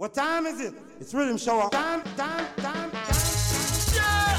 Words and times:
What 0.00 0.14
time 0.14 0.46
is 0.46 0.62
it? 0.62 0.72
It's 0.98 1.12
rhythm 1.12 1.36
show. 1.36 1.68
Time, 1.68 2.02
time, 2.16 2.46
time, 2.56 2.90
time. 2.90 3.20
Yeah! 3.92 4.32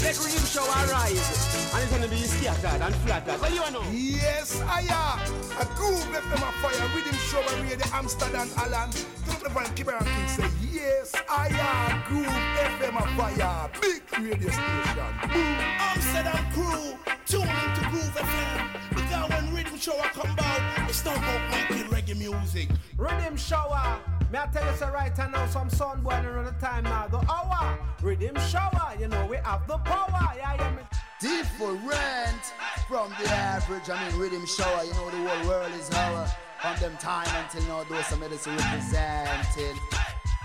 Let 0.00 0.16
rhythm 0.24 0.46
show 0.48 0.64
arise. 0.64 1.68
And 1.74 1.82
it's 1.82 1.92
gonna 1.92 2.08
be 2.08 2.16
scattered 2.16 2.80
and 2.80 2.94
flattered. 3.04 3.38
What 3.38 3.50
do 3.50 3.56
you 3.56 3.70
know? 3.72 3.84
Yes, 3.92 4.58
I 4.62 4.88
am. 4.88 5.20
A 5.60 5.66
groove 5.76 6.00
left 6.14 6.30
them 6.30 6.40
a 6.40 6.50
fire. 6.64 6.88
Rhythm 6.96 7.14
show 7.28 7.42
and 7.42 7.68
read 7.68 7.78
the 7.78 7.94
Amsterdam 7.94 8.48
Alan. 8.56 8.88
Don't 9.26 9.42
the 9.44 9.50
van 9.50 9.74
keep 9.74 9.88
around 9.88 10.08
and 10.08 10.30
say, 10.30 10.48
Yes, 10.72 11.12
I 11.28 11.48
am. 11.52 12.02
Groove 12.08 12.32
FM 12.80 12.96
a 12.96 13.06
fire. 13.18 13.70
Big 13.82 14.00
radio 14.18 14.48
station. 14.48 15.12
Boom. 15.28 15.58
Amsterdam 15.92 16.40
crew. 16.54 16.96
Tune 17.26 17.42
into 17.42 17.82
Groove 17.90 18.16
FM. 18.16 18.96
Because 18.96 19.28
when 19.28 19.54
rhythm 19.54 19.76
show 19.76 19.98
come 20.14 20.34
out, 20.38 20.88
it's 20.88 21.04
not 21.04 21.18
about 21.18 21.50
making 21.50 21.84
reggae 21.90 22.16
music. 22.16 22.70
Rhythm 22.96 23.36
shower. 23.36 24.00
Me 24.32 24.38
I 24.38 24.46
tell 24.46 24.68
you 24.68 24.76
so 24.76 24.88
right 24.90 25.16
now, 25.16 25.46
some 25.46 25.70
sun 25.70 26.02
boy 26.02 26.20
the 26.20 26.54
time 26.60 26.84
now. 26.84 27.06
The 27.06 27.18
hour. 27.30 27.78
Rhythm 28.02 28.36
shower. 28.48 28.94
You 28.98 29.06
know 29.06 29.26
we 29.26 29.36
have 29.36 29.66
the 29.68 29.78
power. 29.78 30.32
Yeah, 30.36 30.54
yeah. 30.56 30.70
Me. 30.70 30.82
Different 31.20 32.42
from 32.88 33.10
the 33.22 33.28
average. 33.30 33.88
I 33.88 34.08
mean, 34.08 34.18
rhythm 34.18 34.44
shower. 34.46 34.84
You 34.84 34.92
know 34.94 35.10
the 35.10 35.28
whole 35.28 35.48
world 35.48 35.72
is 35.78 35.90
our. 35.90 36.26
From 36.60 36.76
them 36.80 36.96
time 36.96 37.28
until 37.44 37.62
now, 37.68 37.84
those 37.84 38.06
some 38.06 38.20
medicine 38.20 38.56
representing. 38.56 39.78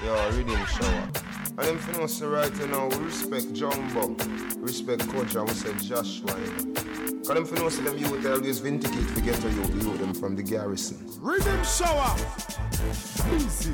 Yo, 0.04 0.16
rhythm 0.32 0.66
shower. 0.66 1.10
And 1.60 1.68
them 1.68 1.78
for 1.78 2.02
us 2.02 2.22
right 2.22 2.70
now, 2.70 2.88
we 2.88 2.96
respect 3.06 3.54
Jumbo, 3.54 4.16
respect 4.58 5.08
Coach, 5.10 5.36
and 5.36 5.48
we 5.48 5.54
say 5.54 5.74
Joshua. 5.78 6.40
You 6.40 6.48
know. 6.48 6.74
Cause 7.22 7.36
them 7.36 7.46
for 7.46 7.56
know 7.56 7.70
say 7.70 7.84
them 7.84 7.98
youth 8.00 8.26
always 8.26 8.58
vindicate 8.60 9.14
to 9.14 9.22
get 9.22 9.36
to 9.42 9.50
you, 9.52 9.62
you 9.62 9.98
them 9.98 10.16
from 10.16 10.36
the 10.36 10.42
garrison. 10.42 10.98
Rhythm 11.20 11.64
shower. 11.64 12.18
Easy. 13.36 13.74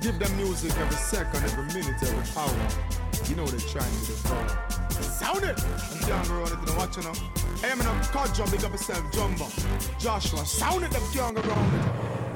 Give 0.00 0.16
them 0.20 0.36
music 0.36 0.70
every 0.78 0.96
second, 0.96 1.42
every 1.42 1.64
minute, 1.64 2.00
every 2.00 2.40
hour. 2.40 3.28
You 3.28 3.34
know 3.34 3.46
they're 3.46 3.68
trying 3.68 3.90
to 4.06 4.28
power. 4.28 4.90
Sound 4.90 5.42
it! 5.42 5.60
I'm 5.60 6.08
down 6.08 6.24
the 6.64 6.74
watch, 6.78 6.96
you 6.96 7.02
know. 7.02 7.12
Hey, 7.60 7.72
I'm 7.72 7.80
in 7.80 7.86
a 7.86 8.00
car 8.12 8.28
jump, 8.28 8.52
big 8.52 8.64
up 8.64 8.70
yourself, 8.70 9.02
Jumbo. 9.12 9.46
Joshua, 9.98 10.46
sound 10.46 10.84
it, 10.84 10.92
them 10.92 11.02
young 11.12 11.36
around 11.36 11.74
it. 11.74 12.33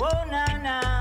Oh, 0.00 0.24
na 0.30 0.46
na. 0.62 0.97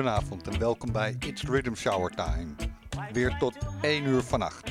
Goedenavond 0.00 0.48
en 0.48 0.58
welkom 0.58 0.92
bij 0.92 1.16
It's 1.18 1.42
Rhythm 1.42 1.74
Shower 1.74 2.10
Time. 2.10 2.54
Weer 3.12 3.36
tot 3.38 3.56
1 3.80 4.04
uur 4.04 4.22
vannacht. 4.22 4.70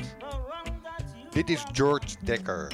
Dit 1.30 1.50
is 1.50 1.64
George 1.72 2.16
Dekker 2.24 2.72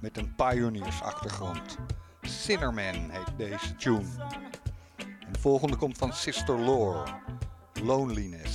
met 0.00 0.16
een 0.16 0.34
pioniersachtergrond. 0.34 1.76
Sinnerman 2.20 3.10
heet 3.10 3.36
deze 3.36 3.76
tune. 3.76 4.04
En 4.96 5.32
de 5.32 5.38
volgende 5.38 5.76
komt 5.76 5.98
van 5.98 6.12
Sister 6.12 6.58
Lore, 6.58 7.04
Loneliness. 7.82 8.47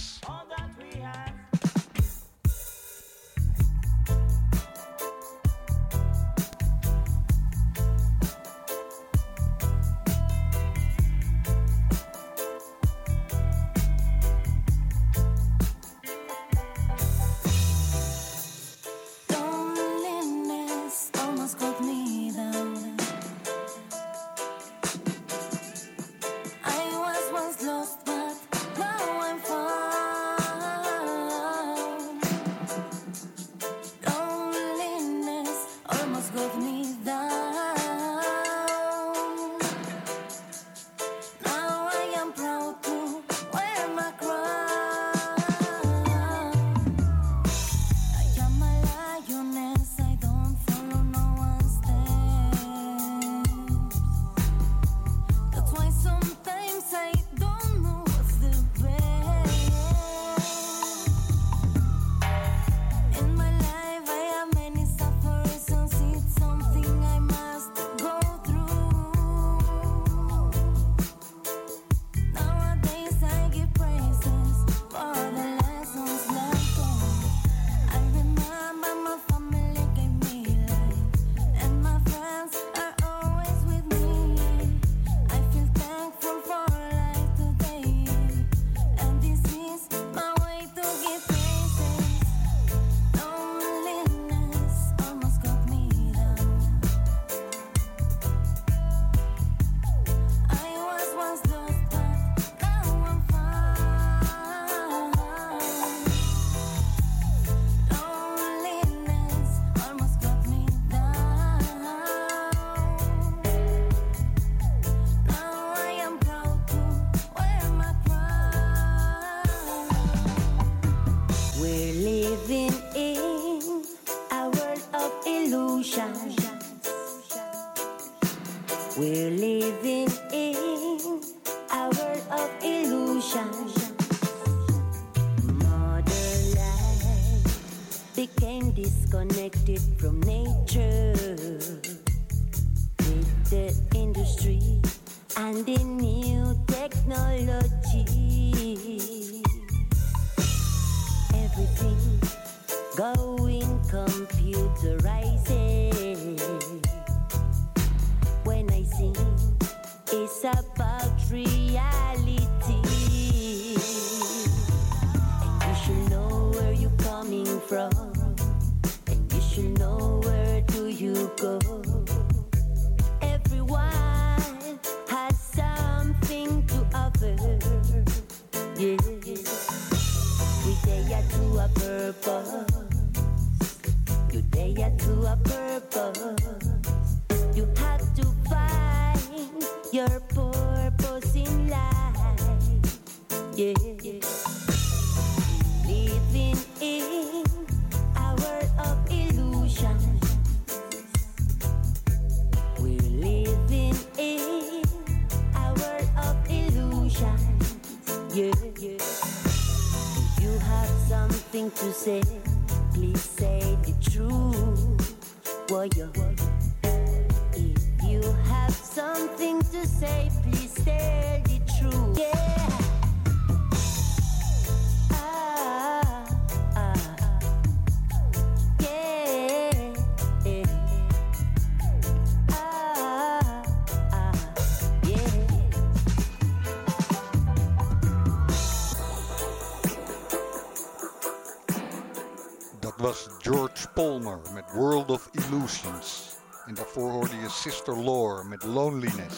Palmer 243.93 244.39
met 244.53 244.71
World 244.73 245.09
of 245.09 245.29
Illusions. 245.31 246.35
En 246.65 246.73
daarvoor 246.73 247.11
hoorde 247.11 247.35
je 247.35 247.49
Sister 247.49 247.97
Lore 247.97 248.43
met 248.43 248.63
Loneliness. 248.63 249.37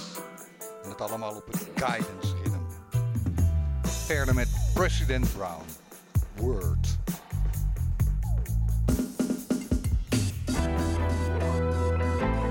En 0.84 0.90
dat 0.90 1.02
allemaal 1.02 1.36
op 1.36 1.46
het 1.46 1.68
Guidance 1.76 2.36
Rhythm. 2.44 2.60
Verder 3.82 4.34
met 4.36 4.48
President 4.74 5.38
Brown. 5.38 5.66
Word. 6.36 6.98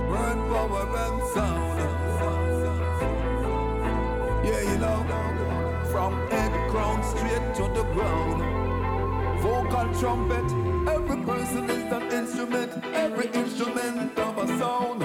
Word, 0.08 0.94
and 0.96 1.34
sound. 1.34 1.78
Yeah, 4.44 4.62
you 4.62 4.78
know, 4.78 5.06
from 5.90 6.12
head 6.30 6.70
crown 6.70 7.02
straight 7.02 7.54
to 7.54 7.62
the 7.62 7.84
ground. 7.94 8.42
Vocal 9.42 9.94
trumpet, 10.00 10.73
every 10.88 11.16
person 11.24 11.70
is 11.70 11.92
an 11.92 12.02
instrument, 12.12 12.84
every 12.94 13.26
instrument 13.28 14.18
of 14.18 14.38
a 14.38 14.46
sound. 14.58 15.02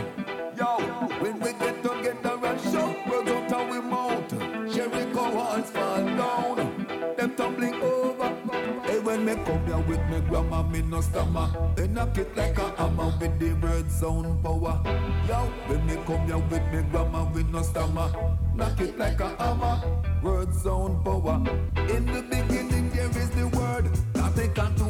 Yo, 0.57 0.77
when 1.21 1.39
we 1.39 1.53
get 1.53 1.81
together 1.83 2.39
and 2.43 2.61
shout, 2.61 3.07
words 3.09 3.31
out 3.31 3.51
how 3.51 3.71
we 3.71 3.79
mount. 3.81 4.29
Jericho 4.73 5.33
walls 5.35 5.69
fall 5.69 6.05
down, 6.05 7.15
them 7.17 7.35
tumbling 7.35 7.75
over. 7.81 8.29
Hey, 8.83 8.99
when 8.99 9.25
me 9.25 9.35
come 9.45 9.65
here 9.65 9.77
with 9.79 10.03
me 10.09 10.19
grandma, 10.29 10.63
me 10.63 10.81
no 10.81 11.01
stammer. 11.01 11.49
They 11.75 11.87
knock 11.87 12.17
it 12.17 12.35
like 12.35 12.57
a 12.57 12.69
hammer 12.77 13.13
with 13.19 13.39
the 13.39 13.53
word 13.65 13.91
sound 13.91 14.43
power. 14.43 14.81
Yo, 15.27 15.35
when 15.67 15.85
me 15.85 15.95
come 16.05 16.25
here 16.25 16.37
with 16.37 16.65
me 16.73 16.83
grandma, 16.91 17.23
we 17.31 17.43
no 17.43 17.61
stammer. 17.61 18.11
Knock 18.55 18.81
it 18.81 18.97
like 18.97 19.19
a 19.21 19.29
hammer, 19.37 19.81
word 20.21 20.53
sound 20.53 21.03
power. 21.05 21.41
In 21.89 22.05
the 22.05 22.21
beginning 22.29 22.89
there 22.89 23.09
is 23.09 23.29
the 23.31 23.47
word, 23.47 23.89
nothing 24.15 24.53
can 24.53 24.73
do 24.75 24.88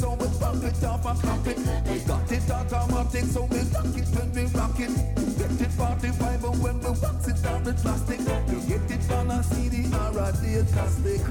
so 0.00 0.14
we 0.14 0.26
bump 0.38 0.64
it 0.64 0.84
off 0.84 1.04
and 1.04 1.20
clap 1.20 1.46
it. 1.46 1.58
We 1.58 1.98
got 2.00 2.32
it 2.32 2.50
automatic, 2.50 3.24
so 3.24 3.44
we 3.44 3.60
rock 3.74 3.96
it 4.00 4.08
when 4.16 4.32
we 4.32 4.44
rock 4.58 4.80
it. 4.80 4.92
Get 5.38 5.60
it 5.60 5.72
45 5.72 6.44
and 6.44 6.62
when 6.62 6.80
we 6.80 6.90
wax 6.90 7.28
it 7.28 7.42
down 7.42 7.64
with 7.64 7.82
plastic. 7.82 8.20
You 8.20 8.60
get 8.68 8.90
it 8.90 9.12
on 9.12 9.30
a 9.30 9.42
CD 9.42 9.86
or 9.94 10.18
a 10.24 10.32
data 10.32 10.88
stick. 10.88 11.22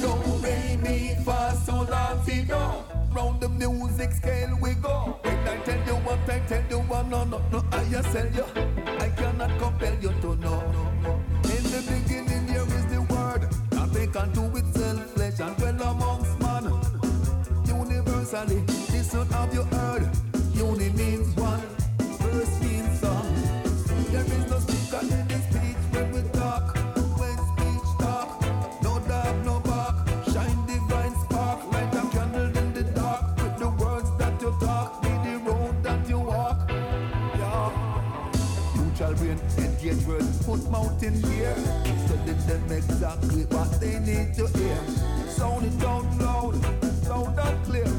Do, 0.00 0.12
re, 0.42 0.76
mi, 0.82 1.14
fa, 1.24 1.54
sol, 1.64 1.84
la, 1.84 2.22
si, 2.24 2.42
do. 2.42 2.60
Round 3.12 3.40
the 3.40 3.48
music 3.48 4.12
scale 4.12 4.56
we 4.62 4.74
go. 4.74 5.18
When 5.22 5.48
I 5.48 5.56
tell 5.58 5.86
you 5.86 5.96
what 6.06 6.30
I 6.30 6.38
tell 6.40 6.64
you, 6.70 6.78
what 6.88 7.06
no, 7.08 7.24
no, 7.24 7.42
no, 7.52 7.64
I 7.72 7.84
just 7.90 8.12
tell 8.12 8.30
you. 8.30 8.44
I 8.98 9.08
cannot 9.10 9.58
compel 9.58 9.94
you 10.00 10.12
to 10.22 10.36
know. 10.36 10.60
In 11.44 11.62
the 11.74 11.82
beginning 11.90 12.46
there 12.46 12.62
is 12.62 12.86
the 12.86 13.02
word, 13.12 13.48
nothing 13.72 14.12
can 14.12 14.32
do 14.32 14.44
itself, 14.56 14.69
Universally, 18.32 18.62
listen 18.92 19.26
have 19.30 19.52
you 19.52 19.64
heard? 19.64 20.08
Uni 20.54 20.90
means 20.90 21.34
one, 21.34 21.60
verse 21.98 22.60
means 22.62 23.00
song. 23.00 23.26
There 24.12 24.24
is 24.24 24.48
no 24.48 24.58
speaker 24.60 25.00
in 25.02 25.26
the 25.26 25.38
speech 25.50 25.82
when 25.90 26.12
we 26.12 26.22
talk. 26.30 26.76
When 27.18 27.36
speech 27.50 27.88
talk, 27.98 28.40
no 28.84 29.00
dark, 29.08 29.44
no 29.44 29.58
bark. 29.58 30.08
Shine 30.30 30.64
divine 30.64 31.14
spark, 31.24 31.72
light 31.72 31.92
a 31.92 32.08
candle 32.14 32.56
in 32.56 32.72
the 32.72 32.84
dark. 32.94 33.36
With 33.42 33.58
the 33.58 33.68
words 33.70 34.16
that 34.18 34.40
you 34.40 34.54
talk, 34.60 35.02
be 35.02 35.08
the 35.08 35.38
road 35.44 35.82
that 35.82 36.08
you 36.08 36.20
walk. 36.20 36.70
Yeah. 36.70 37.72
Neutral 38.76 39.14
brain, 39.14 39.40
engage 39.58 40.06
words, 40.06 40.46
put 40.46 40.70
mouth 40.70 41.02
in 41.02 41.20
gear. 41.22 41.56
Study 42.06 42.32
them 42.46 42.70
exactly 42.70 43.42
what 43.46 43.80
they 43.80 43.98
need 43.98 44.34
to 44.34 44.46
hear. 44.56 44.78
Sound 45.26 45.64
it 45.66 45.84
out 45.84 46.06
loud, 46.20 46.54
sound 47.02 47.36
out 47.36 47.64
clear. 47.64 47.90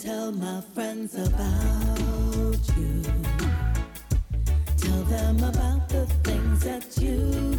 Tell 0.00 0.32
my 0.32 0.62
friends 0.74 1.14
about 1.14 2.58
you. 2.74 3.02
Tell 4.78 5.02
them 5.04 5.36
about 5.44 5.88
the 5.90 6.06
things 6.24 6.60
that 6.64 6.96
you 6.96 7.49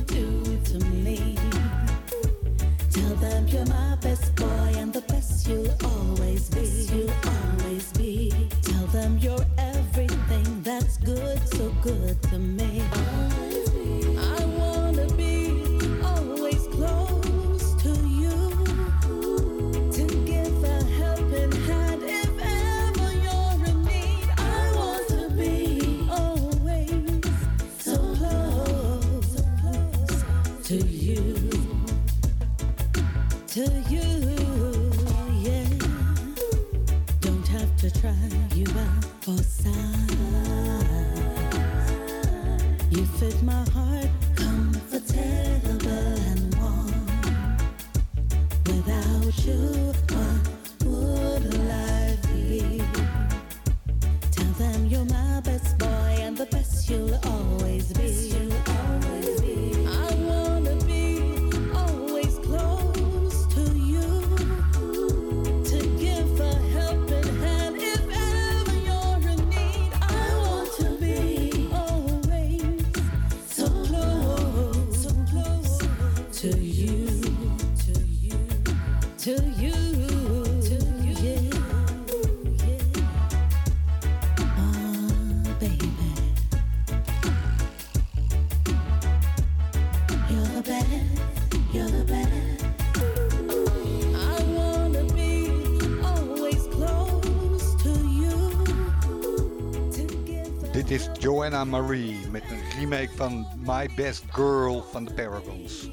Joanna 101.42 101.64
Marie 101.64 102.28
met 102.32 102.44
een 102.50 102.80
remake 102.80 103.10
van 103.16 103.48
My 103.66 103.90
Best 103.96 104.24
Girl 104.30 104.86
van 104.92 105.06
de 105.06 105.14
Paragons. 105.14 105.90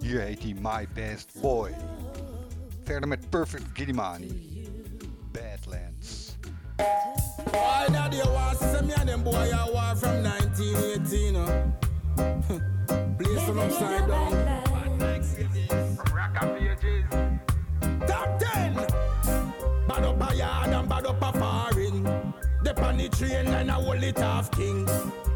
Hier 0.00 0.20
heet 0.20 0.42
hij 0.42 0.54
My 0.60 0.88
Best 0.94 1.40
Boy. 1.40 1.74
Verder 2.84 3.08
met 3.08 3.30
Perfect 3.30 3.64
Giddimani. 3.72 4.68
Badlands. 5.32 6.36
Why 7.44 7.92
that 7.92 8.14
you 8.14 8.32
want 8.32 8.58
to 8.58 8.84
me 8.84 8.94
and 8.94 9.08
them 9.08 9.22
boy 9.22 9.50
war 9.72 9.96
from 9.96 10.22
1918 10.22 11.34
uh. 11.34 11.46
Place 13.16 13.46
them 13.46 13.58
upside 13.58 14.06
down 14.08 14.69
train 23.20 23.46
and 23.48 23.70
I 23.70 23.74
hold 23.74 24.02
it 24.02 24.18
off 24.22 24.50
king. 24.50 24.88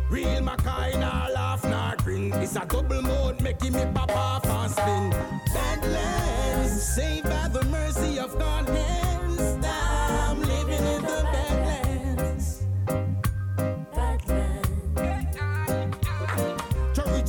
Real 0.09 0.41
Mackay, 0.43 0.99
nah 0.99 1.29
laugh, 1.29 1.64
nah 1.64 1.95
grin. 1.97 2.33
It's 2.35 2.57
a 2.57 2.64
double 2.64 3.03
mode, 3.03 3.43
making 3.43 3.73
me 3.75 3.85
pop 3.95 4.11
off 4.17 4.47
and 4.47 4.73
spin. 4.73 5.11
Badlands, 5.53 6.83
saved 6.95 7.29
by 7.29 7.49
the 7.49 7.62
mercy 7.67 8.19
of 8.19 8.38
God 8.38 8.69
hands. 8.69 9.41
I'm 9.67 10.41
living 10.41 10.85
in 10.95 11.03
the 11.03 11.21
badlands. 11.33 12.62
Badlands. 13.95 14.64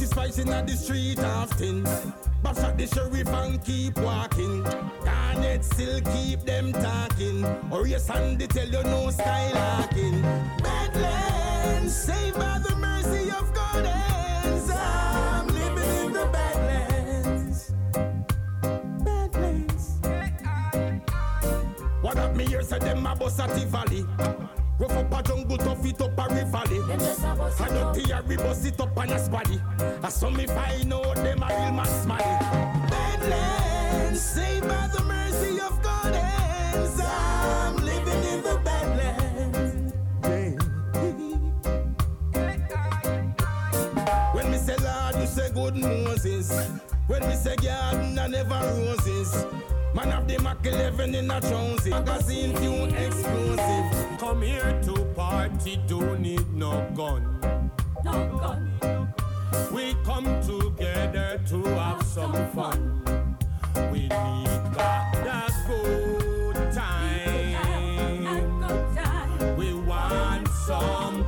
Is 0.02 0.12
fighting 0.12 0.50
at 0.50 0.68
the 0.68 0.74
street 0.74 1.20
often. 1.20 1.86
But 2.46 2.60
at 2.60 2.78
the 2.78 2.86
sheriff 2.86 3.28
and 3.28 3.66
keep 3.66 3.98
walking. 3.98 4.62
Garnet 5.04 5.66
still 5.66 6.00
keep 6.14 6.42
them 6.42 6.72
talking. 6.74 7.44
Or 7.72 7.88
yes, 7.88 8.08
and 8.12 8.38
they 8.38 8.46
tell 8.46 8.68
you 8.68 8.84
no 8.84 9.08
skylarking. 9.08 10.22
Badlands, 10.62 11.96
saved 11.96 12.38
by 12.38 12.60
the 12.60 12.76
mercy 12.76 13.32
of 13.32 13.52
God. 13.52 13.88
I'm 13.88 15.48
living 15.48 16.06
in 16.06 16.14
the 16.14 16.26
badlands. 16.32 17.74
Badlands. 19.04 19.98
What 22.02 22.18
up, 22.20 22.36
me 22.36 22.46
here? 22.46 22.62
Say 22.62 22.78
them 22.78 23.08
a 23.08 23.16
bust 23.16 23.40
at 23.40 23.50
the 23.56 23.66
valley. 23.66 24.06
Rough 24.78 24.92
up 24.92 25.14
a 25.14 25.24
jungle, 25.24 25.58
tough 25.58 25.86
it 25.86 26.02
up 26.02 26.18
a 26.18 26.24
rivali. 26.24 26.80
Eh. 26.92 27.64
I 27.64 27.70
don't 27.70 27.96
hear 27.96 28.22
we 28.28 28.36
bust 28.36 28.66
it 28.66 28.80
up 28.82 28.98
on 28.98 29.10
a 29.10 29.16
squaddy. 29.16 29.62
Eh. 29.82 30.00
I 30.04 30.10
saw 30.10 30.30
me 30.30 30.46
find 30.48 30.94
out 30.94 31.16
them 31.16 31.44
a 31.44 31.48
real 31.48 31.72
mass 31.72 32.06
money. 32.06 32.24
Eh. 32.24 32.90
Badlands, 32.90 34.22
saved 34.22 34.68
by 34.68 34.88
the 34.88 35.04
mercy 35.04 35.62
of 35.62 35.82
God 35.82 36.14
hands. 36.14 37.00
I'm 37.00 37.78
living 37.78 38.24
in 38.34 38.44
the 38.44 38.60
badlands. 38.66 39.94
When 44.34 44.52
me 44.52 44.58
say 44.58 44.76
Lord, 44.76 45.16
you 45.16 45.26
say 45.28 45.52
good 45.54 45.76
Moses. 45.78 46.52
When 47.08 47.22
me 47.28 47.36
say 47.36 47.56
garden, 47.58 48.18
I 48.18 48.28
never 48.28 48.60
roses. 48.78 49.46
Man 49.94 50.12
of 50.12 50.28
the 50.28 50.40
Mac 50.40 50.66
11 50.66 51.14
in 51.14 51.30
a 51.30 51.40
Jonesy. 51.40 51.92
Magazine 51.92 52.54
tune 52.56 52.96
explosive. 52.96 54.20
Come 54.20 54.42
here 54.42 54.82
to 54.84 55.06
party, 55.16 55.80
don't 55.88 56.20
need 56.20 56.52
no 56.54 56.86
gun. 56.96 57.40
No 58.04 58.12
gun. 58.40 59.14
We 59.72 59.96
come 60.04 60.26
together 60.42 61.40
to 61.50 61.64
have 61.76 62.02
some 62.04 62.34
fun. 62.52 63.38
We 63.92 64.02
need 64.02 64.10
that, 64.10 65.12
that 65.24 65.52
good 65.68 66.74
time. 66.74 67.56
We 69.58 69.74
want 69.74 70.48
some 70.48 71.25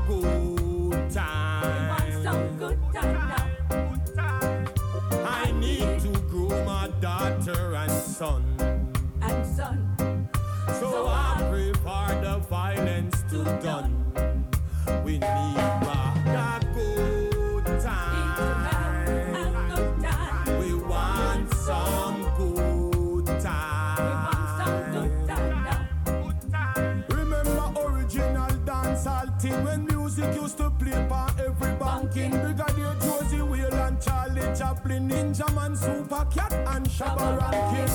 daughter 8.20 8.36
and 8.42 8.56
son. 8.58 8.94
And 9.22 9.46
son. 9.46 10.30
So 10.80 11.08
I 11.08 11.46
pray 11.50 11.74
for 11.74 12.22
the 12.22 12.40
violence 12.50 13.22
to 13.30 13.44
done. 13.62 13.94
We 15.04 15.20
need 15.20 15.77
Chaplin, 34.68 35.08
Ninja 35.08 35.48
Man, 35.56 35.78
Super 35.78 36.26
Cat 36.26 36.52
and 36.52 36.86
Shabba 36.88 37.40
Rankin. 37.40 37.88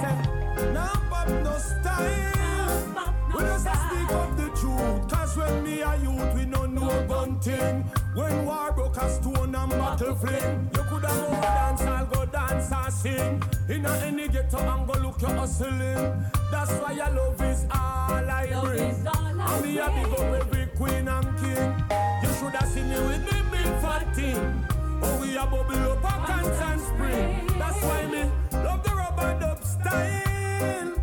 Say, 0.00 0.72
now 0.72 0.92
pop 1.10 1.28
no 1.28 1.58
style. 1.58 3.12
We 3.34 3.40
just 3.40 3.66
speak 3.66 4.10
of 4.10 4.34
the 4.38 4.48
truth. 4.58 5.08
Cause 5.10 5.36
when 5.36 5.62
me 5.62 5.82
a 5.82 5.96
youth, 5.96 6.34
we 6.34 6.46
no 6.46 6.64
know 6.64 7.06
gun 7.06 7.38
thing. 7.40 7.84
When 8.14 8.46
war 8.46 8.72
broke 8.72 8.96
a 8.96 9.10
stone 9.10 9.54
and 9.54 9.70
battle 9.72 10.14
fling, 10.14 10.70
you 10.74 10.82
coulda 10.84 11.08
go 11.08 11.38
dance, 11.42 11.82
I'll 11.82 12.06
go 12.06 12.24
dance 12.24 12.72
and 12.72 12.94
sing. 12.94 13.42
In 13.68 13.84
a 13.84 13.92
any 14.06 14.28
ghetto 14.28 14.56
and 14.56 14.86
go 14.86 14.98
look 15.00 15.20
your 15.20 15.32
hustling. 15.32 16.24
That's 16.50 16.72
why 16.80 16.92
your 16.92 17.10
love 17.10 17.42
is 17.42 17.66
all 17.70 18.30
I 18.40 18.58
bring. 18.62 19.06
And 19.06 19.62
me 19.62 19.78
a 19.78 19.90
big 19.90 20.18
up 20.18 20.40
every 20.40 20.66
queen 20.78 21.08
and 21.08 21.38
king. 21.40 21.74
You 22.22 22.32
shoulda 22.38 22.66
seen 22.66 22.88
me 22.88 22.98
with 23.00 23.22
me 23.30 23.38
big 23.52 23.80
fat 23.82 24.14
team. 24.14 24.69
Oh, 25.02 25.18
we 25.20 25.36
a 25.36 25.46
bubble 25.46 25.92
up 25.92 26.04
a 26.04 26.26
constant 26.26 26.80
spring. 26.80 27.46
That's 27.58 27.82
why 27.82 28.06
me 28.06 28.22
love 28.52 28.82
the 28.84 28.94
rubber 28.94 29.38
dub 29.40 29.64
style. 29.64 30.94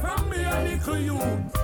From 0.00 0.30
me 0.30 0.44
a 0.44 0.60
little 0.64 0.98
youth. 0.98 1.54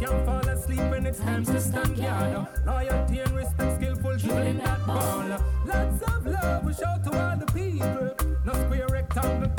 Can't 0.00 0.24
fall 0.24 0.48
asleep 0.48 0.80
when 0.90 1.06
it's 1.06 1.18
time 1.18 1.44
to 1.44 1.60
stand 1.60 1.96
guard. 1.96 2.46
Loyalty 2.66 3.18
and 3.20 3.32
respect, 3.32 3.76
skillful 3.80 4.16
dribbling 4.16 4.58
that 4.58 4.86
ball. 4.86 5.24
Lots 5.66 6.02
of 6.02 6.26
love 6.26 6.64
we 6.64 6.72
show 6.74 6.94
to 7.04 7.10
all 7.18 7.36
the 7.36 7.46
people. 7.52 8.10
No 8.44 8.52
square 8.52 8.86
rectangle, 8.90 9.50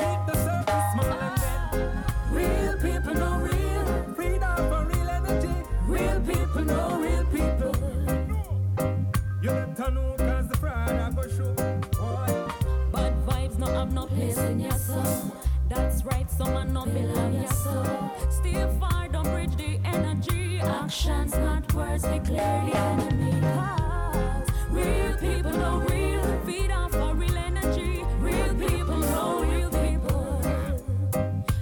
is 16.00 16.06
right, 16.06 16.29
some 16.29 16.56
are 16.56 16.65
not 16.65 16.94
below 16.94 17.29
your 17.32 17.48
soul. 17.48 18.12
Still 18.29 18.70
far, 18.79 19.08
don't 19.08 19.24
bridge 19.24 19.56
the 19.56 19.79
energy. 19.86 20.60
Actions, 20.60 21.34
not 21.34 21.72
words, 21.74 22.03
declare 22.03 22.65
the 22.65 22.77
enemy. 22.77 23.41
Cause 23.41 24.50
real 24.70 25.18
people 25.18 25.51
know 25.51 25.77
real, 25.89 26.41
feed 26.46 26.72
off 26.72 26.91
for 26.91 27.13
real 27.15 27.38
energy. 27.38 28.03
Real 28.20 28.56
people 28.56 28.98
know 28.98 29.44
real 29.44 29.70
people. 29.70 30.41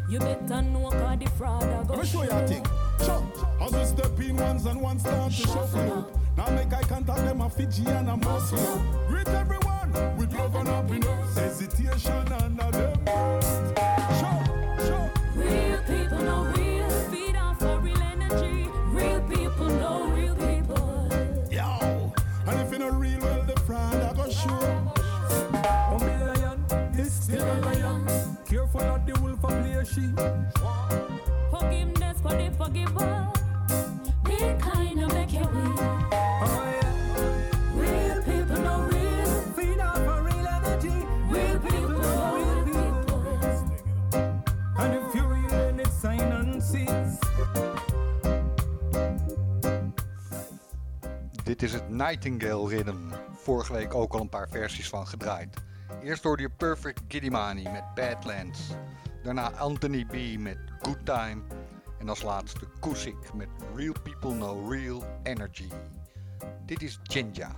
You 0.09 0.19
better 0.19 0.61
know 0.61 0.89
cause 0.89 1.19
the 1.19 1.29
fraud 1.37 1.63
are 1.63 1.83
going 1.83 2.05
show 2.05 2.23
you 2.23 2.31
a 2.31 2.47
thing. 2.47 2.65
As 3.59 3.71
we 3.71 3.85
step 3.85 4.19
in 4.19 4.35
ones 4.37 4.65
and 4.65 4.81
ones 4.81 5.01
start 5.01 5.31
to 5.31 5.37
shuffle 5.47 6.11
Now 6.37 6.49
make 6.51 6.71
eye 6.71 6.83
contact 6.83 7.19
them 7.19 7.41
a 7.41 7.49
Fiji 7.49 7.85
and 7.87 8.09
a 8.09 8.15
muscle 8.15 8.81
Greet 9.07 9.27
everyone 9.27 9.91
with 10.17 10.31
love 10.33 10.55
and 10.55 10.67
happiness 10.67 11.35
Hesitation 11.35 12.31
under 12.31 12.71
them 12.71 13.46
Dit 51.43 51.69
is 51.69 51.73
het 51.73 51.89
Nightingale 51.89 52.69
Rhythm. 52.69 52.95
Vorige 53.33 53.73
week 53.73 53.93
ook 53.93 54.13
al 54.13 54.21
een 54.21 54.29
paar 54.29 54.49
versies 54.49 54.89
van 54.89 55.07
gedraaid. 55.07 55.57
Eerst 56.03 56.23
hoorde 56.23 56.41
je 56.41 56.49
Perfect 56.49 57.01
Gidimani 57.07 57.63
met 57.63 57.83
Badlands. 57.95 58.59
Daarna 59.27 59.51
Anthony 59.59 60.05
B 60.05 60.39
met 60.39 60.57
Good 60.81 61.05
Time. 61.05 61.41
En 61.99 62.09
als 62.09 62.21
laatste 62.21 62.67
Kusik 62.79 63.33
met 63.33 63.47
Real 63.75 63.93
People 64.03 64.33
No 64.33 64.69
Real 64.69 65.03
Energy. 65.23 65.67
Dit 66.65 66.81
is 66.81 66.99
Jinja. 67.03 67.51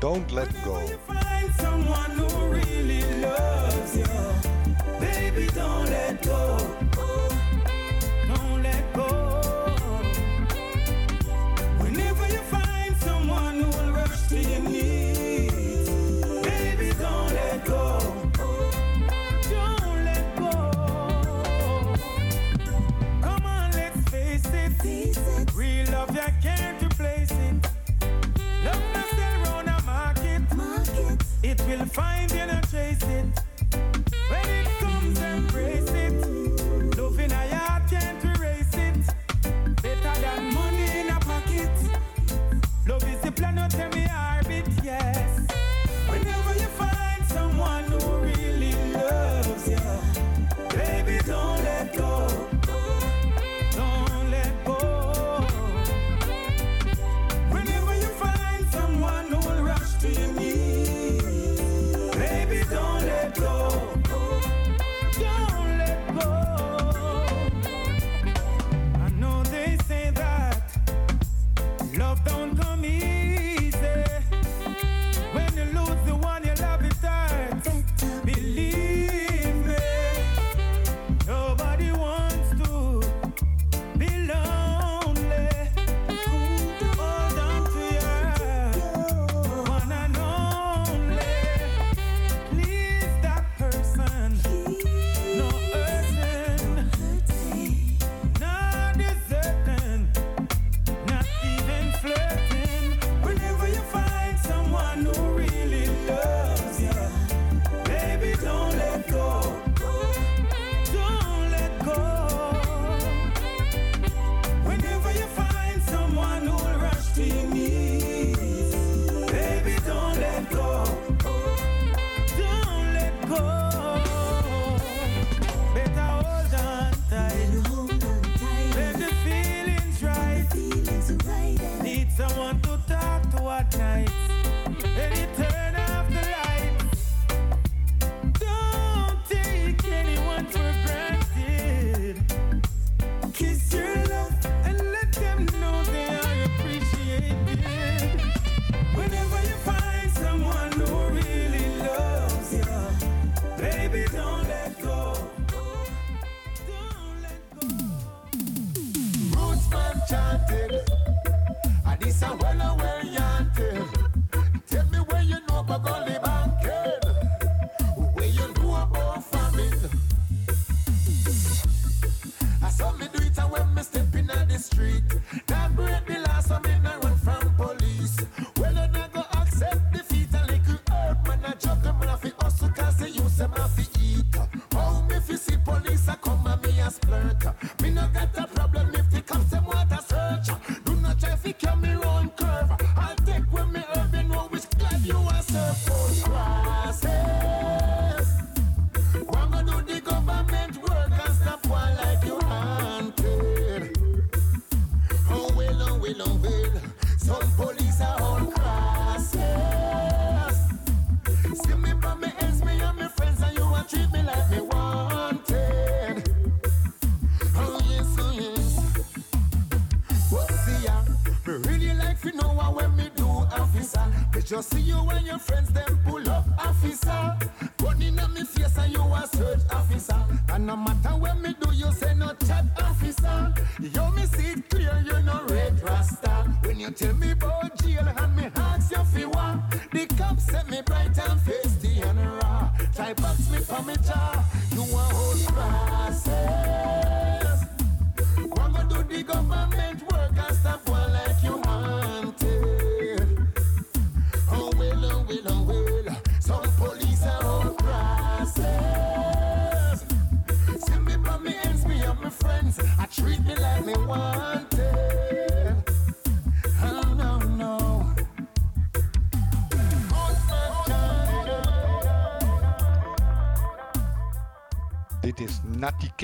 Don't 0.00 0.30
Let 0.30 0.48
Go. 0.64 0.80
Baby, 5.34 5.50
don't 5.52 5.86
let 5.86 6.22
go. 6.22 6.58
Don't 8.28 8.62
let 8.62 8.94
go. 8.94 9.08
Whenever 11.78 12.28
you 12.28 12.38
find 12.54 12.96
someone 12.98 13.54
who 13.60 13.66
will 13.66 13.92
rush 13.92 14.28
to 14.28 14.38
your 14.38 14.60
knees. 14.60 14.93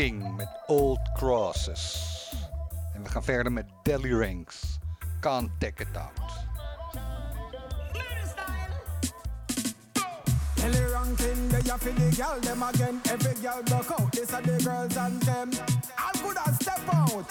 King 0.00 0.36
met 0.36 0.48
Old 0.66 1.00
Crosses. 1.14 2.32
En 2.94 3.02
we 3.02 3.08
gaan 3.08 3.24
verder 3.24 3.52
met 3.52 3.66
Deli 3.82 4.14
Ranks. 4.14 4.78
Can't 5.20 5.50
take 5.58 5.82
it 5.82 5.96
out. 5.96 6.10
Ellie 10.64 10.92
ranking, 10.92 11.48
they 11.48 11.70
a 11.70 11.78
for 11.78 11.92
the 11.92 12.16
girl 12.16 12.40
them 12.40 12.62
again. 12.62 13.00
Every 13.10 13.34
girl 13.42 13.62
broke 13.62 14.00
out, 14.00 14.12
this 14.12 14.32
are 14.32 14.42
the 14.42 14.62
girls 14.64 14.96
and 14.96 15.22
them. 15.22 15.50
All 15.98 16.22
good 16.22 16.36
as 16.46 16.54
step 16.54 16.94
out. 16.94 17.26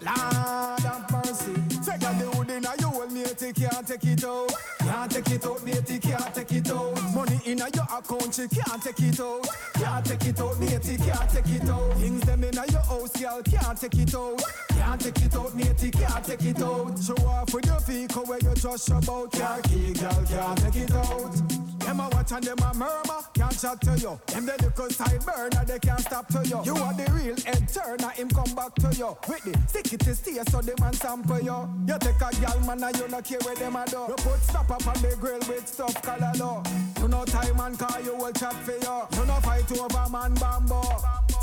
Lord 0.00 0.80
have 0.80 1.10
mercy. 1.10 1.75
Take 1.98 2.10
a 2.10 2.18
dude 2.18 2.50
in 2.50 2.64
a 2.66 2.74
you 2.78 2.90
will 2.90 3.08
matey 3.08 3.52
can't 3.54 3.86
take 3.86 4.04
it 4.04 4.24
out. 4.24 4.52
Can't 4.80 5.10
take 5.10 5.30
it 5.30 5.46
out, 5.46 5.64
matey 5.64 5.98
can't 5.98 6.34
take 6.34 6.52
it 6.52 6.70
out. 6.70 7.14
Money 7.14 7.40
in 7.46 7.56
your 7.56 7.84
account, 7.84 8.34
she 8.34 8.46
can't 8.48 8.82
take 8.82 9.00
it 9.00 9.20
out. 9.20 9.48
Can't 9.74 10.04
take 10.04 10.26
it 10.26 10.40
out, 10.40 10.60
matey 10.60 10.96
can't 10.98 11.30
take 11.30 11.48
it 11.48 11.70
out. 11.70 11.94
Things 11.94 12.20
them 12.20 12.44
in 12.44 12.52
your 12.52 12.80
house, 12.82 13.12
girl 13.12 13.42
can't 13.42 13.80
take 13.80 13.94
it 13.94 14.14
out. 14.14 14.42
Can't 14.68 15.00
take 15.00 15.22
it 15.22 15.36
out, 15.36 15.54
matey 15.54 15.90
can't 15.90 16.24
take 16.24 16.44
it 16.44 16.62
out. 16.62 16.98
Show 17.02 17.26
off 17.26 17.54
with 17.54 17.64
your 17.64 17.80
feet, 17.80 18.14
where 18.14 18.38
you 18.40 18.54
just 18.54 18.90
about. 18.90 19.32
Car 19.32 19.62
key, 19.62 19.94
girl 19.94 20.24
can't 20.28 20.58
take 20.58 20.76
it 20.76 20.92
out. 20.92 21.65
Them 21.86 22.00
a 22.00 22.08
watch 22.08 22.32
and 22.32 22.42
them 22.42 22.58
a 22.58 22.74
murmur, 22.74 23.22
can't 23.32 23.60
chat 23.60 23.80
to 23.82 23.96
you. 23.96 24.18
Them 24.26 24.46
the 24.46 24.58
little 24.60 24.90
side 24.90 25.24
burner, 25.24 25.64
they 25.64 25.78
can't 25.78 26.00
stop 26.00 26.26
to 26.34 26.42
you. 26.42 26.60
You 26.64 26.74
are 26.82 26.92
the 26.92 27.06
real 27.12 27.36
head 27.46 27.68
turner, 27.68 28.10
him 28.10 28.28
come 28.28 28.52
back 28.56 28.74
to 28.82 28.90
you. 28.96 29.16
With 29.28 29.44
the 29.44 29.56
stick 29.68 29.92
it 29.92 30.00
to 30.00 30.14
stay 30.16 30.42
so 30.50 30.60
the 30.60 30.74
man 30.80 30.94
sample 30.94 31.40
you. 31.40 31.54
You 31.86 31.96
take 32.00 32.20
a 32.20 32.30
gal 32.42 32.58
man 32.66 32.82
and 32.82 32.96
you 32.98 33.06
no 33.06 33.22
care 33.22 33.38
where 33.44 33.54
them 33.54 33.76
a 33.76 33.86
do. 33.86 34.02
You 34.08 34.16
put 34.18 34.42
stop 34.42 34.68
up 34.68 34.84
on 34.84 35.00
the 35.00 35.16
grill 35.20 35.38
with 35.46 35.68
stuff 35.68 36.02
color 36.02 36.32
low. 36.38 36.62
You 37.00 37.06
know 37.06 37.24
time 37.24 37.60
and 37.60 37.78
call 37.78 38.02
you 38.02 38.16
will 38.16 38.32
chat 38.32 38.54
for 38.66 38.72
you. 38.72 38.96
You 39.14 39.24
no 39.24 39.38
fight 39.46 39.70
over 39.78 40.10
man 40.10 40.34
bamboo. 40.34 40.82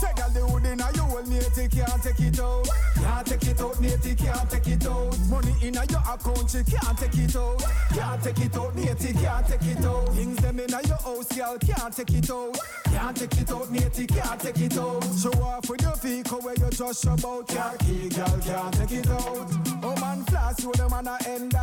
Take 0.03 0.19
a 0.19 0.29
the 0.33 0.45
wood 0.45 0.65
in 0.65 0.81
a 0.81 0.91
you 0.91 1.05
will 1.05 1.23
need 1.23 1.47
it, 1.55 1.71
can't 1.71 2.03
take 2.03 2.19
it 2.19 2.39
out. 2.39 2.67
Can't 2.95 3.27
take 3.27 3.47
it 3.47 3.61
out, 3.61 3.79
it, 3.79 4.17
can't 4.17 4.49
take 4.49 4.67
it 4.67 4.87
out. 4.87 5.19
Money 5.29 5.55
in 5.61 5.77
a 5.77 5.85
your 5.85 6.03
account, 6.03 6.49
she 6.51 6.63
can't 6.63 6.97
take 6.97 7.17
it 7.17 7.35
out. 7.35 7.63
Can't 7.95 8.23
take 8.23 8.39
it 8.39 8.57
out, 8.57 8.73
it, 8.75 9.15
can't 9.15 9.47
take 9.47 9.65
it 9.65 9.85
out. 9.85 10.09
Things 10.33 10.45
them 10.45 10.59
in 10.59 10.73
a 10.73 10.87
your 10.87 10.97
house, 10.97 11.27
girl, 11.27 11.57
can't 11.59 11.95
take 11.95 12.13
it 12.13 12.31
out. 12.31 12.57
Can't 12.85 13.17
take 13.17 13.41
it 13.41 13.51
out, 13.51 13.67
it, 13.71 14.07
can't 14.07 14.39
take 14.39 14.59
it 14.61 14.77
out. 14.77 15.03
Show 15.19 15.31
off 15.43 15.69
with 15.69 15.81
your 15.81 15.95
vehicle 15.97 16.39
where 16.41 16.55
you 16.55 16.69
just 16.71 17.05
about. 17.05 17.47
Car 17.47 17.77
key, 17.77 18.09
girl, 18.09 18.39
can't 18.43 18.73
take 18.73 18.91
it 18.91 19.09
out. 19.09 19.51
Oh 19.83 19.95
man, 20.01 20.23
flash 20.23 20.63
you 20.63 20.71
the 20.73 20.89
man 20.89 21.07
a 21.07 21.17
end. 21.27 21.55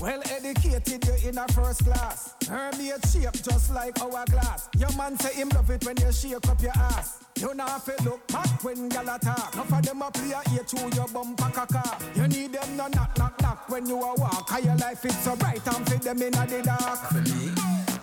Well 0.00 0.22
educated, 0.30 1.04
you 1.06 1.28
in 1.28 1.38
a 1.38 1.48
first 1.48 1.84
class. 1.84 2.34
Hermit 2.48 3.04
shape 3.08 3.32
just 3.32 3.72
like 3.72 4.00
hourglass. 4.00 4.68
Your 4.78 4.94
man 4.96 5.18
say 5.18 5.34
him 5.34 5.48
love 5.48 5.70
it 5.70 5.84
when 5.84 5.96
you 5.96 6.12
shake 6.12 6.48
up 6.48 6.60
your 6.60 6.72
ass. 6.76 7.24
You 7.40 7.54
not 7.54 7.84
fi 7.84 7.92
look 8.04 8.26
back 8.28 8.62
when 8.62 8.88
gal 8.90 9.08
attack. 9.08 9.54
Enough 9.54 9.72
of 9.72 9.82
them 9.82 10.02
a 10.02 10.10
play 10.10 10.32
a 10.32 10.54
ear 10.54 10.64
through 10.64 10.90
your 10.94 11.08
bumper 11.08 11.44
caca. 11.44 12.16
You 12.16 12.28
need 12.28 12.52
them 12.52 12.76
no 12.76 12.86
knock 12.88 13.16
knock 13.18 13.40
knock 13.42 13.68
when 13.68 13.86
you 13.86 14.00
a 14.00 14.14
walk. 14.14 14.50
How 14.50 14.58
your 14.58 14.76
life 14.76 15.04
it's 15.04 15.18
so 15.18 15.34
bright 15.36 15.66
and 15.66 15.88
fit 15.88 16.02
them 16.02 16.22
in 16.22 16.34
a 16.34 16.46
the 16.46 16.62
dark. 16.62 16.98
For 17.10 17.22
me. 17.22 17.93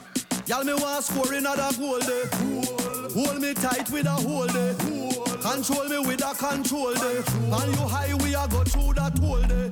Y'all 0.48 0.64
me 0.64 0.74
want 0.74 1.04
score 1.04 1.34
another 1.34 1.70
goal 1.78 2.00
day. 2.00 2.24
Hold 3.14 3.42
me 3.42 3.54
tight 3.54 3.90
with 3.92 4.06
a 4.06 4.12
hold 4.12 4.52
day. 4.54 4.76
Control 5.42 5.88
me 5.88 6.00
with 6.00 6.24
a 6.24 6.36
control 6.36 6.94
day. 6.94 7.22
And 7.52 7.76
you 7.76 7.88
high 7.88 8.14
we 8.16 8.34
a 8.34 8.48
go 8.48 8.64
through 8.64 8.94
that 8.96 9.18
hole 9.20 9.42
day. 9.42 9.72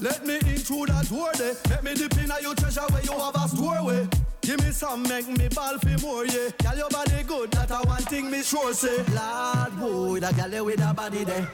Let 0.00 0.26
me 0.26 0.36
in 0.36 0.58
through 0.58 0.86
that 0.86 1.08
door 1.08 1.32
day. 1.34 1.54
Let 1.70 1.84
me 1.84 1.94
dip 1.94 2.16
in 2.18 2.30
your 2.42 2.54
treasure 2.54 2.82
where 2.90 3.02
you 3.02 3.12
have 3.12 3.34
a 3.34 3.48
store 3.48 3.84
way. 3.84 4.08
Give 4.40 4.60
me 4.60 4.70
some, 4.72 5.02
make 5.04 5.28
me 5.28 5.48
ball 5.48 5.78
for 5.78 6.00
more, 6.02 6.26
yeah. 6.26 6.50
Girl, 6.62 6.76
your 6.76 6.90
body 6.90 7.22
good, 7.22 7.50
that 7.52 7.70
a 7.70 7.86
one 7.86 8.02
thing 8.02 8.30
me 8.30 8.42
sure 8.42 8.74
say. 8.74 9.02
Lord, 9.14 9.80
boy, 9.80 10.20
that 10.20 10.36
girl 10.36 10.64
with 10.66 10.80
a 10.80 10.92
body 10.92 11.24
there. 11.24 11.48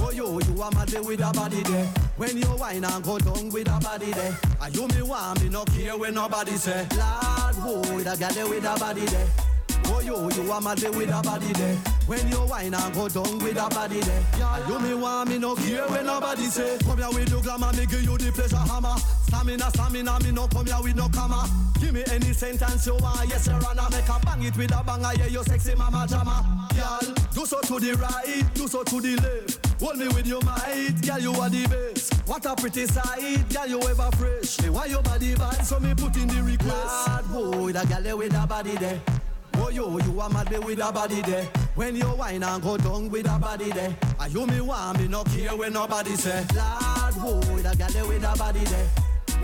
Oh 0.00 0.10
yo, 0.12 0.38
you 0.38 0.62
are 0.62 0.70
mad 0.70 0.92
with 1.04 1.20
a 1.20 1.32
body 1.32 1.62
there. 1.62 1.86
When 2.16 2.36
you 2.36 2.46
whine 2.46 2.84
and 2.84 3.04
go 3.04 3.18
down 3.18 3.50
with 3.50 3.68
a 3.68 3.78
body 3.80 4.12
there. 4.12 4.38
And 4.60 4.74
you 4.74 4.88
me 4.88 5.02
want 5.02 5.42
me 5.42 5.48
no 5.48 5.64
care 5.64 5.96
when 5.96 6.14
nobody 6.14 6.52
say. 6.52 6.86
Lord, 6.96 7.84
boy, 7.84 8.02
that 8.02 8.18
girl 8.18 8.48
with 8.48 8.64
a 8.64 8.78
body 8.78 9.04
there. 9.06 9.26
Oh 9.90 10.00
yo, 10.00 10.28
you 10.28 10.52
are 10.52 10.60
mad 10.60 10.82
with 10.82 11.08
a 11.08 11.22
body 11.22 11.52
there. 11.54 11.76
When 12.06 12.28
you 12.28 12.38
whine 12.38 12.74
and 12.74 12.94
go 12.94 13.08
down 13.08 13.38
with 13.38 13.56
a 13.56 13.68
body 13.68 14.00
there. 14.00 14.22
And 14.40 14.68
you 14.68 14.78
me 14.80 14.94
want 14.94 15.30
me 15.30 15.38
no 15.38 15.54
care 15.54 15.86
when 15.88 16.06
nobody 16.06 16.44
say. 16.44 16.78
Come 16.84 16.98
here 16.98 17.08
with 17.10 17.30
your 17.30 17.42
glamour, 17.42 17.72
me 17.72 17.86
give 17.86 18.02
you 18.02 18.18
the 18.18 18.32
pleasure 18.32 18.56
hammer. 18.56 18.96
Stamina, 19.26 19.70
stamina, 19.70 20.18
me 20.20 20.30
no 20.30 20.46
come 20.48 20.66
here 20.66 20.82
with 20.82 20.96
no 20.96 21.08
comma. 21.08 21.48
Give 21.80 21.92
me 21.92 22.02
any 22.10 22.32
sentence 22.32 22.86
you 22.86 22.96
want, 22.96 23.28
yes 23.28 23.44
sir, 23.44 23.52
and 23.52 23.80
I 23.80 23.88
make 23.90 24.08
a 24.08 24.18
bang 24.24 24.42
it 24.42 24.56
with 24.56 24.74
a 24.74 24.82
banger, 24.82 25.12
yeah, 25.16 25.26
you 25.26 25.42
sexy 25.44 25.74
mama 25.74 26.06
jama. 26.08 26.68
Girl, 26.74 27.14
do 27.32 27.46
so 27.46 27.60
to 27.60 27.78
the 27.78 27.94
right, 27.94 28.44
do 28.54 28.66
so 28.66 28.82
to 28.82 29.00
the 29.00 29.16
left. 29.16 29.67
Hold 29.80 29.96
me 29.96 30.08
with 30.08 30.26
your 30.26 30.42
might, 30.42 30.94
girl, 31.06 31.18
you 31.18 31.32
are 31.32 31.48
the 31.48 31.66
best. 31.68 32.12
What 32.26 32.44
a 32.46 32.56
pretty 32.56 32.86
sight, 32.86 33.48
girl, 33.48 33.66
you 33.66 33.80
ever 33.82 34.10
fresh. 34.16 34.60
Me 34.60 34.70
why 34.70 34.86
your 34.86 35.02
body 35.02 35.34
bad, 35.36 35.64
so 35.64 35.78
me 35.78 35.94
put 35.94 36.16
in 36.16 36.26
the 36.26 36.42
request. 36.42 37.32
Lord, 37.32 37.52
boy, 37.52 37.72
that 37.72 37.88
girl 37.88 38.18
with 38.18 38.34
a 38.34 38.46
body 38.46 38.76
there. 38.76 39.00
Oh 39.54 39.70
yo, 39.70 39.98
you 39.98 40.20
are 40.20 40.30
mad 40.30 40.50
with 40.64 40.78
a 40.78 40.92
body 40.92 41.20
there. 41.22 41.44
When 41.74 41.96
you 41.96 42.04
whine 42.04 42.42
and 42.42 42.62
go 42.62 42.76
down 42.76 43.10
with 43.10 43.28
a 43.28 43.38
body 43.38 43.70
there. 43.70 43.96
And 44.20 44.32
you 44.32 44.46
me 44.46 44.60
want 44.60 45.00
me 45.00 45.08
no 45.08 45.24
care 45.24 45.56
when 45.56 45.72
nobody 45.72 46.16
say. 46.16 46.44
Lord, 46.54 47.44
boy, 47.44 47.62
that 47.62 47.78
girl 47.78 48.08
with 48.08 48.24
a 48.24 48.36
body 48.36 48.64
there. 48.64 48.88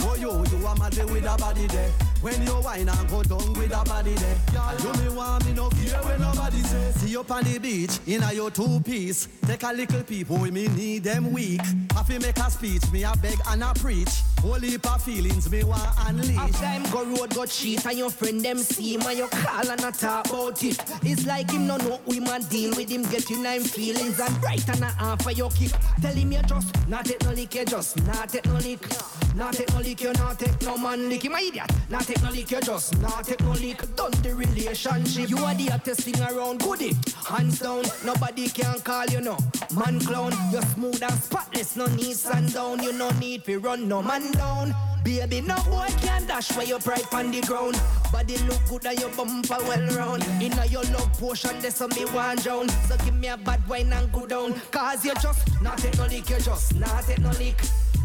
Oh 0.07 0.17
yo, 0.17 0.45
you 0.45 0.67
are 0.67 0.77
mad 0.77 0.97
with 1.11 1.25
a 1.25 1.37
body 1.39 1.67
there. 1.67 1.91
When 2.21 2.41
you 2.47 2.53
whine 2.53 2.89
and 2.89 3.09
go 3.09 3.23
down 3.23 3.53
with 3.55 3.73
a 3.73 3.85
body 3.85 4.15
there. 4.15 4.37
You 4.83 4.93
me 5.03 5.17
want 5.17 5.45
me 5.47 5.53
no 5.53 5.69
care 5.71 6.01
when 6.03 6.21
nobody 6.21 6.61
say. 6.63 6.93
See 6.93 7.11
you 7.11 7.25
on 7.29 7.45
the 7.45 7.59
beach 7.59 7.99
in 8.07 8.23
a 8.23 8.33
your 8.33 8.51
two 8.51 8.81
piece. 8.81 9.29
Take 9.47 9.63
a 9.63 9.73
little 9.73 10.03
people 10.03 10.39
with 10.39 10.53
me 10.53 10.69
need 10.69 11.05
them 11.05 11.33
weak. 11.33 11.61
Have 11.95 12.07
to 12.09 12.19
make 12.21 12.39
a 12.39 12.51
speech, 12.51 12.91
me 12.93 13.05
a 13.05 13.13
beg 13.21 13.39
and 13.49 13.63
a 13.63 13.73
preach. 13.75 14.23
Whole 14.45 14.61
heap 14.61 14.87
of 14.87 15.01
feelings 15.03 15.51
me 15.51 15.65
want 15.65 15.89
unleash. 16.07 16.37
After 16.37 16.67
him 16.67 16.83
go 16.93 17.05
road, 17.05 17.35
go 17.35 17.47
cheat 17.47 17.87
And 17.87 17.97
your 17.97 18.11
friend 18.11 18.45
them 18.45 18.59
see 18.59 18.95
him 18.95 19.17
you 19.17 19.27
call 19.29 19.71
and 19.71 19.81
not 19.81 19.95
talk 19.95 20.29
about 20.29 20.63
it 20.63 20.79
It's 21.03 21.25
like 21.25 21.51
him 21.51 21.67
no 21.67 21.79
know 21.79 21.99
we 22.05 22.21
man 22.21 22.43
deal 22.43 22.77
with 22.77 22.91
him 22.91 23.05
Getting 23.05 23.43
him 23.43 23.63
feelings 23.63 24.21
And 24.21 24.43
right 24.43 24.69
and 24.69 24.83
a 24.83 24.87
half 24.87 25.23
for 25.23 25.31
your 25.31 25.49
kick 25.51 25.73
Tell 26.03 26.13
him 26.13 26.33
you 26.33 26.43
just 26.43 26.89
Not 26.89 27.07
take 27.07 27.23
no 27.23 27.31
lick 27.31 27.55
You 27.55 27.65
just 27.65 27.97
not 28.07 28.29
take 28.29 28.45
no 28.45 28.57
lick 28.57 28.87
Not 29.35 29.55
take 29.55 29.73
no 29.73 29.81
lick 29.81 29.94
You 30.01 30.13
not 30.15 30.39
take 30.39 30.61
no 30.63 30.77
man 30.77 31.09
lick 31.09 31.25
Him 31.25 31.35
a 31.35 31.39
idiot 31.39 31.71
Not 31.89 32.03
take 32.03 32.23
no 32.23 32.31
lick 32.31 32.51
You 32.51 32.61
just 32.61 32.99
not 33.01 33.25
take 33.25 33.41
no 33.41 33.53
lick 33.53 33.95
Done 33.97 34.11
the 34.23 34.35
relationship 34.35 35.31
You 35.31 35.39
are 35.39 35.55
the 35.55 35.67
hottest 35.67 36.01
thing 36.01 36.21
around 36.21 36.61
Goody 36.61 36.93
Hands 37.29 37.59
down 37.59 37.85
Nobody 38.05 38.49
can 38.49 38.81
call 38.81 39.07
you 39.07 39.21
no 39.21 39.37
Man 39.75 40.01
clown 40.01 40.33
You're 40.53 40.63
smooth 40.63 41.03
and 41.03 41.15
spotless 41.15 41.77
No 41.77 41.87
need 41.87 42.17
sundown 42.17 42.83
You 42.83 42.93
no 42.93 43.11
need 43.21 43.45
fi 43.45 43.57
run 43.57 43.89
no 43.89 44.03
man 44.03 44.31
down. 44.33 44.75
Baby, 45.05 45.43
no 45.43 45.57
boy 45.65 45.89
can 46.01 46.27
dash 46.27 46.57
where 46.57 46.65
you 46.67 46.79
pride 46.79 47.05
on 47.13 47.31
the 47.31 47.43
ground. 47.43 47.79
Body 48.11 48.39
look 48.49 48.61
good 48.69 48.87
and 48.87 48.99
your 48.99 49.11
bumper 49.11 49.59
well 49.61 49.87
round. 49.97 50.25
Inna 50.41 50.65
your 50.67 50.83
love 50.85 51.13
potion, 51.19 51.59
there's 51.61 51.75
some 51.75 51.91
me 51.91 52.07
one 52.07 52.37
drown. 52.37 52.69
So 52.89 52.97
give 53.05 53.15
me 53.15 53.29
a 53.29 53.37
bad 53.37 53.67
wine 53.69 53.93
and 53.93 54.11
go 54.13 54.27
down. 54.27 54.55
Cause 54.71 55.05
you 55.05 55.15
just 55.21 55.61
not 55.61 55.79
take 55.79 55.99
no 55.99 56.07
lick, 56.07 56.31
you 56.31 56.39
just 56.41 56.75
not 56.77 57.05
take 57.05 57.19
no 57.19 57.31
lick. 57.33 57.61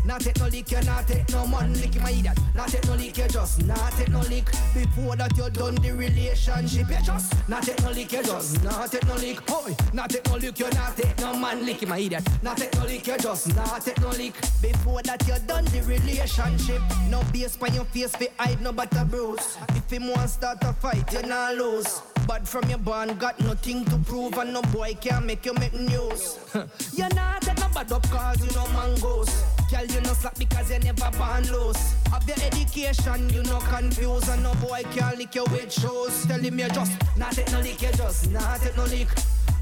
Not 0.09 0.21
take 0.21 0.39
no 0.39 0.47
lick, 0.47 0.71
you 0.71 0.81
not 0.81 1.07
take 1.07 1.29
no 1.29 1.45
man 1.45 1.71
lick, 1.75 2.01
my 2.01 2.09
idiot. 2.09 2.35
Not 2.55 2.69
take 2.69 2.83
no 2.87 2.95
lick, 2.95 3.15
you 3.15 3.27
just 3.27 3.63
not 3.67 3.91
take 3.91 4.09
no 4.09 4.21
lick. 4.21 4.45
Before 4.73 5.15
that 5.15 5.37
you 5.37 5.47
done 5.51 5.75
the 5.75 5.91
relationship, 5.91 6.89
you 6.89 7.05
just 7.05 7.47
not 7.47 7.61
take 7.61 7.79
no 7.83 7.91
lick, 7.91 8.11
you 8.11 8.23
just 8.23 8.63
not 8.63 8.91
take 8.91 9.05
no 9.05 9.13
lick. 9.17 9.39
Hoy, 9.47 9.75
not 9.93 10.09
take 10.09 10.25
no 10.25 10.37
lick, 10.37 10.57
you 10.57 10.67
not 10.71 10.97
take 10.97 11.15
no 11.19 11.37
man 11.37 11.63
lick, 11.63 11.87
my 11.87 11.99
idiot. 11.99 12.27
Not 12.41 12.57
take 12.57 12.73
no 12.73 12.85
lick, 12.85 13.05
you 13.05 13.17
just 13.19 13.55
not 13.55 13.85
take 13.85 14.01
no 14.01 14.09
lick. 14.09 14.33
Before 14.63 15.03
that 15.03 15.27
you 15.27 15.35
done 15.45 15.65
the 15.65 15.83
relationship. 15.83 16.81
No 17.11 17.21
base 17.31 17.55
by 17.55 17.67
your 17.67 17.85
face, 17.85 18.15
fi 18.15 18.29
hide 18.39 18.61
no 18.61 18.71
butter 18.71 19.05
bruise. 19.05 19.59
If 19.75 19.91
him 19.91 20.07
want 20.07 20.31
start 20.31 20.57
a 20.63 20.73
fight, 20.73 21.13
you 21.13 21.21
not 21.21 21.55
lose. 21.55 22.01
Bad 22.29 22.47
from 22.47 22.69
your 22.69 22.77
born, 22.77 23.17
got 23.17 23.39
nothing 23.39 23.83
to 23.85 23.97
prove, 24.05 24.37
and 24.37 24.53
no 24.53 24.61
boy 24.61 24.95
can 25.01 25.25
make 25.25 25.43
you 25.47 25.53
make 25.55 25.73
news. 25.73 26.37
you 26.93 27.09
not 27.15 27.41
take 27.41 27.57
no 27.57 27.67
bad 27.73 27.91
up 27.91 28.07
cause 28.11 28.39
you 28.39 28.55
know 28.55 28.67
mangoes. 28.67 29.43
Girl, 29.71 29.83
you 29.83 29.99
no 30.01 30.13
slack 30.13 30.37
because 30.37 30.71
you 30.71 30.77
never 30.77 31.09
born 31.17 31.51
loose. 31.51 31.95
Have 32.11 32.27
your 32.27 32.37
education, 32.45 33.29
you 33.33 33.41
no 33.41 33.57
confused, 33.57 34.29
and 34.29 34.43
no 34.43 34.53
boy 34.61 34.83
can 34.91 35.17
lick 35.17 35.33
your 35.33 35.45
with 35.45 35.73
shoes. 35.73 36.27
Tell 36.27 36.39
him 36.39 36.59
you 36.59 36.69
just 36.69 36.91
not 37.17 37.31
take 37.31 37.51
no 37.51 37.61
lick, 37.61 37.81
you 37.81 37.91
just 37.93 38.29
not 38.29 38.61
take 38.61 38.77
no 38.77 38.83
lick. 38.83 39.07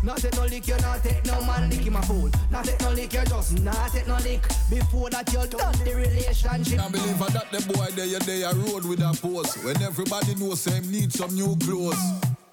Not 0.04 0.18
take 0.18 0.36
no 0.36 0.44
lick, 0.44 0.68
you 0.68 0.78
not 0.80 1.02
take 1.02 1.26
no 1.26 1.42
man 1.46 1.70
lick, 1.70 1.90
my 1.90 2.02
fool. 2.02 2.30
Not 2.52 2.66
take 2.66 2.82
no 2.82 2.92
lick, 2.92 3.14
you 3.14 3.24
just 3.24 3.62
not 3.62 3.94
take 3.94 4.10
no 4.10 4.18
lick. 4.18 4.42
Before 4.70 5.10
that 5.12 5.32
you 5.32 5.48
done 5.48 5.74
the 5.86 5.96
relationship. 5.96 6.80
Can't 6.80 6.92
believe 6.92 7.18
that 7.18 7.50
the 7.50 7.74
boy 7.74 7.88
there, 7.96 8.20
they 8.20 8.44
a 8.44 8.52
road 8.52 8.84
with 8.84 9.00
a 9.00 9.18
pose. 9.22 9.56
When 9.64 9.82
everybody 9.82 10.36
knows 10.36 10.66
him 10.66 10.92
need 10.92 11.14
some 11.14 11.34
new 11.34 11.56
clothes. 11.64 11.96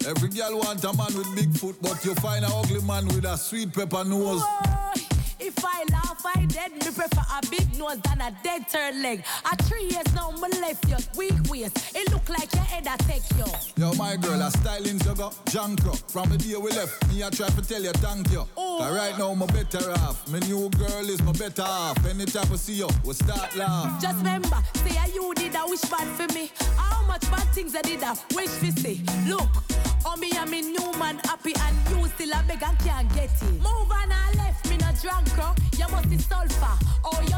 Every 0.06 0.28
girl 0.28 0.58
want 0.58 0.84
a 0.84 0.92
man 0.92 1.16
with 1.16 1.34
big 1.34 1.50
foot, 1.56 1.76
but 1.80 2.04
you 2.04 2.14
find 2.16 2.44
a 2.44 2.48
ugly 2.48 2.82
man 2.82 3.06
with 3.06 3.24
a 3.24 3.38
sweet 3.38 3.72
pepper 3.72 4.04
nose. 4.04 4.42
If 5.40 5.64
I 5.64 5.84
laugh, 5.90 6.24
I 6.24 6.46
dead. 6.46 6.72
Me 6.72 6.78
prefer 6.80 7.06
a 7.06 7.46
big 7.50 7.78
nose 7.78 7.98
than 8.00 8.20
a 8.20 8.36
dead 8.42 8.68
turn 8.68 9.02
leg. 9.02 9.24
A 9.50 9.56
three 9.64 9.84
years 9.84 10.14
now, 10.14 10.30
my 10.30 10.48
left 10.60 10.88
you 10.88 10.96
weak 11.16 11.34
waist. 11.48 11.94
It 11.94 12.10
look 12.12 12.28
like 12.28 12.52
your 12.54 12.64
head 12.64 12.86
a 12.86 12.96
take 13.04 13.22
you. 13.36 13.44
Yo, 13.76 13.92
my 13.94 14.16
girl, 14.16 14.40
a 14.40 14.50
styling 14.50 14.98
sugar, 15.00 15.30
junk 15.50 15.84
up. 15.86 15.96
From 16.10 16.28
the 16.30 16.38
day 16.38 16.56
we 16.56 16.70
left, 16.70 17.08
me 17.08 17.22
I 17.22 17.30
try 17.30 17.48
to 17.48 17.62
tell 17.62 17.82
you 17.82 17.92
thank 17.92 18.30
you. 18.30 18.44
Oh. 18.56 18.78
But 18.78 18.92
right 18.92 19.18
now, 19.18 19.34
my 19.34 19.46
better 19.46 19.90
half. 19.98 20.26
My 20.28 20.38
new 20.40 20.68
girl 20.70 21.08
is 21.08 21.22
my 21.22 21.32
better 21.32 21.62
half. 21.62 22.04
Anytime 22.06 22.52
I 22.52 22.56
see 22.56 22.74
you, 22.74 22.88
we 23.04 23.14
start 23.14 23.54
laugh. 23.56 24.00
Just 24.00 24.18
remember, 24.18 24.62
say 24.74 25.12
you 25.14 25.32
did 25.34 25.54
a 25.54 25.66
wish 25.66 25.82
bad 25.82 26.08
for 26.16 26.32
me. 26.34 26.50
How 26.76 27.06
much 27.06 27.22
bad 27.30 27.46
things 27.54 27.74
I 27.74 27.82
did 27.82 28.02
a 28.02 28.16
wish 28.34 28.50
for 28.50 28.72
see. 28.80 29.02
Look, 29.26 29.48
on 30.06 30.20
me 30.20 30.30
and 30.36 30.50
me 30.50 30.62
new 30.62 30.92
man 30.98 31.20
happy 31.24 31.54
and 31.58 31.76
you 31.90 32.06
still 32.08 32.32
a 32.32 32.42
beg 32.46 32.62
and 32.62 32.78
can't 32.80 33.08
get 33.14 33.30
it. 33.30 33.52
Move 33.52 33.90
on 33.90 34.10
and 34.10 34.36
left 34.36 34.68
me 34.68 34.76
no 34.76 34.90
drunk, 35.00 35.23
Oh, 37.02 37.20
no. 37.28 37.34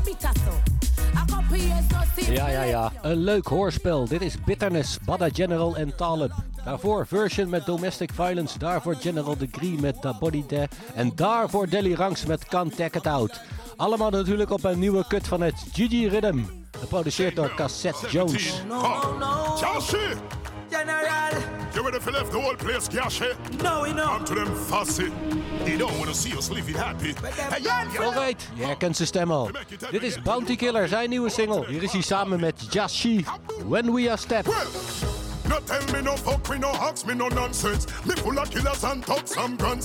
Ja, 2.32 2.48
ja, 2.48 2.62
ja. 2.62 2.92
Een 3.02 3.16
leuk 3.16 3.46
hoorspel. 3.46 4.08
Dit 4.08 4.22
is 4.22 4.34
Bitterness, 4.44 4.98
Bada 5.04 5.28
General 5.32 5.76
en 5.76 5.96
Talib. 5.96 6.32
Daarvoor 6.64 7.06
Version 7.06 7.48
met 7.48 7.66
Domestic 7.66 8.10
Violence. 8.14 8.58
Daarvoor 8.58 8.94
General 8.94 9.36
Degree 9.36 9.80
met 9.80 10.02
Da 10.02 10.18
Body 10.18 10.44
Da. 10.46 10.66
En 10.94 11.12
daarvoor 11.14 11.68
Delly 11.68 11.94
Ranks 11.94 12.26
met 12.26 12.44
Can't 12.44 12.76
Take 12.76 12.98
It 12.98 13.06
Out. 13.06 13.40
Allemaal 13.76 14.10
natuurlijk 14.10 14.50
op 14.50 14.64
een 14.64 14.78
nieuwe 14.78 15.04
cut 15.08 15.28
van 15.28 15.40
het 15.40 15.64
Gigi 15.72 16.08
Rhythm. 16.08 16.38
Geproduceerd 16.78 17.36
door 17.36 17.54
Cassette 17.54 18.08
Jones. 18.10 18.62
Joshi! 19.60 20.16
General! 20.70 21.42
You 21.74 21.82
ready 21.82 21.98
for 22.00 22.12
left 22.12 22.32
the 22.32 22.40
whole 22.40 22.56
place, 22.56 22.88
Gashi? 22.88 23.34
No, 23.62 23.82
we 23.82 23.92
know. 23.92 24.06
Come 24.06 24.24
to 24.24 24.34
them 24.34 24.54
fussy. 24.54 25.12
They 25.64 25.76
don't 25.76 25.96
want 25.98 26.08
to 26.10 26.14
see 26.14 26.36
us 26.36 26.50
living 26.50 26.74
happy. 26.74 27.14
Hey, 27.14 27.62
yeah, 27.62 27.92
yeah. 27.92 28.06
Alright, 28.06 28.48
je 28.54 28.64
herkent 28.64 28.96
zijn 28.96 29.08
stem 29.08 29.30
al. 29.30 29.50
Dit 29.90 30.02
is 30.02 30.22
Bounty 30.22 30.56
Killer, 30.56 30.88
zijn 30.88 31.08
nieuwe 31.08 31.30
single. 31.30 31.66
Hier 31.66 31.82
is 31.82 31.92
hij 31.92 32.00
samen 32.00 32.40
met 32.40 32.72
Jahshii, 32.72 33.24
When 33.68 33.92
We 33.92 34.08
Are 34.08 34.16
Step. 34.16 34.46
No 35.48 35.58
tell 35.64 35.92
me 35.92 36.02
no 36.02 36.16
fuck 36.16 36.48
me 36.48 36.58
no 36.58 36.72
hawks 36.72 37.04
me 37.04 37.14
no 37.14 37.28
nonsense. 37.28 37.86
Me 38.04 38.14
full 38.14 38.38
of 38.38 38.48
killers 38.48 38.82
and 38.84 39.04
thugs 39.04 39.32
some 39.32 39.56
grand. 39.56 39.84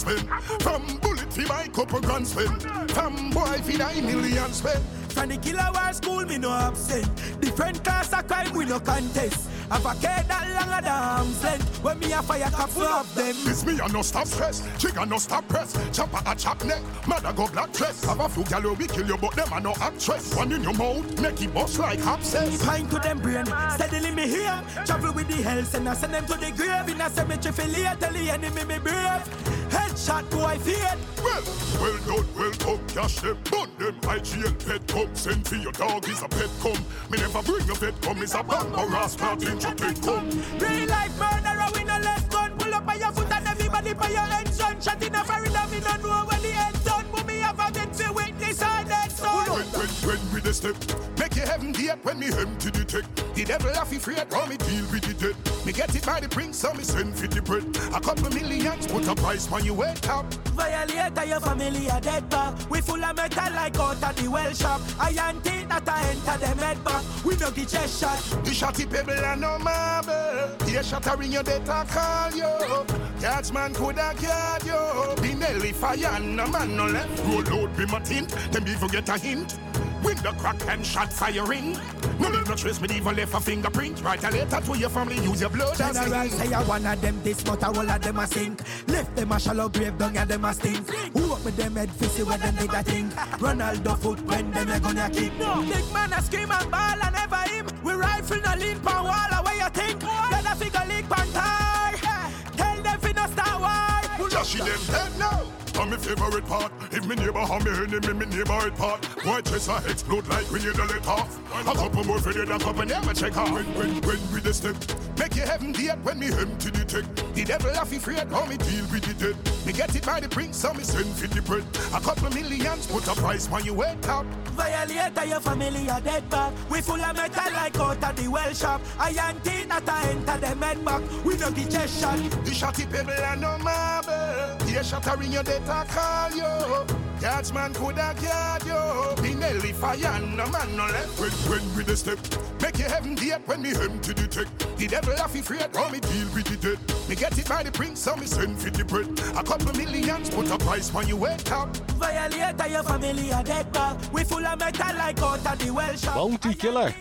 From 0.60 0.82
bullet 1.02 1.34
fi 1.34 1.46
buy 1.46 1.68
couple 1.72 2.00
grand. 2.00 2.28
From 2.28 3.30
boy 3.30 3.62
fi 3.64 3.78
nine 3.78 4.06
million 4.06 4.54
spend. 4.54 4.82
From 5.14 5.30
the 5.30 5.38
killer 5.38 5.70
war 5.74 5.94
school, 5.94 6.26
me 6.26 6.38
no 6.38 6.52
absent. 6.52 7.08
Different 7.42 7.84
class 7.84 8.14
of 8.14 8.28
crime, 8.28 8.54
we 8.54 8.66
no 8.66 8.80
contest. 8.80 9.50
Have 9.72 9.86
a 9.86 9.96
care 10.02 10.24
that 10.28 10.48
longer 10.50 10.82
than 10.82 10.92
arm's 10.92 11.44
length. 11.44 11.84
When 11.84 11.98
me 12.00 12.12
a 12.12 12.22
fire 12.22 12.50
cap 12.50 12.70
full 12.70 12.84
of 12.84 13.16
them. 13.16 13.34
This 13.46 13.66
me 13.66 13.80
a 13.80 13.88
no 13.88 14.02
stop 14.02 14.28
stress. 14.28 14.68
Trigger 14.78 15.06
no 15.06 15.18
stop 15.18 15.48
press. 15.48 15.72
Chopper 15.96 16.22
a 16.26 16.36
chop 16.36 16.62
neck. 16.66 16.82
Mother 17.08 17.32
go 17.32 17.48
black 17.48 17.72
dress. 17.72 18.04
Have 18.04 18.20
a 18.20 18.28
few 18.28 18.44
gal 18.44 18.76
we 18.76 18.88
kill 18.88 19.08
you, 19.08 19.18
but 19.18 19.34
them 19.34 19.48
a 19.54 19.62
no 19.62 19.74
actress. 19.80 20.36
One 20.36 20.52
in 20.52 20.64
your 20.64 20.74
mouth, 20.74 21.22
make 21.22 21.42
it 21.42 21.54
bust 21.54 21.80
like 21.80 22.06
abscess. 22.06 22.66
Pine 22.66 22.88
to 22.90 23.00
them 23.00 23.20
brain, 23.20 23.46
steadily 23.76 24.12
me 24.12 24.28
here. 24.28 24.62
Travel 24.86 25.14
with 25.14 25.30
the 25.30 25.42
hell, 25.42 25.64
send 25.64 25.88
I 25.88 25.94
send 25.94 26.16
them 26.16 26.26
to 26.26 26.34
the 26.34 26.52
grave. 26.52 26.90
In 26.90 27.00
a 27.00 27.10
cemetery, 27.10 27.54
for 27.54 27.68
later, 27.68 27.96
tell 27.98 28.12
the 28.12 28.30
enemy 28.30 28.66
me 28.66 28.78
brave. 28.78 29.24
Headshot 29.72 30.30
boy 30.32 30.60
feared. 30.60 31.00
Well, 31.24 31.44
well 31.80 31.98
done, 32.06 32.28
well 32.36 32.52
done, 32.52 32.88
cash 32.90 33.22
them, 33.22 33.38
bun 33.50 33.70
them. 33.80 33.96
IGL 34.02 34.68
pet 34.68 34.86
come, 35.06 35.16
send 35.16 35.48
for 35.48 35.56
your 35.56 35.72
dog 35.72 36.08
is 36.08 36.22
a 36.22 36.28
pet 36.28 36.50
come. 36.62 36.86
Me 37.10 37.18
never 37.18 37.42
bring 37.42 37.70
a 37.70 37.74
pet 37.74 38.02
come, 38.02 38.22
is 38.22 38.34
a 38.34 38.44
bang 38.44 38.74
or 38.74 38.96
ass 38.96 39.16
parting 39.16 39.60
to 39.60 39.76
take 39.76 40.02
come. 40.02 40.30
Real 40.60 40.88
life 40.88 41.18
murderer, 41.20 41.70
we 41.76 41.84
no 41.84 42.00
less 42.00 42.24
gun. 42.28 42.52
Pull 42.58 42.74
up 42.74 42.86
by 42.86 42.96
your 42.96 43.12
foot 43.12 43.32
and 43.32 43.48
everybody 43.48 43.94
by 43.94 44.10
your 44.10 44.28
engine. 44.40 44.82
Shot 44.82 45.04
in 45.04 45.16
a 45.16 45.24
foreigner, 45.24 45.68
me 45.72 45.80
no 45.80 45.96
know 45.98 46.26
when 46.26 46.42
the 46.42 46.54
end 46.54 46.84
done. 46.84 47.06
But 47.12 47.28
me 47.28 47.40
have 47.40 47.60
a 47.60 47.72
bit 47.72 47.94
to 47.94 48.14
witness 48.14 48.62
all 48.62 48.84
that 48.86 49.12
son. 49.12 49.50
When, 49.50 49.66
when, 49.66 49.90
when 50.08 50.31
we 50.44 50.50
the 50.50 50.54
step, 50.54 50.76
make 51.20 51.36
you 51.36 51.42
heaven 51.42 51.72
gate 51.72 51.98
when 52.04 52.20
me 52.20 52.28
empty 52.28 52.70
the 52.70 52.86
tech. 52.86 53.34
The 53.36 53.44
devil 53.44 53.74
have 53.74 53.92
afraid, 53.92 54.26
how 54.32 54.46
me 54.46 54.58
deal 54.58 54.86
with 54.92 55.02
the 55.02 55.14
dead. 55.14 55.66
Me 55.66 55.72
get 55.72 55.96
it 55.96 56.06
by 56.06 56.20
the 56.20 56.30
prince, 56.30 56.60
so 56.60 56.74
me 56.74 56.84
send 56.84 57.16
for 57.16 57.28
the 57.28 57.42
bread. 57.42 57.64
A 57.96 58.00
couple 58.00 58.30
millions, 58.30 58.88
put 58.88 59.08
a 59.08 59.16
price 59.16 59.50
when 59.50 59.66
you 59.66 59.74
wake 59.74 60.08
up. 60.10 60.32
Violator, 60.56 61.26
your 61.26 61.40
family 61.40 61.88
a 61.88 62.00
dead 62.02 62.30
bar. 62.30 62.56
We 62.70 62.82
full 62.82 63.04
of 63.04 63.16
metal 63.16 63.54
like 63.54 63.78
out 63.80 64.04
of 64.04 64.16
the 64.16 64.30
well 64.30 64.54
shop. 64.54 64.82
I 65.00 65.10
ain't 65.10 65.44
think 65.44 65.70
that 65.70 65.88
I 65.88 66.10
enter 66.10 66.46
the 66.46 66.56
med 66.56 66.84
back. 66.84 67.04
We 67.26 67.36
no 67.38 67.52
get 67.52 67.70
chest 67.70 68.02
shot. 68.02 68.20
The 68.44 68.52
shotty 68.52 68.90
pebble 68.90 69.14
and 69.14 69.42
no 69.42 69.60
marble. 69.60 70.58
The 70.66 70.84
shattering 70.84 71.32
your 71.32 71.44
death 71.44 71.70
I 71.70 71.86
call 71.86 72.32
you. 72.36 72.86
Guardsman 73.22 73.74
coulda 73.74 74.14
guard 74.22 74.64
you. 74.64 74.82
Pinelli 75.22 75.74
fire 75.74 76.16
and 76.16 76.36
no 76.36 76.48
man 76.48 76.76
no 76.76 76.88
left. 76.88 77.24
Roll 77.26 77.62
out 77.62 77.78
be 77.78 77.86
my 77.86 78.00
tint, 78.00 78.30
them 78.52 78.68
even 78.68 78.88
get 78.88 79.10
a 79.10 79.18
hint. 79.18 79.58
Window 80.04 80.31
crack 80.34 80.68
and 80.68 80.86
shot 80.86 81.12
firing. 81.12 81.78
No 82.20 82.30
leave 82.30 82.48
no 82.48 82.56
trace, 82.56 82.82
me 82.82 82.88
even 82.96 83.16
left 83.16 83.34
a 83.34 83.40
fingerprint. 83.40 84.02
Write 84.04 84.24
a 84.24 84.32
letter 84.32 84.62
to 84.62 84.78
your 84.78 84.90
family, 84.90 85.16
use 85.16 85.42
your 85.42 85.50
blood 85.50 85.80
as 85.80 85.98
a 85.98 86.04
General 86.04 86.24
ink. 86.24 86.34
say 86.34 86.54
I 86.54 86.64
one 86.64 86.86
of 86.86 87.02
them 87.02 87.22
this, 87.24 87.44
but 87.44 87.64
all 87.64 87.90
of 87.90 88.02
them 88.02 88.20
a 88.20 88.28
sink. 88.28 88.62
Left 88.88 89.16
them 89.16 89.32
a 89.32 89.40
shallow 89.40 89.70
grave 89.70 89.98
down 89.98 90.18
and 90.18 90.30
them 90.30 90.46
a 90.46 90.54
stink. 90.54 90.90
Who 90.90 91.34
up 91.34 91.44
with 91.46 91.58
them 91.58 91.76
head 91.76 91.90
fissy 91.90 92.26
when 92.26 92.40
them 92.40 92.56
did 92.56 92.74
a 92.74 92.84
thing? 92.84 93.10
Ronaldo 93.10 93.98
foot 94.00 94.22
when 94.22 94.52
them 94.52 94.70
a 94.70 94.80
gonna 94.80 95.10
kick. 95.10 95.32
Big 95.38 95.94
man 95.94 96.14
a 96.14 96.22
scream 96.22 96.52
and 96.52 96.72
ball 96.72 97.04
and 97.04 97.14
never 97.14 97.36
him. 97.50 97.68
We 97.84 97.94
rifle 97.94 98.42
no 98.42 98.56
lean 98.56 98.80
pan 98.80 99.04
wall 99.04 99.40
away 99.40 99.58
you 99.58 99.70
think. 99.70 100.00
Then 100.00 100.46
a 100.46 100.56
figure 100.56 100.86
leak 100.88 101.10
pan 101.10 101.28
tie. 101.32 102.32
Tell 102.56 102.82
them 102.82 103.00
fi 103.00 103.12
no 103.14 103.26
star 103.28 103.60
war. 103.60 104.30
Just 104.30 104.52
she 104.52 104.58
them 104.60 104.80
dead 104.88 105.20
now. 105.20 105.61
I'm 105.76 105.90
my 105.90 105.98
favorite 105.98 106.46
part. 106.46 106.72
If 106.92 107.06
me 107.06 107.16
neighbor 107.16 107.40
have 107.40 107.66
me 107.66 107.72
enemy, 107.72 108.14
me 108.14 108.26
neighborhood 108.26 108.76
part. 108.76 109.06
White 109.26 109.46
chest 109.46 109.70
a 109.70 109.78
explode 109.90 110.28
like 110.28 110.46
when 110.52 110.62
you 110.62 110.74
let 110.74 111.08
off. 111.08 111.40
A 111.54 111.64
couple 111.64 112.04
more 112.04 112.20
for 112.20 112.34
the 112.34 112.44
a 112.44 112.60
couple 112.60 112.86
never 112.86 113.14
check 113.14 113.38
out. 113.38 113.52
When, 113.52 113.66
when, 113.76 114.02
when 114.02 114.34
we 114.34 114.40
the 114.42 114.54
step, 114.54 114.76
make 115.22 115.36
you 115.36 115.44
heaven 115.44 115.72
gate 115.72 115.98
when 116.02 116.18
me 116.18 116.28
empty 116.34 116.72
the 116.72 116.84
tech. 116.84 117.06
The 117.36 117.44
devil 117.44 117.74
have 117.74 117.94
afraid 117.94 118.28
how 118.30 118.46
me 118.46 118.58
deal 118.58 118.86
with 118.92 119.04
the 119.06 119.14
dead. 119.14 119.66
Me 119.66 119.72
get 119.72 119.96
it 119.96 120.04
by 120.04 120.20
the 120.20 120.28
prince, 120.28 120.58
so 120.58 120.74
me 120.74 120.84
send 120.84 121.14
for 121.16 121.28
the 121.28 121.42
bread. 121.44 121.64
A 121.94 122.00
couple 122.02 122.30
millions, 122.32 122.88
put 122.88 123.08
a 123.08 123.14
price 123.14 123.48
when 123.48 123.64
you 123.64 123.76
wake 123.76 124.08
up. 124.08 124.26
Violator, 124.58 125.26
your 125.26 125.40
family 125.40 125.88
a 125.88 126.02
dead 126.02 126.28
back. 126.30 126.52
We 126.70 126.82
full 126.82 127.00
of 127.00 127.16
metal 127.16 127.54
like 127.54 127.80
out 127.80 128.04
of 128.04 128.16
the 128.16 128.28
well 128.28 128.54
shop. 128.54 128.82
I 128.98 129.10
ain't 129.10 129.70
that 129.70 129.88
I 129.88 130.10
enter 130.10 130.38
the 130.38 130.56
med 130.56 130.84
back. 130.84 131.02
We 131.24 131.38
don't 131.38 131.56
get 131.56 131.70
chest 131.70 132.02
shot. 132.02 132.18
The 132.18 132.52
shotty 132.52 132.92
pebble 132.92 133.12
and 133.12 133.42
no 133.42 133.58
marble. 133.60 134.66
The 134.66 134.84
shattering 134.84 135.32
your 135.32 135.44
death 135.44 135.70
I 135.70 135.86
call 135.86 136.32
you. 136.36 137.11
Guardsman 137.22 137.72
coulda 137.76 138.16
guard 138.20 138.66
you. 138.66 138.74
Pinelli 139.22 139.74
fire 139.76 140.08
and 140.08 140.36
no 140.36 140.50
man 140.50 140.76
no 140.76 140.86
left. 140.86 141.20
When, 141.20 141.30
when 141.52 141.76
we 141.78 141.84
the 141.84 141.96
step, 141.96 142.18
make 142.60 142.80
you 142.80 142.86
heaven 142.86 143.14
gate 143.14 143.46
when 143.46 143.62
me 143.62 143.76
empty 143.76 144.14
the 144.14 144.28
tech. 144.28 144.48
The 144.78 144.88
devil 144.88 145.16
have 145.16 145.36
afraid 145.36 145.70
how 145.76 145.88
me 145.92 146.00
deal 146.00 146.28
with 146.34 146.46
the 146.46 146.58
dead. 146.58 146.80
Me 147.08 147.16
get 147.16 147.38
it 147.38 147.48
by 147.48 147.62
the 147.62 147.72
prince, 147.72 148.00
so 148.00 148.16
me 148.16 148.26
send 148.26 148.60
for 148.60 148.72
the 148.72 148.84
bread. 148.84 149.08
A 149.38 149.44
couple 149.44 149.72
millions, 149.74 150.32
put 150.32 150.50
a 150.50 150.58
price 150.58 150.92
when 150.92 151.08
you 151.08 151.16
wake 151.16 151.52
up. 151.52 151.78
Violator, 152.00 152.68
your 152.68 152.84
family 152.84 153.30
a 153.30 153.44
dead 153.44 153.72
back. 153.72 153.98
We 154.12 154.24
full 154.24 154.44
of 154.44 154.58
metal 154.58 154.96
like 154.98 155.22
out 155.22 155.46
of 155.46 155.60
the 155.60 155.72
well 155.72 155.96
shop. 155.96 156.16
Bounty 156.16 156.56
Killer. 156.56 156.96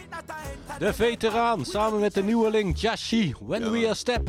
De 0.78 0.92
veteraan 0.92 1.64
samen 1.64 2.00
met 2.00 2.14
de 2.14 2.22
nieuweling 2.22 2.78
Jashi, 2.78 3.34
When 3.46 3.70
We 3.70 3.86
Are 3.86 3.94
Step. 3.94 4.28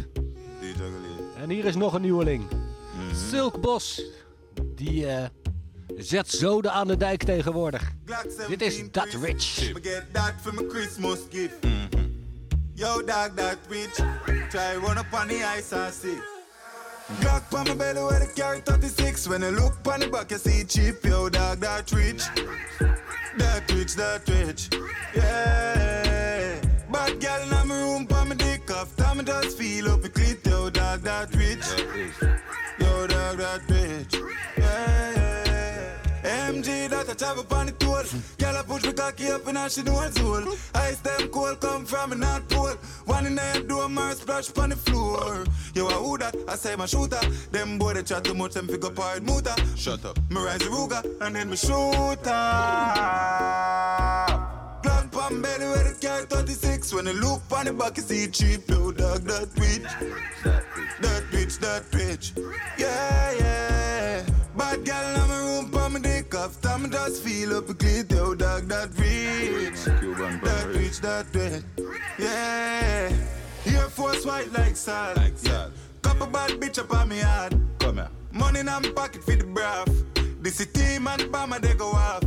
En 1.38 1.50
hier 1.50 1.66
is 1.66 1.76
nog 1.76 1.94
een 1.94 2.02
nieuweling. 2.02 2.44
Silk 3.30 3.62
Bos. 3.62 4.02
Die 4.76 5.08
eh, 5.08 5.26
zet 5.98 6.30
zoden 6.30 6.72
aan 6.72 6.88
de 6.88 6.98
dijk 6.98 7.24
tegenwoordig. 7.24 7.92
Dit 8.48 8.62
is 8.62 8.92
Dat 8.92 9.08
Rich. 9.22 9.72
gift. 11.30 11.54
Yo, 12.74 13.04
dog, 13.04 13.30
that 13.36 13.58
rich. 13.70 13.96
Try 14.50 14.76
run 14.82 14.98
up 14.98 15.14
on 15.14 15.28
the 15.28 15.44
ice 15.58 15.72
and 15.76 15.94
see. 15.94 16.18
Glock 17.20 17.54
on 17.54 17.68
my 17.68 17.76
belly 17.76 18.02
where 18.02 18.20
the 18.20 18.32
carry 18.34 18.62
36. 18.64 19.28
When 19.28 19.44
I 19.44 19.50
look 19.50 19.74
on 19.86 20.00
the 20.00 20.10
back, 20.10 20.32
you 20.32 20.40
see 20.40 20.66
cheap. 20.66 21.04
Yo, 21.06 21.30
dog, 21.30 21.60
that 21.60 21.92
rich. 21.92 22.24
That 23.38 23.72
rich, 23.72 23.96
that 23.96 24.28
rich. 24.28 24.70
Yeah. 25.14 26.56
Bad 26.92 27.20
girl 27.20 27.62
in 27.62 27.68
my 27.68 27.76
room, 27.76 28.08
pa 28.08 28.24
my 28.26 28.36
dick 28.36 28.72
off. 28.72 28.96
Time 28.96 29.24
just 29.26 29.58
feel 29.58 29.90
up 29.90 30.04
a 30.04 30.10
clit. 30.10 30.46
Yo, 30.46 30.70
dog, 30.70 31.02
that 31.02 31.36
rich. 31.36 31.68
Yo, 31.78 32.28
travel 37.16 37.46
on 37.52 37.66
the 37.68 37.72
tour. 37.74 38.04
Girl, 38.38 38.58
I 38.58 38.64
push 38.64 38.84
me 38.84 38.94
cocky 38.94 39.28
up 39.32 39.46
and 39.46 39.56
now 39.56 39.68
she 39.68 39.84
know 39.84 40.02
it's 40.02 40.20
all. 40.20 40.44
Ice 40.76 41.00
them 41.00 41.30
cold 41.30 41.60
come 41.60 41.86
from 41.86 42.12
a 42.12 42.16
North 42.16 42.48
Pole. 42.50 42.76
One 43.06 43.26
in 43.26 43.36
the 43.36 43.66
do 43.68 43.80
a 43.80 43.90
mar 43.90 44.14
splash 44.14 44.56
on 44.58 44.70
the 44.70 44.76
floor. 44.76 45.46
Yo, 45.74 45.88
I 45.88 45.94
who 45.94 46.18
that? 46.18 46.36
I 46.48 46.56
say 46.56 46.76
my 46.76 46.86
shooter. 46.86 47.20
Them 47.52 47.78
boy 47.78 47.94
they 47.94 48.04
chat 48.04 48.24
too 48.24 48.34
much, 48.34 48.54
them 48.54 48.68
figure 48.68 48.90
part 48.90 49.24
motor. 49.24 49.56
Shut 49.76 50.06
up. 50.06 50.20
Me 50.30 50.42
rise 50.42 50.60
the 50.60 50.66
Ruger 50.66 51.04
and 51.22 51.36
then 51.36 51.50
me 51.50 51.56
shoot 51.56 52.28
up. 52.28 52.32
Glock 54.84 55.12
pan 55.12 55.42
belly 55.42 55.66
where 55.66 55.84
the 55.84 55.98
carry 56.00 56.26
36. 56.26 56.94
When 56.94 57.08
I 57.08 57.12
look 57.12 57.42
on 57.52 57.66
the 57.66 57.74
back, 57.74 57.98
you 57.98 58.04
see 58.04 58.28
cheap. 58.28 58.70
Yo, 58.70 58.92
dog, 58.92 59.22
that 59.24 59.50
bitch 59.50 59.84
That 61.02 61.24
bitch, 61.32 61.60
that 61.60 61.84
bitch 61.92 62.38
Yeah, 62.78 63.32
yeah. 63.40 64.31
Bad 64.56 64.84
girl 64.84 65.24
in 65.24 65.30
my 65.30 65.38
room, 65.40 65.72
pa 65.72 65.88
my 65.88 66.00
dick 66.00 66.36
off. 66.36 66.60
Time 66.62 66.92
just 66.92 67.24
feel 67.24 67.58
up 67.58 67.70
a 67.70 67.74
clit. 67.74 68.12
Yo, 68.12 68.36
dog, 68.36 68.68
that 68.68 68.90
rich. 68.98 69.86
That 69.86 70.68
rich, 70.76 71.00
that 71.00 71.26
rich. 71.34 71.64
Yeah. 72.20 73.14
Air 73.66 73.90
Force 73.90 74.26
white 74.26 74.52
like 74.52 74.76
salt. 74.76 75.16
Like 75.18 75.38
salt. 75.38 75.72
Couple 76.02 76.28
bad 76.28 76.52
bitch 76.60 76.80
up 76.80 76.94
on 76.94 77.08
me 77.08 77.20
hard. 77.20 77.56
Come 77.80 77.96
here. 77.96 78.10
Money 78.34 78.60
in 78.60 78.66
my 78.66 78.82
pocket 78.94 79.24
for 79.24 79.36
the 79.36 79.46
braff. 79.46 79.88
This 80.42 80.60
is 80.60 80.68
team 80.68 81.08
and 81.08 81.32
bomber 81.32 81.60
they 81.60 81.74
go 81.74 81.92
off. 81.92 82.24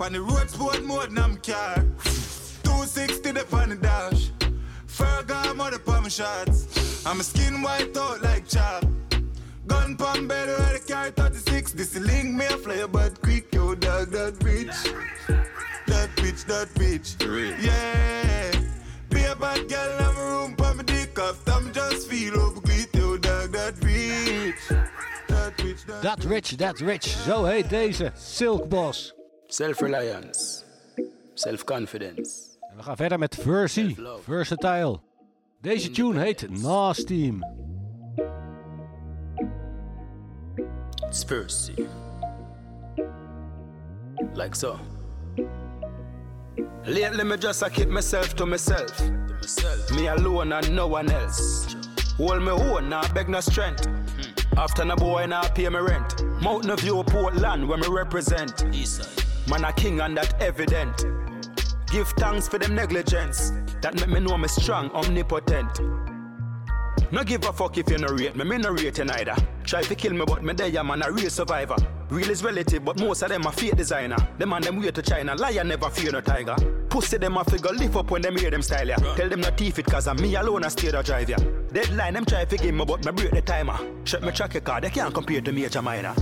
On 0.00 0.12
the 0.12 0.20
road 0.20 0.50
sport 0.50 0.82
mode, 0.82 1.16
I'm 1.18 1.36
car. 1.36 1.84
260 2.64 3.30
the 3.32 3.46
on 3.56 3.68
the 3.68 3.76
dash. 3.76 4.30
Fergal 4.88 5.54
mother 5.54 5.78
palm 5.78 6.08
shots. 6.08 7.06
I'm 7.06 7.20
a 7.20 7.22
skin 7.22 7.62
white 7.62 7.96
out 7.96 8.22
like 8.22 8.48
chop. 8.48 8.84
Gun 9.66 9.96
palm 9.96 10.26
belly 10.26 10.52
where 10.52 10.72
the 10.72 10.84
carry 10.84 11.10
36. 11.10 11.49
This 11.80 11.96
is 11.96 12.06
link 12.06 12.34
me 12.34 12.44
a 12.44 12.58
flyer 12.58 12.86
but 12.88 13.18
quick, 13.22 13.54
yo 13.54 13.74
dog 13.74 14.10
that 14.10 14.34
rich. 14.44 14.76
That 15.86 16.10
bitch, 16.16 16.44
that 16.44 16.68
bitch. 16.74 17.16
Yeah. 17.64 18.50
Be 19.08 19.24
a 19.24 19.34
bad 19.34 19.66
girl 19.66 20.08
in 20.08 20.14
my 20.14 20.20
room, 20.20 20.56
palm 20.56 20.76
my 20.76 20.82
dick 20.82 21.18
off. 21.18 21.40
I'm 21.48 21.72
just 21.72 22.06
feel 22.10 22.38
over 22.38 22.60
quick, 22.60 22.94
yo 22.94 23.16
dog 23.16 23.52
that 23.52 23.82
rich. 23.82 24.68
That 25.28 25.62
rich, 25.62 25.86
that 25.86 26.02
Dat 26.02 26.24
Rich, 26.24 26.56
Dat 26.56 26.78
Rich. 26.80 27.06
Zo 27.06 27.44
heet 27.44 27.70
deze. 27.70 28.12
Silk 28.14 28.68
Boss. 28.68 29.14
Self-reliance. 29.46 30.62
Self-confidence. 31.34 32.32
En 32.70 32.76
we 32.76 32.82
gaan 32.82 32.96
verder 32.96 33.18
met 33.18 33.34
Versi. 33.40 33.96
Versatile. 34.24 35.00
Deze 35.60 35.90
tune 35.90 36.20
heet 36.20 36.62
Nasty. 36.62 37.32
It's 41.10 41.24
Percy. 41.24 41.88
Like 44.32 44.54
so. 44.54 44.78
Lately, 46.86 47.24
me 47.24 47.36
just 47.36 47.62
a 47.62 47.68
keep 47.68 47.88
myself 47.88 48.36
to 48.36 48.46
myself. 48.46 48.96
Me 49.90 50.06
alone 50.06 50.52
and 50.52 50.70
no 50.70 50.86
one 50.86 51.10
else. 51.10 51.74
Hold 52.16 52.44
me 52.44 52.52
own, 52.52 52.90
now 52.90 53.12
beg 53.12 53.28
no 53.28 53.40
strength. 53.40 53.88
After 54.56 54.84
no 54.84 54.94
boy, 54.94 55.26
now 55.26 55.42
pay 55.48 55.68
me 55.68 55.80
rent. 55.80 56.22
Mountain 56.40 56.76
View, 56.76 57.02
Portland, 57.02 57.68
where 57.68 57.78
me 57.78 57.88
represent. 57.88 58.64
Man 59.48 59.64
a 59.64 59.72
king 59.72 60.00
and 60.00 60.16
that 60.16 60.40
evident. 60.40 61.06
Give 61.90 62.06
thanks 62.18 62.46
for 62.46 62.58
them 62.58 62.76
negligence. 62.76 63.50
That 63.82 63.96
make 63.96 64.10
me 64.10 64.20
know 64.20 64.38
me 64.38 64.46
strong, 64.46 64.92
omnipotent. 64.92 65.80
No 67.10 67.24
give 67.24 67.44
a 67.46 67.52
fuck 67.52 67.76
if 67.78 67.90
you 67.90 67.98
no 67.98 68.06
rate 68.14 68.36
me, 68.36 68.44
me 68.44 68.58
no 68.58 68.70
rate 68.70 68.98
you 68.98 69.04
neither. 69.04 69.34
Try 69.70 69.82
to 69.82 69.94
kill 69.94 70.14
me, 70.14 70.24
but 70.26 70.42
me 70.42 70.52
there, 70.52 70.82
man, 70.82 71.00
a 71.00 71.12
real 71.12 71.30
survivor. 71.30 71.76
Real 72.08 72.28
is 72.28 72.42
relative, 72.42 72.84
but 72.84 72.98
most 72.98 73.22
of 73.22 73.28
them 73.28 73.46
are 73.46 73.52
fake 73.52 73.76
designer. 73.76 74.16
Them 74.36 74.52
and 74.52 74.64
them 74.64 74.80
way 74.80 74.90
to 74.90 75.00
China, 75.00 75.36
lion 75.36 75.68
never 75.68 75.88
fear 75.90 76.10
no 76.10 76.20
tiger. 76.20 76.56
Pussy 76.88 77.18
them 77.18 77.36
a 77.36 77.44
figure 77.44 77.70
lift 77.70 77.94
up 77.94 78.10
when 78.10 78.20
them 78.20 78.36
hear 78.36 78.50
them 78.50 78.62
style 78.62 78.88
ya. 78.88 78.96
Tell 79.14 79.28
them 79.28 79.40
not 79.40 79.56
teeth 79.56 79.78
it, 79.78 79.86
cause 79.86 80.08
I'm 80.08 80.16
me 80.16 80.34
alone 80.34 80.64
a 80.64 80.70
steer 80.70 80.90
the 80.90 81.02
drive 81.02 81.30
ya. 81.30 81.36
Deadline 81.72 82.14
them 82.14 82.24
try 82.24 82.44
to 82.46 82.56
give 82.56 82.74
me, 82.74 82.84
but 82.84 83.04
me 83.04 83.12
break 83.12 83.30
the 83.30 83.42
timer. 83.42 83.78
Shut 84.02 84.24
me 84.24 84.32
track 84.32 84.54
your 84.54 84.62
car, 84.62 84.80
they 84.80 84.90
can't 84.90 85.14
compare 85.14 85.40
to 85.40 85.52
major 85.52 85.82
minor. 85.82 86.16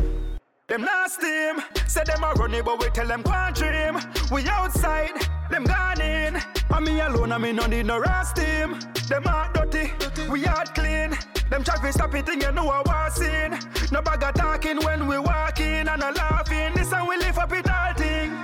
Them 0.67 0.83
last 0.83 1.19
team, 1.19 1.63
say 1.87 2.05
them 2.05 2.25
a 2.25 2.35
running, 2.35 2.63
but 2.65 2.79
we 2.79 2.91
tell 2.91 3.07
them 3.07 3.23
and 3.25 3.57
dream. 3.57 3.99
We 4.31 4.47
outside, 4.47 5.27
them 5.51 5.65
gone 5.65 6.03
in. 6.03 6.37
And 6.69 6.85
me 6.85 7.01
alone, 7.01 7.33
I 7.33 7.39
me 7.39 7.53
no 7.53 7.65
need 7.65 7.87
no 7.87 7.99
rest 7.99 8.37
team. 8.37 8.79
Them 9.09 9.27
are 9.27 9.51
dirty, 9.55 9.91
we 10.31 10.43
hard 10.43 10.75
clean. 10.75 11.17
Them 11.51 11.65
to 11.65 11.93
stop 11.93 12.15
it, 12.15 12.29
and 12.29 12.43
you 12.43 12.53
know 12.53 12.69
I 12.69 12.83
was 12.83 13.21
in. 13.23 13.59
No 13.91 14.03
bag 14.03 14.23
of 14.23 14.35
talking 14.35 14.79
when 14.85 15.07
we 15.07 15.19
walking 15.19 15.89
and 15.89 16.03
a 16.03 16.13
laughing. 16.13 16.75
This 16.75 16.93
how 16.93 17.09
we 17.09 17.17
live 17.17 17.39
up 17.39 17.53
it 17.53 17.69
all 17.71 17.95
thing. 17.95 18.37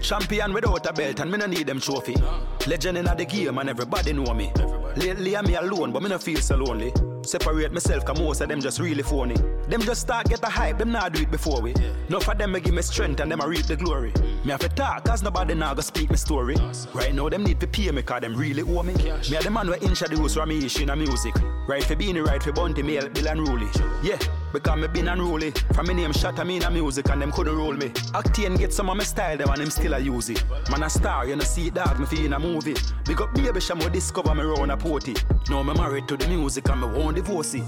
Champion 0.00 0.54
without 0.54 0.86
a 0.86 0.92
belt 0.92 1.20
and 1.20 1.30
me 1.30 1.36
no 1.36 1.46
need 1.46 1.66
them 1.66 1.80
trophy. 1.80 2.14
Legend 2.66 2.98
in 2.98 3.04
the 3.04 3.26
game 3.26 3.58
and 3.58 3.68
everybody 3.68 4.12
know 4.14 4.32
me. 4.32 4.50
Lately 4.96 5.36
I'm 5.36 5.44
me 5.44 5.56
alone, 5.56 5.92
but 5.92 6.02
me 6.02 6.08
no 6.08 6.18
feel 6.18 6.40
so 6.40 6.56
lonely. 6.56 6.92
Separate 7.22 7.72
myself, 7.72 8.04
cause 8.04 8.18
most 8.18 8.40
of 8.40 8.48
them 8.48 8.60
just 8.60 8.78
really 8.80 9.02
phony. 9.02 9.34
Them 9.68 9.82
just 9.82 10.00
start 10.00 10.28
get 10.28 10.40
the 10.40 10.48
hype, 10.48 10.78
them 10.78 10.92
not 10.92 11.12
do 11.12 11.22
it 11.22 11.30
before 11.30 11.60
we. 11.60 11.74
No 12.08 12.20
for 12.20 12.34
them 12.34 12.52
me 12.52 12.60
give 12.60 12.74
me 12.74 12.82
strength 12.82 13.20
and 13.20 13.30
them 13.30 13.40
I 13.42 13.46
reap 13.46 13.66
the 13.66 13.76
glory. 13.76 14.12
Mm. 14.12 14.44
Me 14.44 14.50
have 14.52 14.60
to 14.60 14.68
talk, 14.70 15.04
cause 15.04 15.22
nobody 15.22 15.54
now 15.54 15.74
go 15.74 15.82
speak 15.82 16.10
me 16.10 16.16
story. 16.16 16.56
Right 16.94 17.14
now 17.14 17.28
them 17.28 17.44
need 17.44 17.60
to 17.60 17.66
pay 17.66 17.90
me, 17.90 18.02
cause 18.02 18.22
them 18.22 18.34
really 18.34 18.62
owe 18.62 18.82
me. 18.82 18.94
Me 18.94 19.36
are 19.36 19.42
the 19.42 19.50
man 19.50 19.66
who 19.66 19.74
introduce 19.74 20.36
Ramesh 20.36 20.80
in 20.80 20.90
a 20.90 20.96
music. 20.96 21.34
Right 21.66 21.84
for 21.84 21.96
being 21.96 22.16
right 22.22 22.42
for 22.42 22.52
Bounty, 22.52 22.82
me 22.82 22.94
help 22.94 23.12
Bill 23.12 23.26
unruly. 23.26 23.68
Yeah, 24.02 24.18
because 24.52 24.78
me 24.78 24.88
been 24.88 25.08
unruly. 25.08 25.50
From 25.74 25.86
me 25.86 25.94
name 25.94 26.12
shot 26.12 26.44
me 26.46 26.56
in 26.56 26.62
a 26.62 26.70
music 26.70 27.10
and 27.10 27.20
them 27.20 27.32
couldn't 27.32 27.54
roll 27.54 27.74
me. 27.74 27.90
Octane 28.14 28.58
get 28.58 28.72
some 28.72 28.88
of 28.88 28.96
my 28.96 29.04
style, 29.04 29.36
them 29.36 29.50
and 29.50 29.60
them 29.60 29.70
still 29.70 29.92
a 29.92 29.98
use 29.98 30.30
it. 30.30 30.42
Man 30.70 30.82
a 30.82 30.88
star, 30.88 31.26
you 31.26 31.36
know 31.36 31.44
see 31.44 31.66
it 31.66 31.74
dog, 31.74 31.98
me 32.00 32.06
feel 32.06 32.24
in 32.24 32.32
a 32.32 32.38
movie. 32.38 32.74
Big 33.04 33.20
up 33.20 33.34
baby, 33.34 33.60
sham 33.60 33.80
will 33.80 33.90
discover 33.90 34.34
me 34.34 34.44
round 34.44 34.70
a 34.70 34.76
party. 34.76 35.14
Now 35.50 35.62
me 35.62 35.74
married 35.74 36.08
to 36.08 36.16
the 36.16 36.26
music 36.28 36.68
and 36.70 36.80
me 36.80 36.86
won't 36.86 37.07
divorce 37.14 37.54
it. 37.54 37.64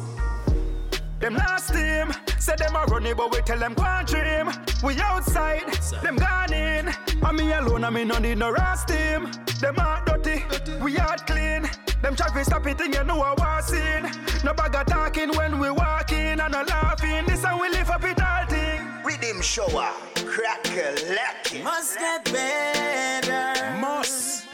Them 1.20 1.34
last 1.34 1.74
team, 1.74 2.12
say 2.38 2.56
them 2.56 2.74
a 2.74 2.84
running, 2.86 3.14
but 3.14 3.30
we 3.30 3.42
tell 3.42 3.58
them 3.58 3.74
go 3.74 3.84
and 3.84 4.06
dream. 4.06 4.50
We 4.82 4.98
outside, 5.00 5.70
them 6.02 6.16
gone 6.16 6.52
in. 6.52 6.88
And 7.22 7.36
me 7.36 7.52
alone, 7.52 7.84
and 7.84 7.94
me 7.94 8.04
no 8.04 8.18
need 8.18 8.38
no 8.38 8.50
rest 8.50 8.88
team. 8.88 9.30
Them 9.60 9.78
are 9.78 10.02
dirty, 10.06 10.44
we 10.82 10.94
hard 10.94 11.26
clean. 11.26 11.68
Them 12.00 12.16
try 12.16 12.32
to 12.32 12.44
stop 12.44 12.66
it, 12.66 12.80
and 12.80 12.94
you 12.94 13.04
know 13.04 13.20
I 13.20 13.34
was 13.34 13.72
in. 13.74 14.04
No 14.42 14.54
bag 14.54 14.74
of 14.74 14.86
talking 14.86 15.28
when 15.36 15.58
we 15.58 15.70
walking 15.70 16.40
and 16.40 16.54
a 16.54 16.64
laughing. 16.64 17.26
This 17.26 17.44
how 17.44 17.60
we 17.60 17.68
live 17.68 17.90
up 17.90 18.02
it 18.04 18.20
all 18.22 18.46
thing. 18.46 18.80
Riddim 19.04 19.42
Shower, 19.42 19.90
crack 20.24 20.66
a 20.68 21.12
lack. 21.12 21.62
Must 21.62 21.98
get 21.98 22.24
better. 22.32 23.78
Must. 23.78 24.46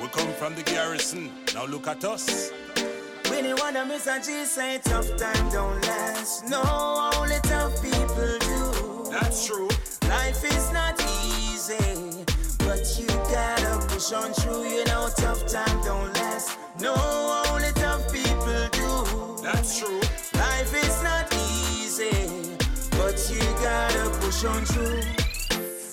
We 0.00 0.06
come 0.06 0.32
from 0.34 0.54
the 0.54 0.62
garrison. 0.62 1.32
Now 1.52 1.66
look 1.66 1.88
at 1.88 2.04
us. 2.04 2.52
You 3.44 3.54
wanna 3.60 3.84
miss 3.84 4.06
a 4.06 4.18
G, 4.18 4.44
say 4.44 4.80
tough 4.82 5.08
time 5.16 5.50
don't 5.50 5.80
last. 5.86 6.48
No, 6.48 6.62
only 7.14 7.38
tough 7.42 7.80
people 7.82 8.38
do. 8.40 9.10
That's 9.10 9.46
true. 9.46 9.68
Life 10.08 10.42
is 10.44 10.72
not 10.72 11.00
easy, 11.28 12.24
but 12.58 12.82
you 12.98 13.06
gotta 13.06 13.86
push 13.88 14.12
on 14.12 14.32
through. 14.32 14.64
You 14.64 14.84
know, 14.86 15.08
tough 15.16 15.46
time 15.46 15.80
don't 15.84 16.12
last. 16.14 16.58
No, 16.80 16.94
only 17.50 17.72
tough 17.74 18.12
people 18.12 18.68
do. 18.72 19.42
That's 19.42 19.78
true. 19.78 20.00
Life 20.34 20.74
is 20.74 21.02
not 21.02 21.32
easy, 21.34 22.56
but 22.92 23.16
you 23.30 23.40
gotta 23.62 24.10
push 24.20 24.44
on 24.44 24.64
through. 24.64 25.02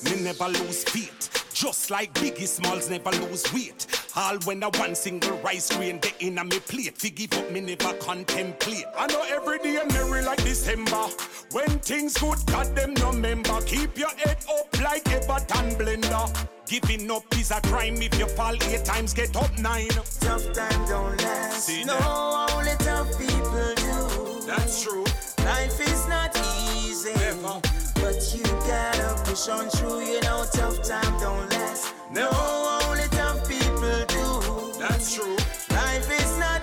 Me 0.06 0.24
never 0.24 0.48
lose 0.48 0.84
faith. 0.86 1.23
Just 1.54 1.92
like 1.92 2.12
Biggie 2.14 2.48
Smalls 2.48 2.90
never 2.90 3.12
lose 3.12 3.52
weight. 3.54 3.86
All 4.16 4.38
when 4.40 4.64
I 4.64 4.68
one 4.80 4.96
single 4.96 5.38
rice 5.38 5.76
grain 5.76 6.00
they 6.02 6.14
in 6.26 6.40
a 6.40 6.44
me 6.44 6.60
plate. 6.60 6.98
Fi 6.98 7.10
give 7.10 7.34
up 7.34 7.52
me 7.52 7.62
never 7.62 7.94
contemplate. 7.94 8.86
I 8.98 9.08
know 9.08 9.24
every 9.30 9.60
day 9.60 9.80
merry 9.94 10.24
like 10.24 10.44
December. 10.44 11.08
When 11.52 11.80
things 11.80 12.18
good, 12.18 12.40
God 12.48 12.76
them 12.76 12.96
no 12.96 13.12
member. 13.12 13.62
Keep 13.62 13.98
your 13.98 14.10
head 14.10 14.38
up 14.50 14.82
like 14.82 15.06
a 15.14 15.26
button 15.28 15.76
blender. 15.76 16.48
Giving 16.68 17.10
up 17.12 17.24
is 17.38 17.52
a 17.52 17.62
crime 17.62 18.02
if 18.02 18.18
you 18.18 18.28
fall 18.30 18.56
eight 18.56 18.84
times, 18.84 19.14
get 19.14 19.36
up 19.36 19.58
nine. 19.60 19.90
Tough 20.22 20.52
time 20.54 20.88
don't 20.88 21.22
last. 21.22 21.68
See 21.68 21.84
no, 21.84 21.98
that? 21.98 22.54
only 22.56 22.76
tough 22.80 23.10
people 23.20 23.74
do. 23.76 24.48
That's 24.48 24.84
true. 24.84 25.06
Life 25.46 25.80
is 25.80 26.08
not 26.08 26.36
easy, 26.68 27.14
but 28.04 28.36
you 28.36 28.44
gotta 28.68 29.16
push 29.24 29.48
on 29.48 29.70
through, 29.70 30.02
you 30.02 30.20
know, 30.22 30.46
tough 30.52 30.84
time 30.84 31.14
don't 31.22 31.50
last. 31.52 31.94
No, 32.12 32.30
only 32.84 33.08
tough 33.12 33.48
people 33.48 33.98
do. 34.08 34.80
That's 34.80 35.16
true. 35.16 35.38
Life 35.72 36.10
is 36.22 36.38
not 36.38 36.62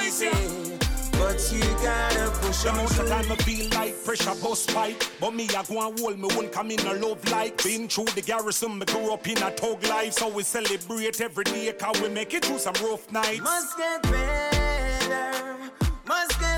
easy, 0.00 0.78
but 1.12 1.38
you 1.52 1.60
gotta 1.84 2.30
push 2.40 2.64
on 2.64 2.76
most 2.76 2.98
of 2.98 3.06
through. 3.06 3.08
time 3.10 3.32
I 3.32 3.36
feel 3.36 3.68
like 3.78 4.02
pressure 4.02 4.34
bust 4.42 4.72
pipe 4.74 5.04
But 5.20 5.34
me 5.34 5.46
I 5.56 5.62
go 5.62 5.86
and 5.86 6.00
hold 6.00 6.18
me 6.18 6.28
won't 6.34 6.52
come 6.52 6.70
in 6.70 6.80
a 6.80 6.94
love 6.94 7.22
like 7.30 7.62
Been 7.62 7.86
through 7.88 8.06
the 8.16 8.22
garrison, 8.22 8.78
me 8.78 8.86
grew 8.86 9.12
up 9.12 9.28
in 9.28 9.36
a 9.38 9.50
thug 9.50 9.84
life 9.84 10.14
So 10.14 10.28
we 10.28 10.42
celebrate 10.42 11.20
every 11.20 11.44
day 11.44 11.72
cause 11.78 12.00
we 12.00 12.08
make 12.08 12.32
it 12.32 12.44
through 12.46 12.58
some 12.58 12.74
rough 12.82 13.12
nights 13.12 13.40
Must 13.40 13.76
get 13.76 14.02
better, 14.04 15.56
must 16.06 16.40
get 16.40 16.57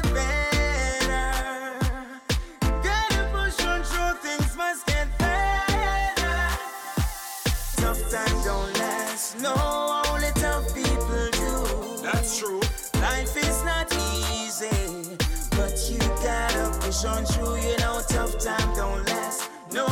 no, 9.42 10.02
only 10.08 10.30
tough 10.34 10.74
people 10.74 11.28
do. 11.32 12.02
That's 12.02 12.38
true. 12.38 12.60
Life 13.00 13.36
is 13.36 13.64
not 13.64 13.92
easy, 13.92 15.16
but 15.56 15.74
you 15.90 15.98
gotta 16.22 16.76
push 16.80 17.04
on 17.04 17.24
through, 17.24 17.56
you 17.56 17.76
know, 17.78 18.00
tough 18.08 18.38
time 18.38 18.74
don't 18.74 19.06
last. 19.08 19.50
No, 19.72 19.86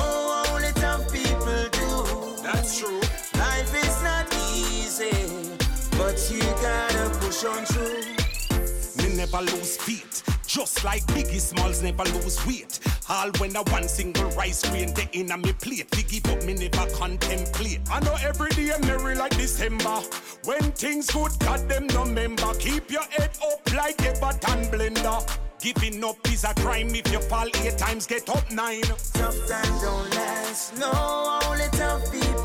only 0.53 0.72
tough 0.74 1.11
people 1.12 1.64
do. 1.72 2.42
That's 2.42 2.78
true. 2.78 3.01
Life 3.38 3.74
is 3.74 4.03
not 4.03 4.26
easy, 4.55 5.57
but 5.96 6.16
you 6.30 6.40
gotta 6.62 7.11
push 7.20 7.44
on 7.44 7.64
through. 7.64 9.03
Me 9.03 9.16
never 9.16 9.40
lose 9.40 9.76
feet 9.76 10.22
just 10.49 10.82
like 10.82 11.05
Biggie 11.09 11.40
Smalls 11.40 11.82
never 11.82 12.05
lose 12.05 12.44
weight. 12.46 12.80
All 13.09 13.30
when 13.38 13.55
I 13.55 13.61
one 13.70 13.86
single 13.86 14.30
rice 14.30 14.68
grain 14.68 14.92
they 14.94 15.09
in 15.12 15.30
a 15.30 15.36
me 15.36 15.53
plate. 15.53 15.90
Biggie 15.90 16.22
but 16.22 16.44
me 16.44 16.55
never 16.55 16.90
contemplate. 16.96 17.80
I 17.90 18.01
know 18.01 18.16
every 18.22 18.51
day 18.51 18.72
merry 18.80 19.14
like 19.14 19.36
December. 19.36 20.01
When 20.44 20.72
things 20.72 21.11
good, 21.11 21.32
God 21.40 21.68
them 21.68 21.86
no 21.88 22.05
member. 22.07 22.53
Keep 22.55 22.90
your 22.90 23.05
head 23.05 23.30
up 23.44 23.72
like 23.74 24.01
a 24.01 24.18
button 24.18 24.64
blender. 24.72 25.38
Giving 25.61 26.03
up 26.03 26.16
is 26.28 26.44
a 26.44 26.55
crime 26.55 26.94
if 26.94 27.12
you 27.12 27.20
fall 27.20 27.49
eight 27.62 27.76
times, 27.76 28.07
get 28.07 28.28
up 28.30 28.51
nine. 28.51 28.82
Tough 29.12 29.36
time 29.49 29.80
don't 29.82 30.14
last, 30.14 30.78
no, 30.78 31.40
only 31.44 31.66
tough 31.72 32.11
people 32.12 32.38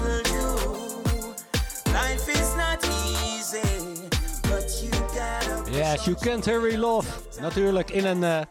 Yes, 5.74 6.06
you 6.06 6.16
can't 6.16 6.46
hurry 6.46 6.78
love. 6.78 7.08
Natuurlijk 7.42 7.92
in 7.92 8.06
een 8.06 8.24
eh 8.24 8.42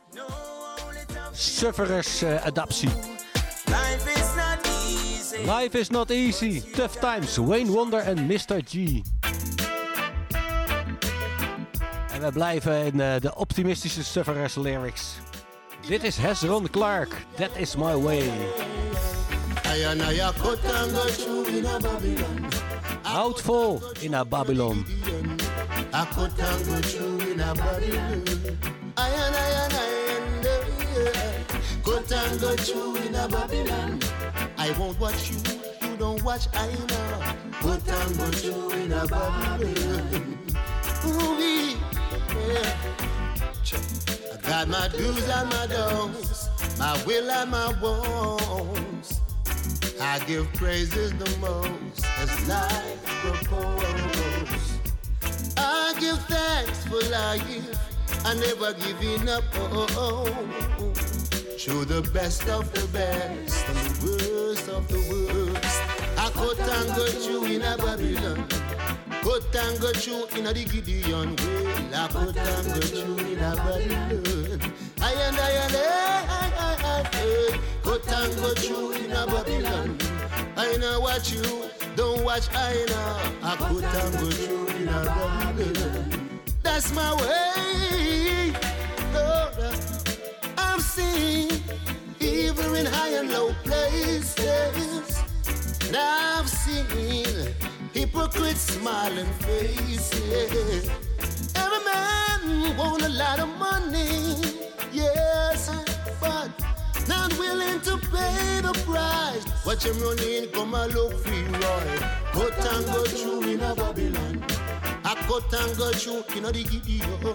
Sufferers 1.33 2.23
eh, 2.23 2.45
adaptie. 2.45 2.89
Life 3.65 4.11
is 4.15 4.35
not 4.35 4.67
easy. 4.67 5.51
Life 5.51 5.79
is 5.79 5.89
not 5.89 6.11
easy. 6.11 6.61
Tough 6.73 6.99
times. 6.99 7.37
Wayne 7.37 7.71
Wonder 7.71 8.01
en 8.01 8.27
Mr. 8.27 8.61
G. 8.65 8.75
En 12.13 12.21
we 12.21 12.31
blijven 12.33 12.85
in 12.85 13.01
eh, 13.01 13.21
de 13.21 13.35
optimistische 13.35 14.05
Sufferers 14.05 14.55
lyrics. 14.55 15.03
Dit 15.89 16.03
is 16.03 16.17
Hezron 16.17 16.71
Clark. 16.71 17.27
That 17.35 17.51
is 17.57 17.77
my 17.77 17.95
way. 17.95 18.31
Houd 23.03 23.41
vol 23.41 23.81
in 24.01 24.15
a 24.15 24.25
Babylon. 24.25 24.85
I 25.93 26.05
cut 26.07 26.39
and 26.39 26.67
go 26.67 26.81
through 26.81 27.31
in 27.31 27.41
a 27.41 27.55
Babylon. 27.55 28.25
I 28.97 29.09
and 29.09 29.35
I 29.37 29.53
won't 34.79 34.99
watch 34.99 35.31
you, 35.31 35.39
you 35.83 35.97
don't 35.97 36.23
watch 36.23 36.47
I 36.55 36.67
know. 36.67 37.21
Cut 37.61 37.89
and 37.89 38.19
go 38.19 38.27
through 38.27 38.71
in 38.81 38.93
a 38.93 39.07
Babylon. 39.07 40.39
Ooh-wee, 41.07 41.77
yeah. 42.49 42.77
I 44.33 44.37
got 44.49 44.69
my 44.69 44.89
do's 44.89 45.29
and 45.29 45.49
my 45.51 45.67
don'ts, 45.67 46.49
my 46.79 47.03
will 47.05 47.31
and 47.31 47.51
my 47.51 47.73
wants. 47.81 49.21
I 50.01 50.19
give 50.27 50.53
praises 50.55 51.13
the 51.13 51.37
most 51.39 52.05
as 52.19 52.49
life 52.49 53.05
proposes. 53.05 54.62
I 55.57 55.95
give 55.99 56.19
thanks 56.27 56.85
for 56.87 57.01
life. 57.11 58.25
I 58.25 58.35
never 58.35 58.73
giving 58.75 59.29
up. 59.29 59.45
Oh, 59.55 59.87
oh, 59.97 60.27
oh. 60.79 60.93
Through 61.59 61.85
the 61.85 62.03
best 62.13 62.49
of 62.49 62.73
the 62.73 62.87
best 62.89 63.69
and 63.69 63.79
the 63.79 64.07
worst 64.07 64.69
of 64.69 64.89
the 64.89 64.99
worst. 65.11 65.81
I 66.19 66.29
and 66.29 66.97
go 66.97 67.07
through 67.07 67.45
in 67.45 67.63
a 67.63 67.77
Babylon. 67.77 68.49
And 69.55 69.81
go 69.81 69.93
through 69.93 70.27
in 70.39 70.47
a 70.47 70.53
Gideon 70.55 71.37
way. 71.37 71.95
I 71.95 72.05
and 72.05 72.13
go 72.15 72.81
through 72.81 73.19
in 73.19 73.39
a 73.39 73.55
Babylon. 73.57 74.73
I 75.01 75.13
and 75.13 75.37
I 75.37 75.51
and 75.51 75.77
I, 75.77 76.25
I, 76.29 76.53
I, 76.59 76.77
I, 76.85 77.09
I. 77.13 78.25
And 78.25 78.37
go 78.37 78.55
through 78.55 78.93
in 78.93 79.13
a 79.13 79.27
Babylon. 79.27 80.02
I 80.57 80.77
know 80.77 81.01
what 81.01 81.33
you 81.33 81.43
don't 81.97 82.25
watch. 82.25 82.49
I 82.55 82.85
know. 82.89 83.19
I 83.43 83.57
cut 83.57 83.71
and 83.71 84.13
go 84.19 84.31
through 84.31 84.67
in 84.77 84.89
a 84.89 85.05
Babylon. 85.05 86.41
That's 86.63 86.93
my 86.95 87.15
way. 87.15 88.53
Oh, 89.15 89.51
Lord, 89.59 89.75
I've 90.59 90.83
seen 90.83 91.51
evil 92.21 92.75
in 92.75 92.87
high 92.87 93.15
and 93.21 93.31
low 93.31 93.55
places. 93.65 95.23
And 95.87 95.97
I've 95.97 96.49
seen 96.49 97.55
hypocrites 97.93 98.61
smiling 98.61 99.33
faces. 99.41 100.91
Every 101.55 101.85
man 101.85 102.77
want 102.77 103.03
a 103.03 103.09
lot 103.09 103.39
of 103.41 103.49
money, 103.59 104.37
yes, 104.93 105.71
but 106.21 106.51
not 107.09 107.37
willing 107.39 107.81
to 107.83 107.97
pay 107.99 108.61
the 108.61 108.73
price. 108.87 109.45
Watch 109.65 109.85
him 109.85 109.99
running, 110.01 110.51
come 110.51 110.75
and 110.75 110.95
look 110.95 111.13
free, 111.25 111.45
right? 111.45 112.23
Cut 112.33 112.67
and 112.73 112.87
go 112.87 113.05
through 113.05 113.43
in 113.51 113.61
a 113.61 113.75
Babylon. 113.75 114.45
I 115.05 115.15
cut 115.27 115.53
and 115.53 115.77
go 115.77 115.91
through 115.93 116.25
in 116.37 116.45
a 116.45 116.53
the 116.53 116.65
Gideon. 116.65 117.09
Oh, 117.25 117.35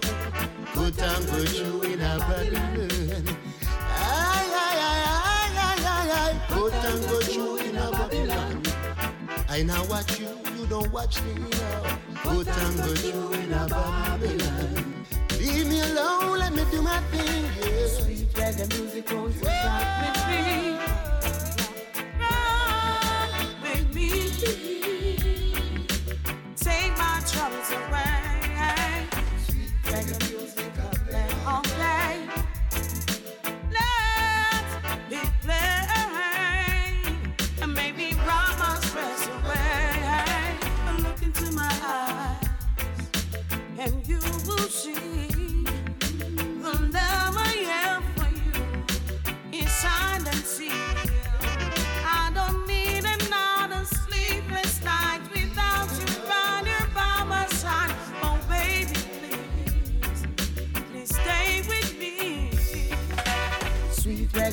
Cut 0.74 1.02
and 1.02 1.26
go 1.26 1.44
through 1.44 1.82
in 1.82 2.00
a 2.00 2.18
Babylon. 2.18 3.24
Ay, 3.70 4.46
ay, 4.54 4.78
ay, 4.88 5.02
ay, 5.06 5.50
ay, 5.56 5.84
ay, 5.84 6.10
ay. 6.12 6.40
Cut 6.48 6.84
and 6.84 7.02
go 7.08 7.20
through 7.20 7.56
in 7.58 7.76
a 7.76 7.90
Babylon. 7.90 8.62
I 9.48 9.62
now 9.62 9.84
watch 9.86 10.20
you, 10.20 10.28
you 10.56 10.66
don't 10.66 10.92
watch 10.92 11.22
me 11.22 11.34
now. 11.34 11.98
Cut 12.22 12.48
and 12.48 12.76
go 12.78 12.94
through 12.94 13.32
in 13.32 13.52
a 13.52 13.66
Babylon. 13.68 14.47
Leave 15.58 15.70
me 15.70 15.80
alone, 15.80 16.38
let 16.38 16.52
me 16.52 16.62
do 16.70 16.80
my 16.82 17.00
thing, 17.10 17.44
yeah. 17.58 17.88
Sweet 17.88 18.32
reggae 18.34 18.68
music 18.78 19.10
won't 19.10 19.34
me? 19.42 20.78
with 23.60 23.92
me. 23.92 24.10
Take 26.54 26.96
my 26.96 27.20
troubles 27.26 27.70
away. 27.72 29.08
Reggae 29.82 30.18
music, 30.30 30.72
play. 31.08 31.28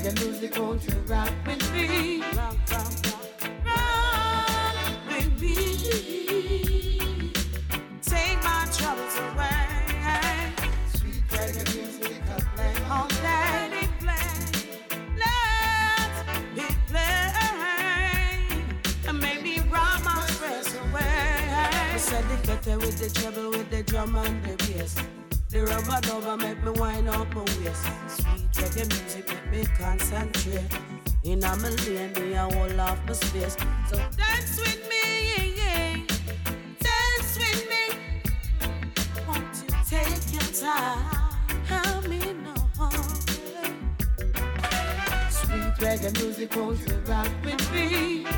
Sweet 0.05 0.13
reggae 0.13 0.25
music, 0.27 0.53
won't 0.59 0.83
rock 1.09 1.31
with 1.47 1.73
me? 1.73 2.21
Rock, 2.37 2.55
with 5.07 5.41
me. 5.41 5.55
Take 8.03 8.43
my 8.43 8.67
troubles 8.71 9.17
away. 9.17 10.53
Sweet 10.93 11.27
reggae 11.29 11.65
music, 11.75 12.21
play 12.55 12.75
all 12.87 13.07
day. 13.07 13.79
Let 14.05 14.29
it 16.55 16.75
play 16.87 17.33
and 19.07 19.17
make 19.19 19.41
me 19.41 19.59
rock 19.71 20.03
my 20.05 20.27
stress 20.27 20.75
away. 20.75 21.01
I 21.01 21.97
said 21.97 22.25
the 22.29 22.77
with 22.77 22.99
the 22.99 23.09
treble, 23.19 23.49
with 23.49 23.71
the 23.71 23.81
drum 23.81 24.15
and 24.17 24.43
the 24.43 24.55
bass. 24.67 24.95
The 25.49 25.63
rubber 25.63 26.37
make 26.37 26.63
me 26.63 26.71
wind 26.79 27.09
up 27.09 27.33
my 27.33 27.41
waist. 27.41 27.87
Sweet 28.07 28.51
reggae 28.53 28.87
music 28.87 29.34
me 29.55 29.65
concentrate. 29.77 30.79
In 31.23 31.43
a 31.43 31.55
million, 31.57 32.11
me 32.13 32.33
a 32.33 32.41
whole 32.41 32.81
off 32.81 32.99
my 33.07 33.13
space. 33.13 33.55
So 33.89 33.97
dance 34.17 34.59
with 34.59 34.81
me, 34.89 36.05
dance 36.79 37.37
with 37.39 37.63
me. 37.71 37.85
Won't 39.27 39.55
you 39.61 39.69
take 39.89 40.33
your 40.33 40.49
time? 40.61 40.99
Help 41.65 42.07
me 42.07 42.19
know. 42.43 42.89
Sweet 45.29 45.73
reggae 45.79 46.11
music, 46.21 46.55
won't 46.55 46.79
you 46.79 46.95
rock 47.07 47.31
with 47.43 47.71
me? 47.71 48.34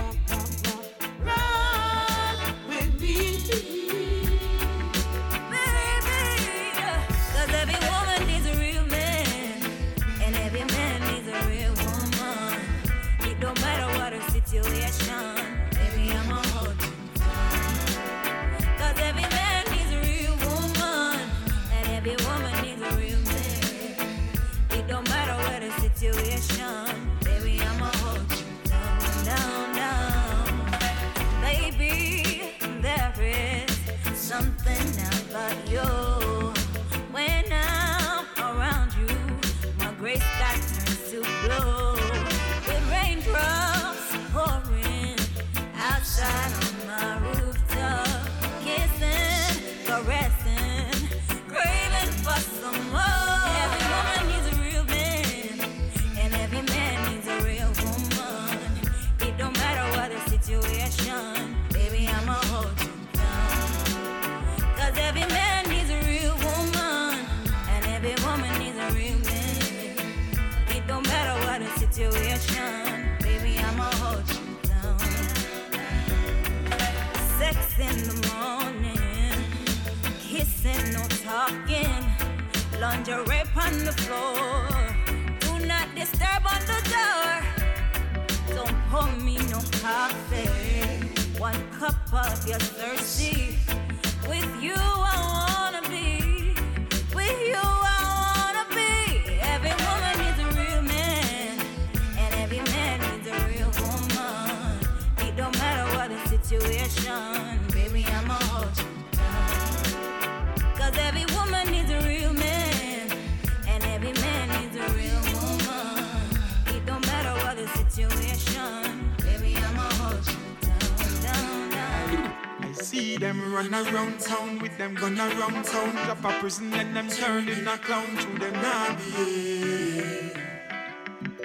Them 125.17 125.29
gun 125.29 125.39
around 125.39 125.65
town. 125.65 125.91
Drop 126.05 126.23
a 126.23 126.39
prison 126.39 126.73
and 126.73 126.95
them 126.95 127.09
turn 127.09 127.47
in 127.49 127.67
a 127.67 127.77
clown 127.77 128.15
to 128.17 128.39
them 128.39 128.53
nah 128.53 128.95
behave. 128.95 130.37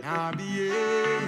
Nah 0.03 0.33
behave. 0.33 1.23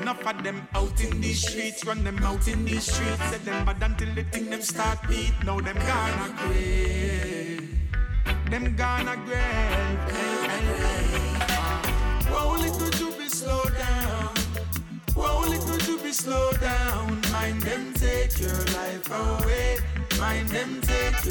Enough 0.00 0.26
of 0.26 0.42
them 0.42 0.68
out 0.74 1.04
in 1.04 1.20
these 1.20 1.46
streets, 1.46 1.84
run 1.84 2.02
them 2.04 2.18
out 2.18 2.48
in 2.48 2.64
these 2.64 2.92
streets. 2.92 3.22
Set 3.30 3.44
them 3.44 3.64
bad 3.64 3.82
until 3.82 4.14
the 4.14 4.24
thing 4.24 4.50
them 4.50 4.62
start 4.62 4.98
beat. 5.08 5.34
Now 5.44 5.60
them 5.60 5.76
gonna 5.76 6.34
grave. 6.38 7.78
Them 8.50 8.76
gonna 8.76 9.16
grave. 9.26 9.98
Whoa, 12.30 12.56
little 12.58 13.12
be 13.18 13.28
slow 13.28 13.64
down. 13.64 14.34
Whoa, 15.14 15.48
little 15.48 15.98
be 16.02 16.12
slow 16.12 16.52
down. 16.60 17.20
Mind 17.32 17.62
them 17.62 17.92
take 17.94 18.40
your 18.40 18.69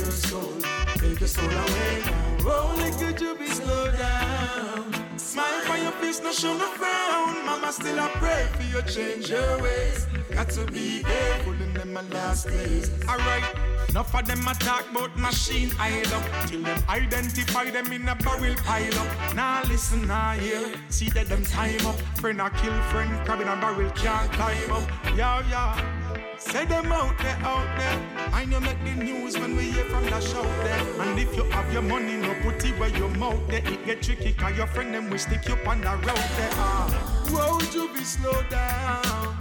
your 0.10 0.18
soul. 0.18 0.54
Take 0.96 1.20
your 1.20 1.28
soul 1.28 1.52
away 1.52 2.02
now. 2.06 2.44
Whoa, 2.44 2.76
little 2.78 3.28
you 3.28 3.36
be 3.38 3.48
slow 3.48 3.92
down. 3.92 5.20
Smile 5.20 5.62
for 5.62 5.78
your 5.78 5.92
face, 6.02 6.20
no 6.24 6.32
show 6.32 6.58
no 6.58 6.66
frown. 6.80 7.46
Mama 7.46 7.72
still 7.72 8.00
a 8.00 8.08
pray 8.16 8.48
for 8.54 8.64
you 8.64 8.82
change 8.84 9.30
your 9.30 9.62
ways. 9.62 10.08
Got 10.32 10.50
to 10.52 10.66
be 10.66 11.04
careful 11.04 11.54
in 11.54 11.74
them 11.74 11.94
my 11.94 12.02
last 12.10 12.48
days. 12.48 12.90
Alright. 13.08 13.44
Enough 13.90 14.16
of 14.16 14.26
them 14.28 14.48
attack 14.48 14.90
about 14.92 15.18
machine 15.18 15.72
idle 15.80 16.22
Till 16.46 16.62
them 16.62 16.84
identify 16.90 17.72
them 17.72 17.92
in 17.92 18.08
a 18.08 18.14
barrel 18.14 18.54
pile 18.58 19.00
up 19.00 19.36
Now 19.36 19.64
listen, 19.64 20.06
now 20.06 20.34
hear 20.34 20.72
See 20.90 21.10
that 21.10 21.28
them 21.28 21.44
time 21.44 21.84
up 21.88 22.00
Friend 22.22 22.40
a 22.40 22.52
kill 22.52 22.80
friend 22.92 23.10
Crab 23.26 23.42
in 23.42 23.48
a 23.48 23.56
barrel 23.56 23.90
can't 23.96 24.32
climb 24.34 24.72
up 24.72 24.88
Yeah, 25.18 25.42
yeah 25.50 26.38
Say 26.38 26.66
them 26.66 26.92
out 26.92 27.18
they 27.18 27.36
out 27.42 27.79
the 30.20 30.28
show 30.28 30.44
there 30.64 31.08
And 31.08 31.20
if 31.20 31.36
you 31.36 31.44
have 31.44 31.72
your 31.72 31.82
money, 31.82 32.18
no 32.18 32.34
put 32.42 32.64
it 32.66 32.78
where 32.80 32.90
your 32.90 33.10
mouth 33.10 33.40
there 33.48 33.66
It 33.66 33.86
get 33.86 34.02
tricky 34.02 34.34
cause 34.34 34.58
your 34.58 34.68
friend 34.68 34.94
them 34.94 35.10
will 35.10 35.18
stick 35.18 35.48
you 35.48 35.56
on 35.66 35.82
the 35.82 35.90
road 35.90 36.28
there 36.38 36.50
ah. 36.54 37.26
Won't 37.32 37.74
you 37.74 37.90
be 37.94 38.04
slow 38.04 38.42
down 38.50 39.36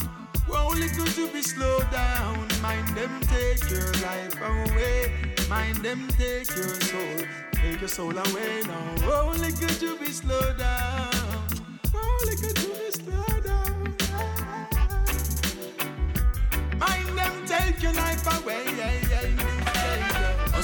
Whoa, 0.47 0.71
little 0.71 1.05
to 1.05 1.31
be 1.31 1.43
slow 1.43 1.79
down. 1.93 2.49
Mind 2.63 2.89
them 2.97 3.21
take 3.29 3.69
your 3.69 3.93
life 4.01 4.35
away. 4.41 5.13
Mind 5.47 5.77
them 5.77 6.09
take 6.17 6.49
your 6.57 6.81
soul. 6.81 7.27
Take 7.53 7.81
your 7.81 7.89
soul 7.89 8.17
away 8.17 8.63
now. 8.67 9.07
Whoa, 9.07 9.33
little 9.33 9.69
to 9.69 9.99
be 9.99 10.11
slow 10.11 10.55
down. 10.57 11.13
Whoa, 11.93 12.17
little 12.25 12.55
to 12.55 12.69
be 12.81 12.91
slow 12.91 13.41
down. 13.45 13.95
Mind 16.79 17.09
them 17.19 17.47
take 17.47 17.83
your 17.83 17.93
life 17.93 18.43
away. 18.43 19.08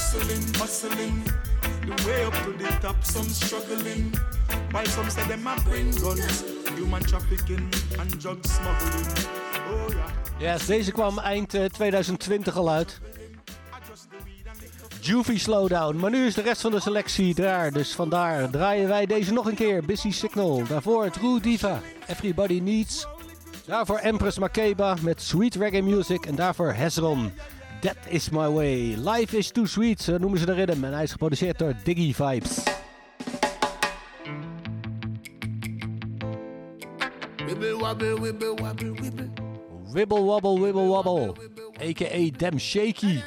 Hustling. 0.04 1.22
The 1.86 2.04
way 2.06 2.24
up 2.24 2.34
the 2.58 2.78
top, 2.80 2.96
some 3.02 3.28
struggling. 3.28 4.12
Some 4.84 5.08
bring. 5.64 5.92
Human 6.76 7.02
trafficking 7.02 7.72
and 7.98 8.20
drug 8.20 8.44
smuggling. 8.44 9.06
Oh 9.70 9.88
yeah. 9.88 10.52
Yes, 10.52 10.66
deze 10.66 10.92
kwam 10.92 11.18
eind 11.18 11.54
eh, 11.54 11.64
2020 11.64 12.56
al 12.56 12.70
uit. 12.70 13.00
Juvie 15.00 15.38
Slowdown. 15.38 15.96
Maar 15.96 16.10
nu 16.10 16.26
is 16.26 16.34
de 16.34 16.42
rest 16.42 16.60
van 16.60 16.70
de 16.70 16.80
selectie 16.80 17.34
daar. 17.34 17.72
Dus 17.72 17.94
vandaar 17.94 18.50
draaien 18.50 18.88
wij 18.88 19.06
deze 19.06 19.32
nog 19.32 19.46
een 19.46 19.54
keer. 19.54 19.84
Busy 19.84 20.10
Signal. 20.10 20.62
Daarvoor 20.68 21.10
True 21.10 21.40
Diva. 21.40 21.80
Everybody 22.06 22.60
Needs. 22.60 23.06
Daarvoor 23.66 23.98
Empress 23.98 24.38
Makeba 24.38 24.96
met 25.00 25.22
Sweet 25.22 25.54
Reggae 25.54 25.82
Music. 25.82 26.26
En 26.26 26.34
daarvoor 26.34 26.72
Hezron. 26.72 27.32
That 27.84 27.98
is 28.08 28.30
my 28.30 28.48
way. 28.48 28.96
Life 28.96 29.34
is 29.34 29.50
too 29.50 29.66
sweet, 29.66 30.00
zo 30.00 30.18
noemen 30.18 30.38
ze 30.38 30.46
de 30.46 30.52
rhythm. 30.52 30.84
En 30.84 30.92
hij 30.92 31.02
is 31.02 31.10
geproduceerd 31.10 31.58
door 31.58 31.74
Diggy 31.82 32.12
Vibes. 32.14 32.62
Wibble 37.46 37.76
wobble, 37.76 38.20
wibble 38.20 38.54
wobble, 38.54 38.92
wibble. 38.92 39.30
Wibble 39.92 40.22
wobble, 40.22 40.60
wibble 40.60 40.86
wobble. 40.86 41.34
A.k.a. 41.80 42.30
Dem 42.38 42.58
Shaky. 42.58 43.22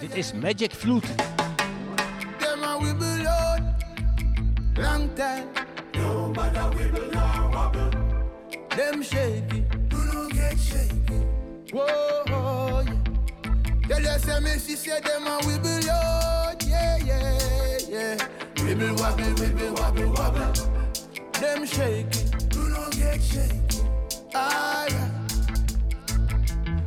Dit 0.00 0.14
is 0.14 0.32
Magic 0.32 0.72
Flute. 0.72 1.14
Them 2.38 2.62
a 2.62 2.78
wibble. 2.80 3.24
Long 4.74 5.14
time. 5.14 5.48
No 5.92 6.28
matter 6.28 6.76
wibble 6.76 7.10
nor 7.12 7.50
wobble. 7.50 7.90
Them 8.68 9.02
shaky. 9.02 9.64
Do 9.88 9.96
not 9.96 10.32
get 10.32 10.58
shaky. 10.58 11.26
Whoa. 11.72 12.45
Tell 13.88 14.02
you 14.02 14.18
say 14.18 14.40
me, 14.40 14.50
she 14.58 14.74
say 14.74 15.00
them 15.00 15.26
a 15.28 15.38
wibble 15.42 15.88
out. 15.88 16.66
Yeah, 16.66 16.96
yeah, 16.96 17.78
yeah. 17.88 18.16
Wibble 18.56 18.98
wobble, 18.98 19.32
wibble 19.38 19.78
wobble 19.78 20.12
wobble. 20.12 20.52
Them 21.40 21.64
shaky. 21.64 22.24
Do 22.48 22.68
not 22.68 22.90
get 22.90 23.22
shaky. 23.22 23.80
Alright. 24.34 24.92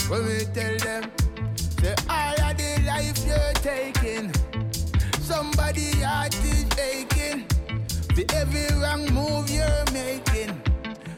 When 0.10 0.26
we 0.26 0.44
tell 0.54 0.78
them, 0.80 1.12
say, 1.80 1.96
I 2.10 2.36
are 2.44 2.54
the 2.54 2.84
life 2.86 3.26
you're 3.26 3.54
taking. 3.62 4.34
Somebody 5.22 6.02
heart 6.02 6.36
is 6.44 6.66
aching. 6.78 7.46
The 8.14 8.26
every 8.36 8.68
wrong 8.78 9.06
move 9.14 9.50
you're 9.50 9.86
making. 9.94 10.62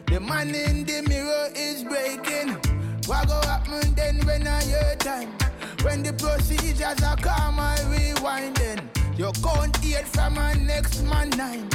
The 0.05 0.19
man 0.19 0.53
in 0.53 0.85
the 0.85 1.01
mirror 1.09 1.47
is 1.55 1.83
breaking. 1.83 2.49
What 3.07 3.27
go 3.27 3.41
happen 3.47 3.95
then 3.95 4.19
when 4.27 4.45
I 4.45 4.61
hear 4.61 4.95
time? 4.99 5.29
When 5.83 6.03
the 6.03 6.13
procedures 6.13 7.01
are 7.03 7.15
calm, 7.17 7.59
I 7.59 7.75
rewinding. 7.89 8.81
You 9.17 9.31
can't 9.43 9.75
eat 9.83 10.07
from 10.07 10.35
my 10.35 10.53
next 10.53 11.03
man 11.03 11.29
nine. 11.31 11.69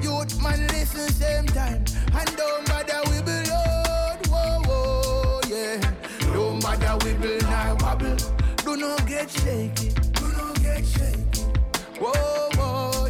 Youth 0.00 0.42
man 0.42 0.66
listen 0.68 1.08
same 1.12 1.46
time. 1.46 1.84
And 2.14 2.36
don't 2.36 2.66
bother 2.66 3.00
we 3.10 3.20
below. 3.20 4.16
Whoa, 4.28 4.62
whoa, 4.66 5.40
yeah. 5.48 5.78
Don't 6.32 6.62
bother 6.62 6.96
we 7.04 7.12
build 7.14 7.42
now 7.42 7.76
wobble. 7.80 8.16
Do 8.64 8.76
not 8.76 9.06
get 9.06 9.30
shaky. 9.30 9.90
Do 10.14 10.26
not 10.32 10.62
get 10.62 10.84
shaky. 10.84 11.42
Whoa, 11.98 12.48
whoa. 12.56 13.08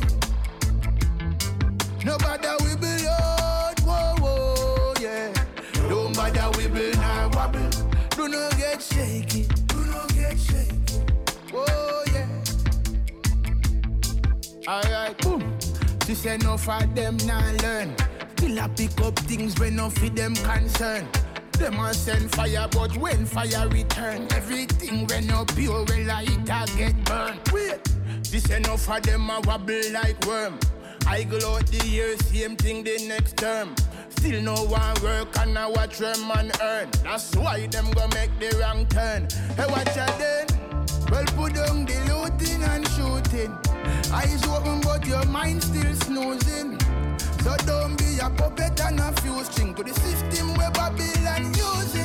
No 2.05 2.18
bother 2.18 2.57
we 2.64 2.74
below. 2.74 3.72
Whoa, 3.84 4.14
whoa, 4.18 4.94
yeah. 5.01 5.32
Don't 5.88 6.14
bother 6.16 6.51
we 6.59 6.66
build 6.66 6.96
now 6.96 7.30
wobble. 7.34 7.70
Do 8.16 8.28
not 8.28 8.57
get 8.59 8.82
shaky. 8.82 9.46
Alright, 14.69 15.17
boom. 15.23 15.59
She 16.07 16.15
say 16.15 16.37
no 16.39 16.57
for 16.57 16.81
them 16.95 17.17
not 17.25 17.63
learn. 17.63 17.95
Still 18.37 18.61
I 18.61 18.69
pick 18.69 19.01
up 19.01 19.19
things 19.21 19.59
when 19.59 19.77
no 19.77 19.89
for 19.91 20.09
them 20.11 20.35
concern. 20.35 21.09
Them 21.53 21.79
a 21.79 21.95
send 21.95 22.31
fire, 22.35 22.69
but 22.71 22.97
when 22.97 23.25
fire 23.25 23.69
return, 23.69 24.29
everything 24.33 25.07
when 25.07 25.27
no 25.27 25.45
pure, 25.45 25.85
well 25.85 26.11
I 26.11 26.23
it 26.23 26.77
get 26.77 27.05
burned. 27.05 27.41
Wait, 27.53 27.83
this 28.31 28.51
enough 28.51 28.83
for 28.83 29.01
them 29.01 29.31
a 29.31 29.41
wobble 29.41 29.81
like 29.93 30.25
worm. 30.27 30.59
I 31.07 31.25
go 31.25 31.37
out 31.55 31.67
the 31.67 31.87
year, 31.87 32.17
same 32.19 32.57
thing 32.57 32.85
the 32.85 33.07
next 33.09 33.37
term. 33.37 33.75
Still 34.11 34.43
no 34.43 34.55
one 34.65 35.03
work 35.03 35.29
and 35.39 35.59
I 35.59 35.67
watch 35.67 35.99
them 35.99 36.29
man 36.29 36.51
earn. 36.63 36.89
That's 37.03 37.35
why 37.37 37.67
them 37.67 37.91
go 37.93 38.07
make 38.09 38.31
the 38.39 38.57
wrong 38.59 38.87
turn. 38.87 39.29
Hey, 39.57 39.67
watch 39.69 39.97
out 39.97 40.19
then. 40.19 40.47
Well, 41.11 41.25
put 41.37 41.55
down 41.55 41.87
the 41.87 41.97
looting 42.09 42.63
and 42.63 42.87
shooting. 42.91 43.53
Eyes 44.13 44.47
open, 44.47 44.81
but 44.81 45.07
your 45.07 45.25
mind 45.27 45.63
still 45.63 45.95
snoozing. 45.95 46.79
So 47.43 47.57
don't 47.67 47.97
be 47.97 48.19
a 48.19 48.31
puppet 48.31 48.81
and 48.81 49.01
a 49.01 49.13
fuse 49.21 49.47
string 49.47 49.75
to 49.75 49.83
the 49.83 49.95
system 49.95 50.55
where 50.55 50.71
Babylon 50.71 51.53
using. 51.55 51.99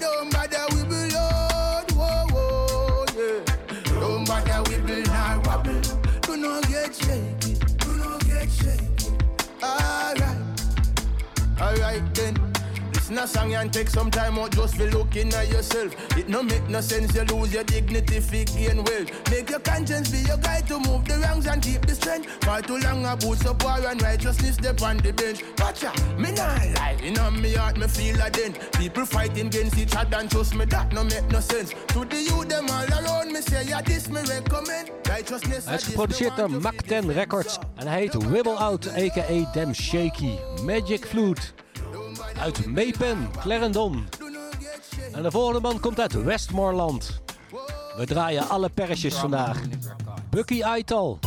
Don't 0.00 0.32
bother 0.32 0.64
we 0.74 0.82
below, 0.84 1.82
whoa, 1.94 2.26
whoa, 2.32 3.04
yeah. 3.16 4.00
Don't 4.00 4.26
bother 4.26 4.62
we 4.70 4.78
below, 4.78 5.40
wobble. 5.44 5.80
Do 6.22 6.36
not 6.36 6.68
get 6.68 6.94
shaky, 6.94 7.54
do 7.78 7.96
not 7.96 8.24
get 8.26 8.50
shaky. 8.50 9.10
Alright. 9.62 10.38
Alright 11.60 12.14
then. 12.14 12.55
Listen 13.06 13.22
a 13.22 13.26
song 13.28 13.54
and 13.54 13.72
take 13.72 13.88
some 13.88 14.10
time 14.10 14.36
out 14.36 14.50
just 14.50 14.74
for 14.74 14.90
looking 14.90 15.32
at 15.32 15.48
yourself. 15.48 15.94
It 16.18 16.28
no 16.28 16.42
make 16.42 16.68
no 16.68 16.80
sense 16.80 17.14
you 17.14 17.22
lose 17.22 17.54
your 17.54 17.62
dignity 17.62 18.18
for 18.18 18.42
gain 18.52 18.82
wealth. 18.82 19.30
Make 19.30 19.48
your 19.48 19.60
conscience 19.60 20.10
be 20.10 20.18
your 20.26 20.38
guide 20.38 20.66
to 20.66 20.80
move 20.80 21.04
the 21.04 21.18
wrongs 21.18 21.46
and 21.46 21.62
keep 21.62 21.86
the 21.86 21.94
strength. 21.94 22.26
Far 22.44 22.62
too 22.62 22.78
long 22.78 23.06
a 23.06 23.16
boots 23.16 23.46
up 23.46 23.62
war 23.62 23.78
and 23.86 24.02
righteousness 24.02 24.56
step 24.56 24.82
on 24.82 24.96
the 24.96 25.12
bench. 25.12 25.44
Gotcha, 25.54 25.92
me 26.18 26.32
not 26.32 26.58
lie. 26.74 26.96
In 27.00 27.16
on 27.20 27.40
me 27.40 27.54
heart 27.54 27.76
me 27.76 27.86
feel 27.86 28.20
a 28.20 28.28
dent. 28.28 28.58
People 28.72 29.06
fighting 29.06 29.46
against 29.46 29.78
each 29.78 29.94
other 29.94 30.16
and 30.16 30.28
trust 30.28 30.56
me 30.56 30.64
that 30.64 30.92
no 30.92 31.04
make 31.04 31.30
no 31.30 31.38
sense. 31.38 31.74
To 31.94 32.04
the 32.04 32.16
youth 32.16 32.48
them 32.48 32.68
all 32.68 32.90
around 32.90 33.32
me 33.32 33.40
say 33.40 33.66
yeah 33.68 33.82
this 33.82 34.08
me 34.08 34.20
recommend. 34.22 34.90
Righteousness 35.08 35.64
Hij 35.64 35.74
is 35.74 35.84
geproduceerd 35.84 36.36
door 36.36 36.50
Mac 36.50 36.80
10 36.86 37.12
Records 37.12 37.58
en 37.76 37.86
hij 37.86 37.98
heet 37.98 38.14
Wibble 38.14 38.56
Out, 38.56 38.88
a.k.a. 38.88 39.52
Dem 39.52 39.74
Shaky. 39.74 40.38
Magic 40.64 41.04
Flute. 41.04 41.42
Uit 42.40 42.66
Mepen, 42.66 43.30
Clarendon. 43.40 44.08
En 45.12 45.22
de 45.22 45.30
volgende 45.30 45.60
man 45.60 45.80
komt 45.80 46.00
uit 46.00 46.12
Westmoreland. 46.12 47.20
We 47.96 48.06
draaien 48.06 48.48
alle 48.48 48.68
persjes 48.68 49.14
vandaag. 49.14 49.60
Bucky 50.30 50.62
Aital. 50.62 51.18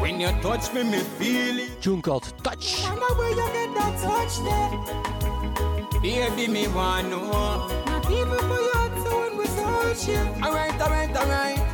When 0.00 0.20
you 0.20 0.40
touch 0.40 0.72
me, 0.72 0.84
me 0.84 1.02
feel 1.18 1.56
it. 1.58 1.80
Tune 1.80 2.00
called 2.00 2.32
Touch. 2.42 2.82
Woman, 2.82 3.00
now 3.00 3.18
when 3.18 3.36
you 3.36 3.48
get 3.52 3.74
that 3.74 4.00
touch 4.02 4.34
there, 4.42 4.70
baby, 6.00 6.48
me 6.48 6.68
want 6.68 7.08
know. 7.08 7.66
My 7.86 8.00
people 8.00 8.36
for 8.36 8.60
your 8.60 8.88
tone 9.04 9.36
we 9.38 9.44
touch 9.44 10.08
you. 10.08 10.44
Alright, 10.44 10.80
alright, 10.80 11.16
alright. 11.16 11.65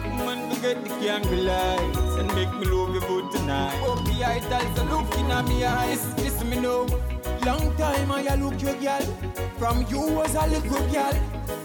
Get 0.62 0.80
the 0.84 0.90
candle 0.90 1.42
lights 1.42 2.14
and 2.20 2.28
make 2.36 2.52
me 2.54 2.66
love 2.66 2.94
you 2.94 3.00
good 3.00 3.32
tonight. 3.32 3.76
Oh, 3.82 3.96
the 3.96 4.24
idols 4.24 4.78
are 4.78 4.84
looking 4.84 5.28
at 5.32 5.44
me 5.48 5.64
eyes. 5.64 6.06
Listen 6.18 6.50
me 6.50 6.60
know. 6.60 6.86
Long 7.44 7.76
time 7.76 8.12
I 8.12 8.22
a 8.22 8.36
look 8.36 8.62
you, 8.62 8.72
girl. 8.74 9.02
From 9.58 9.84
you 9.88 10.02
was 10.14 10.36
a 10.36 10.46
little 10.46 10.86
girl. 10.92 11.14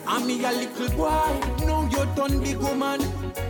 And 0.07 0.25
me 0.25 0.43
a 0.43 0.51
little 0.51 0.89
boy. 0.97 1.67
Now 1.67 1.87
you 1.91 2.07
turn 2.15 2.41
big 2.41 2.57
woman. 2.57 3.01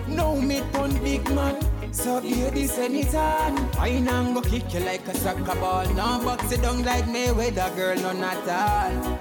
Now 0.09 0.35
me 0.35 0.63
turn 0.73 1.01
big 1.01 1.23
man. 1.33 1.55
So 1.93 2.19
hear 2.19 2.51
this 2.51 2.77
anytime. 2.77 3.55
I 3.79 4.01
now 4.01 4.33
go 4.33 4.41
kick 4.41 4.73
you 4.73 4.81
like 4.81 5.07
a 5.07 5.15
soccer 5.15 5.55
ball. 5.61 5.87
Now 5.93 6.21
box 6.21 6.51
it 6.51 6.61
down 6.61 6.83
like 6.83 7.05
Mayweather, 7.05 7.73
girl, 7.73 7.95
no 7.95 8.11
not 8.11 8.45
all. 8.49 9.17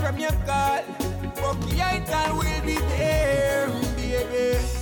From 0.00 0.16
your 0.16 0.32
call, 0.46 0.82
Bucky 1.36 1.82
Idol 1.82 2.38
will 2.38 2.62
be 2.64 2.78
there, 2.96 3.68
baby. 3.96 4.77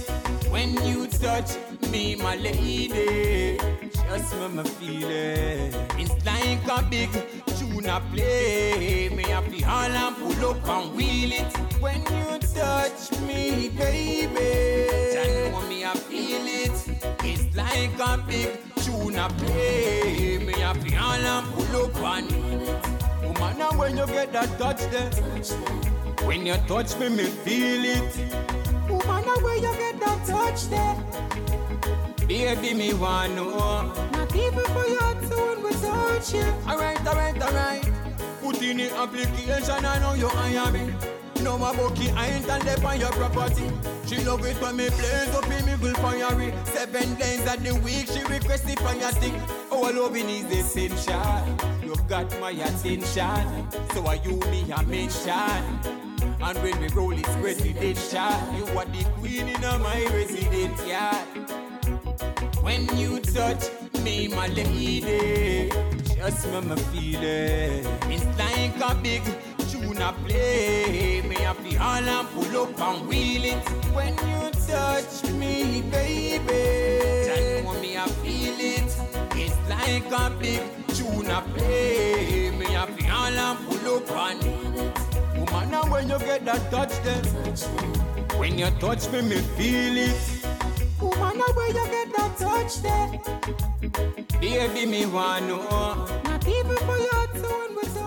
When 0.57 0.73
you 0.87 1.07
touch 1.07 1.51
me, 1.91 2.17
my 2.17 2.35
lady, 2.35 3.59
just 3.93 4.35
when 4.37 4.57
me 4.57 4.65
feel 4.65 5.11
it. 5.11 5.77
It's 5.99 6.25
like 6.25 6.67
a 6.67 6.83
big 6.89 7.11
tune 7.59 7.87
I 7.87 8.01
play. 8.11 9.11
Me 9.11 9.25
happy 9.25 9.63
all 9.65 9.93
and 10.03 10.17
pull 10.17 10.51
up 10.51 10.67
and 10.67 10.97
wheel 10.97 11.33
it. 11.33 11.55
When 11.79 12.01
you 12.01 12.39
touch 12.55 13.21
me, 13.21 13.69
baby, 13.69 14.89
just 15.13 15.53
know 15.53 15.61
me 15.69 15.85
I 15.85 15.93
feel 15.93 16.47
it. 16.47 16.73
It's 17.23 17.55
like 17.55 17.99
a 18.01 18.17
big 18.27 18.59
tune 18.77 19.19
I 19.19 19.29
play. 19.29 20.39
Me 20.39 20.55
happy 20.55 20.97
all 20.97 21.27
and 21.35 21.47
pull 21.53 21.85
up 21.85 21.97
and 21.97 22.33
wheel 22.33 22.63
it. 22.63 22.87
Woman, 23.23 23.59
now 23.59 23.73
when 23.79 23.99
you 23.99 24.07
get 24.07 24.33
that 24.33 24.59
touch 24.59 24.81
there, 24.91 25.11
when 26.27 26.47
you 26.47 26.57
touch 26.67 26.97
me, 26.99 27.11
me 27.11 27.25
feel 27.25 27.85
it. 27.85 28.66
Woman, 28.97 29.43
when 29.45 29.63
you 29.63 29.73
get 29.77 30.01
that 30.01 30.25
touch 30.27 30.69
there, 30.69 30.97
baby, 32.27 32.75
me 32.75 32.95
want 32.95 33.35
know. 33.35 33.93
My 34.13 34.25
people 34.27 34.63
for 34.73 34.87
your 34.87 35.13
tune 35.29 35.63
will 35.63 35.73
touch 35.73 36.35
you. 36.35 36.45
Alright, 36.67 37.07
alright, 37.07 37.43
alright. 37.43 37.85
Put 38.41 38.63
in 38.63 38.79
the 38.79 38.91
application, 38.97 39.85
I 39.85 39.99
know 39.99 40.15
you 40.15 40.29
hire 40.29 40.73
me. 40.73 40.95
No 41.43 41.59
more 41.59 41.75
bookie, 41.75 42.11
I 42.11 42.29
ain't 42.29 42.49
on 42.49 42.61
left 42.61 42.85
on 42.85 42.99
your 42.99 43.13
property. 43.13 43.71
She 44.07 44.25
love 44.25 44.45
it 44.47 44.61
when 44.63 44.77
me 44.77 44.89
blaze 44.89 45.35
up 45.35 45.51
in 45.51 45.67
me 45.67 45.77
good 45.81 45.97
fiery. 45.99 46.53
Seven 46.65 47.15
days 47.17 47.47
of 47.47 47.63
the 47.63 47.75
week, 47.85 48.07
she 48.07 48.23
request 48.25 48.69
it 48.69 48.81
from 48.81 48.99
your 48.99 49.11
stick. 49.11 49.35
Our 49.71 49.93
loving 49.93 50.29
is 50.29 50.51
essential. 50.51 51.45
You've 51.85 52.09
got 52.09 52.31
my 52.41 52.51
attention. 52.51 53.71
So 53.93 54.07
are 54.07 54.17
you 54.17 54.37
me 54.51 54.65
a 54.73 54.83
mention? 54.85 56.06
And 56.41 56.59
when 56.63 56.81
we 56.81 56.89
roll 56.89 57.13
it's 57.13 57.29
residential. 57.37 58.37
You 58.57 58.65
are 58.79 58.85
the 58.85 59.05
queen 59.19 59.49
in 59.49 59.61
my 59.61 60.05
residence 60.13 60.87
yard. 60.87 61.27
When 62.63 62.87
you 62.99 63.21
touch 63.21 63.71
me, 64.03 64.29
my 64.29 64.49
lady, 64.49 65.71
just 66.15 66.47
when 66.49 66.69
me 66.69 66.77
feel 66.77 67.23
it. 67.23 67.87
It's 68.09 68.27
like 68.39 68.81
a 68.91 68.95
big 69.03 69.23
tune 69.71 70.03
I 70.03 70.13
play. 70.13 71.23
Me 71.23 71.37
happy 71.37 71.77
all 71.77 72.09
and 72.17 72.29
pull 72.31 72.63
up 72.63 72.81
and 72.81 73.09
wheel 73.09 73.45
it. 73.45 73.69
When 73.95 74.15
you 74.29 74.51
touch 74.67 75.25
me, 75.33 75.83
baby, 75.83 77.25
just 77.27 77.65
know 77.65 77.81
me 77.81 77.97
I 77.97 78.07
feel 78.23 78.59
it. 78.59 78.97
It's 79.37 79.57
like 79.69 80.13
a 80.13 80.31
big 80.39 80.63
tune 80.89 81.31
I 81.31 81.41
play. 81.41 82.51
Me 82.51 82.67
happy 82.67 83.07
all 83.09 83.39
and 83.47 83.59
pull 83.67 83.97
up 83.97 84.11
and 84.11 84.43
wheel 84.43 84.87
it. 84.87 85.16
Woman, 85.47 85.71
now 85.71 85.85
when 85.91 86.09
you 86.09 86.19
get 86.19 86.45
that 86.45 86.71
touch 86.71 86.93
then, 87.03 87.25
when 88.39 88.59
you 88.59 88.71
touch 88.79 89.11
me, 89.11 89.23
me 89.23 89.37
feel 89.57 89.97
it. 89.97 90.17
Woman, 91.01 91.39
now 91.39 91.53
when 91.55 91.69
you 91.69 91.87
get 91.87 92.13
that 92.17 92.37
touch 92.39 92.83
there, 92.83 93.21
baby, 94.41 94.87
me 94.87 95.07
want 95.07 95.47
we 96.47 96.67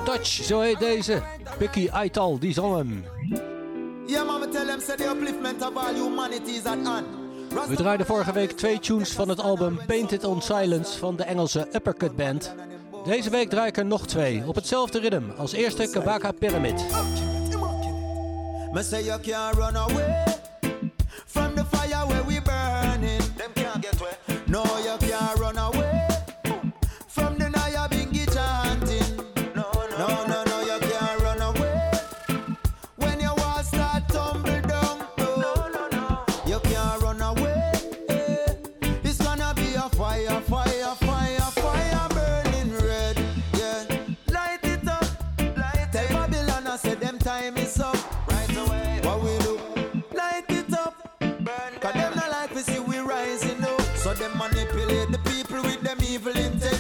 Touch, 0.06 0.44
zo 0.44 0.60
heet 0.60 0.80
deze. 0.80 1.22
Picky 1.58 1.90
Aital, 1.90 2.40
die 2.40 2.54
zong 2.54 2.76
hem. 2.76 3.04
Yeah, 4.08 4.26
mama 4.26 4.48
tell 4.48 4.66
them 4.66 4.80
say 4.80 4.96
the 4.96 5.04
upliftment 5.04 5.62
of 5.62 5.78
all 5.78 5.94
humanity 5.94 6.52
is 6.52 6.66
at 6.66 6.80
hand. 6.86 7.06
We 7.68 7.76
draaiden 7.76 8.06
vorige 8.06 8.32
week 8.32 8.52
twee 8.52 8.80
tunes 8.80 9.12
van 9.12 9.30
het 9.30 9.40
album 9.40 9.80
Painted 9.88 10.24
on 10.24 10.42
Silence 10.42 10.98
van 10.98 11.16
de 11.16 11.24
Engelse 11.24 11.68
Uppercut 11.72 12.16
Band. 12.16 12.56
Deze 13.10 13.30
week 13.30 13.50
draai 13.50 13.68
ik 13.68 13.78
er 13.78 13.86
nog 13.86 14.08
twee, 14.08 14.44
op 14.48 14.56
hetzelfde 14.56 15.00
ritme. 15.00 15.34
Als 15.34 15.52
eerste 15.52 15.90
Kabaka 15.90 16.32
Pyramid. 16.32 16.86
Me 18.72 18.84
say 18.84 19.04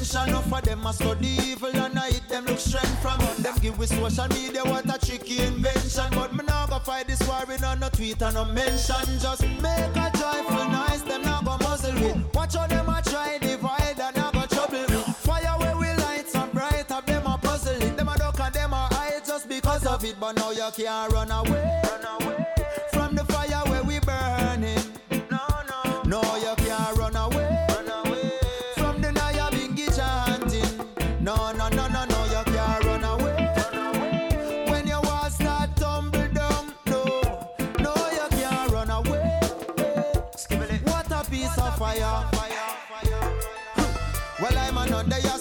intention. 0.09 0.29
Enough 0.29 0.53
of 0.53 0.63
them 0.63 0.85
a 0.85 0.93
study 0.93 1.37
evil 1.43 1.75
and 1.75 1.97
I 1.97 2.11
hit 2.11 2.27
them 2.29 2.45
look 2.45 2.59
strength 2.59 3.01
from 3.01 3.19
on 3.21 3.41
them. 3.41 3.55
Give 3.61 3.77
with 3.77 3.89
social 3.89 4.27
media 4.29 4.63
what 4.63 4.85
a 4.85 5.05
tricky 5.05 5.41
invention. 5.41 6.05
But 6.11 6.33
me 6.33 6.43
now 6.45 6.67
go 6.67 6.79
fight 6.79 7.07
this 7.07 7.21
war 7.27 7.43
in 7.51 7.63
on 7.63 7.79
no 7.79 7.89
tweet 7.89 8.21
and 8.21 8.35
no 8.35 8.45
mention. 8.45 9.19
Just 9.19 9.43
make 9.43 9.95
a 9.95 10.11
joyful 10.17 10.69
noise. 10.69 11.03
Them 11.03 11.23
now 11.23 11.41
go 11.41 11.57
muzzle 11.57 11.93
with. 11.95 12.33
Watch 12.33 12.55
how 12.55 12.67
them 12.67 12.89
a 12.89 13.01
try 13.03 13.37
divide 13.39 13.99
and 13.99 14.15
now 14.15 14.31
go 14.31 14.45
trouble 14.45 14.87
me. 14.89 15.01
Fire 15.13 15.57
where 15.59 15.77
we 15.77 15.93
light 16.03 16.27
some 16.27 16.49
bright 16.51 16.91
up. 16.91 17.05
Them 17.05 17.25
a 17.25 17.37
puzzle 17.37 17.81
it. 17.81 17.97
Them 17.97 18.07
a 18.07 18.17
duck 18.17 18.39
and 18.39 18.53
them 18.53 18.73
a 18.73 18.87
hide 18.91 19.25
just 19.25 19.47
because 19.47 19.85
of 19.85 20.03
it. 20.03 20.15
But 20.19 20.35
now 20.35 20.51
you 20.51 20.69
can't 20.75 21.11
run 21.11 21.31
away. 21.31 21.81
Run 21.83 22.05
away 22.05 22.08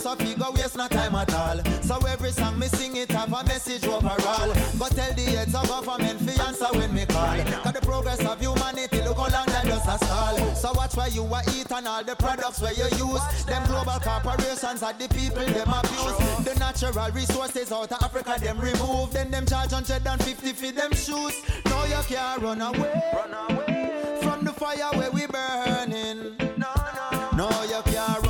so 0.09 0.25
figure 0.25 0.51
waste 0.53 0.77
no 0.77 0.89
time 0.89 1.15
at 1.15 1.35
all. 1.35 1.59
So 1.83 1.99
every 2.07 2.31
song 2.31 2.59
me 2.59 2.69
sing 2.69 2.97
it 2.97 3.11
have 3.11 3.33
a 3.33 3.45
message 3.45 3.85
overall. 3.87 4.53
But 4.79 4.93
tell 4.97 5.13
the 5.13 5.23
heads 5.23 5.55
of 5.55 5.69
government 5.69 6.19
fi 6.21 6.47
answer 6.47 6.71
when 6.79 6.95
me 6.95 7.05
call. 7.05 7.37
Cause 7.63 7.73
the 7.75 7.81
progress 7.83 8.21
of 8.25 8.41
humanity 8.41 9.03
look 9.03 9.19
how 9.19 9.29
long 9.29 9.47
that 9.47 9.65
just 9.67 9.87
a 9.87 10.05
stall. 10.05 10.55
So 10.55 10.73
watch 10.73 10.97
where 10.97 11.09
you 11.09 11.25
are 11.25 11.43
eat 11.55 11.71
and 11.71 11.87
all 11.87 12.03
the 12.03 12.17
products 12.17 12.61
where 12.61 12.73
you 12.73 12.89
use. 12.97 13.25
Them 13.45 13.67
global 13.67 14.01
corporations 14.01 14.83
are 14.83 14.95
the 14.95 15.09
people 15.09 15.45
them 15.45 15.69
abuse. 15.69 16.17
The 16.45 16.55
natural 16.59 17.11
resources 17.11 17.71
out 17.71 17.93
of 17.93 18.03
Africa 18.03 18.37
them 18.41 18.59
remove. 18.59 19.13
Then 19.13 19.31
them 19.31 19.45
charge 19.45 19.73
150 19.73 20.53
for 20.53 20.73
them 20.73 20.93
shoes. 20.93 21.37
No, 21.67 21.85
you 21.85 22.03
can't 22.09 22.41
run 22.41 22.63
away. 22.63 23.03
Run 23.13 23.35
away 23.51 24.19
from 24.23 24.45
the 24.45 24.53
fire 24.53 24.91
where 24.97 25.11
we 25.11 25.27
burning. 25.27 26.37
No, 26.57 26.73
no, 26.97 27.31
no, 27.37 27.63
you 27.65 27.83
can't 27.93 28.28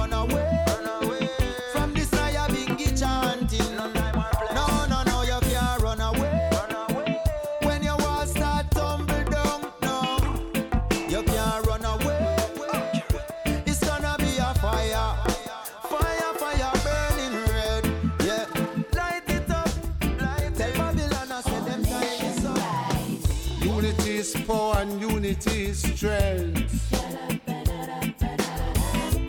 unity 25.29 25.64
is 25.66 25.83
strength. 25.83 26.93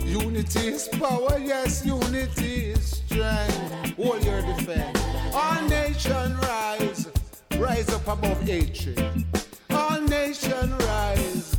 Unity 0.06 0.68
is 0.68 0.88
power, 0.88 1.38
yes, 1.38 1.86
unity 1.86 2.72
is 2.72 3.02
strength. 3.06 3.98
Hold 3.98 4.24
your 4.24 4.42
defense. 4.42 4.98
All 5.34 5.62
nation 5.68 6.38
rise, 6.38 7.10
rise 7.58 7.90
up 7.90 8.08
above 8.08 8.42
hatred. 8.44 9.26
All 9.72 10.00
nation 10.00 10.78
rise, 10.78 11.58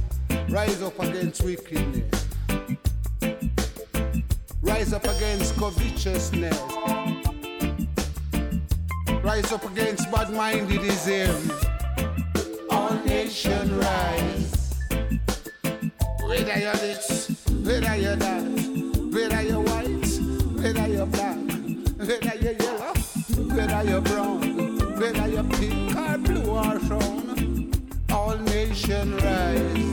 rise 0.49 0.81
up 0.81 0.99
against 1.01 1.45
wickedness. 1.45 2.27
Rise 4.63 4.95
up 4.95 5.05
against 5.05 5.55
covetousness. 5.57 6.63
Rise 9.23 9.53
up 9.53 9.71
against 9.71 10.11
bad-mindedism. 10.11 11.80
All 12.91 12.97
nation 13.05 13.79
rise. 13.79 14.75
Whether 16.27 16.59
you're 16.59 16.75
this, 16.75 17.29
whether 17.63 17.95
you're 17.95 18.17
that, 18.17 18.43
whether 19.13 19.43
you're 19.43 19.61
white, 19.61 20.11
whether 20.61 20.89
you're 20.89 21.07
black, 21.07 21.39
whether 21.99 22.35
you're 22.35 22.53
yellow, 22.55 22.93
whether 23.55 23.83
you're 23.89 24.01
brown, 24.01 24.41
whether 24.99 25.29
you're 25.29 25.45
pink 25.45 25.97
or 25.97 26.19
blue 26.19 26.51
or 26.51 26.79
brown, 26.81 27.71
all 28.11 28.37
nation 28.39 29.17
rise. 29.19 29.87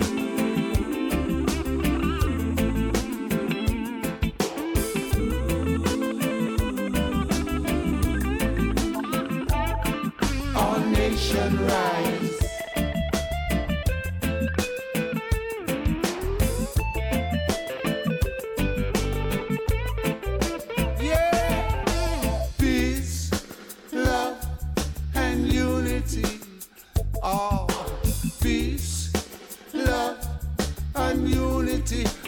All 10.56 10.80
nation 10.80 11.68
rise. 11.68 11.97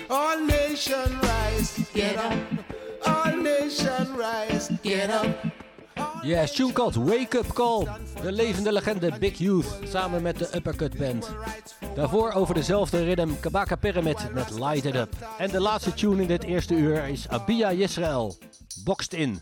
All 0.10 0.46
nation 0.46 1.20
rise, 1.22 1.78
get 1.94 2.18
up. 2.18 2.34
All 3.06 3.36
nation 3.42 4.16
rise, 4.18 4.70
get 4.82 5.10
up. 5.10 5.28
Yes, 6.24 6.52
tune 6.52 6.74
called 6.74 6.96
Wake 6.96 7.38
Up 7.38 7.54
Call. 7.54 7.88
De 8.22 8.32
levende 8.32 8.72
legende 8.72 9.12
Big 9.20 9.38
Youth 9.38 9.66
samen 9.84 10.22
met 10.22 10.38
de 10.38 10.50
Uppercut 10.56 10.98
Band. 10.98 11.30
Daarvoor 11.96 12.32
over 12.32 12.54
dezelfde 12.54 13.04
rhythm 13.04 13.30
Kabaka 13.40 13.76
Pyramid 13.76 14.34
met 14.34 14.50
Light 14.52 14.86
It 14.86 14.96
Up. 14.96 15.16
En 15.38 15.50
de 15.50 15.60
laatste 15.60 15.94
tune 15.94 16.22
in 16.22 16.28
dit 16.28 16.44
eerste 16.44 16.74
uur 16.74 17.08
is 17.08 17.28
Abia 17.28 17.74
Yisrael. 17.74 18.38
Boxed 18.84 19.14
in. 19.14 19.42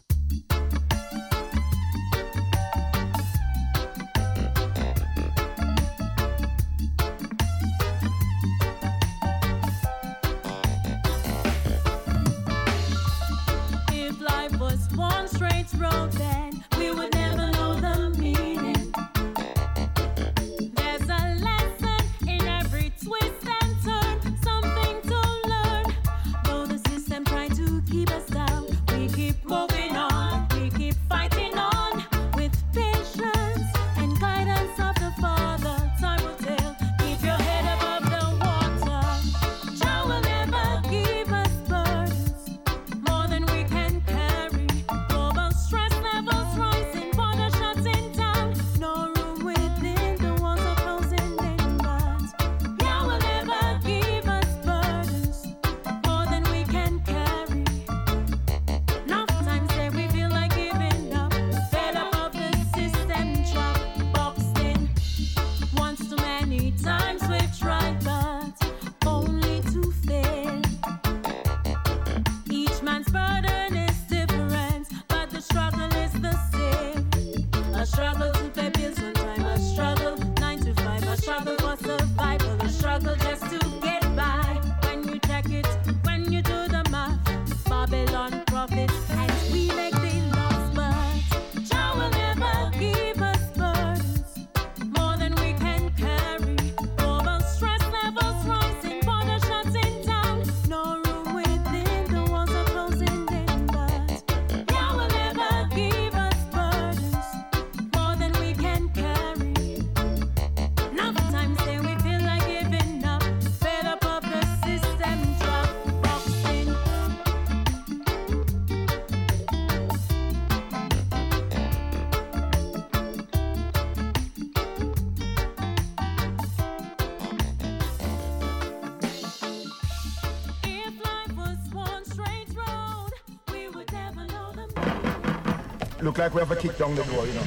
Look 136.17 136.33
like 136.33 136.33
we 136.33 136.39
have 136.39 136.49
a 136.49 136.55
kick 136.55 136.75
down 136.79 136.95
the 136.95 137.03
door, 137.03 137.27
you 137.27 137.33
know. 137.33 137.43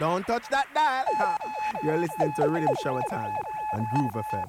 Don't 0.00 0.26
touch 0.26 0.48
that 0.48 0.66
dial. 0.72 1.04
You're 1.84 1.98
listening 1.98 2.32
to 2.36 2.42
Riddim 2.44 2.74
Shower 2.82 3.02
Time 3.10 3.34
on 3.74 3.86
Groove 3.92 4.14
FM. 4.32 4.46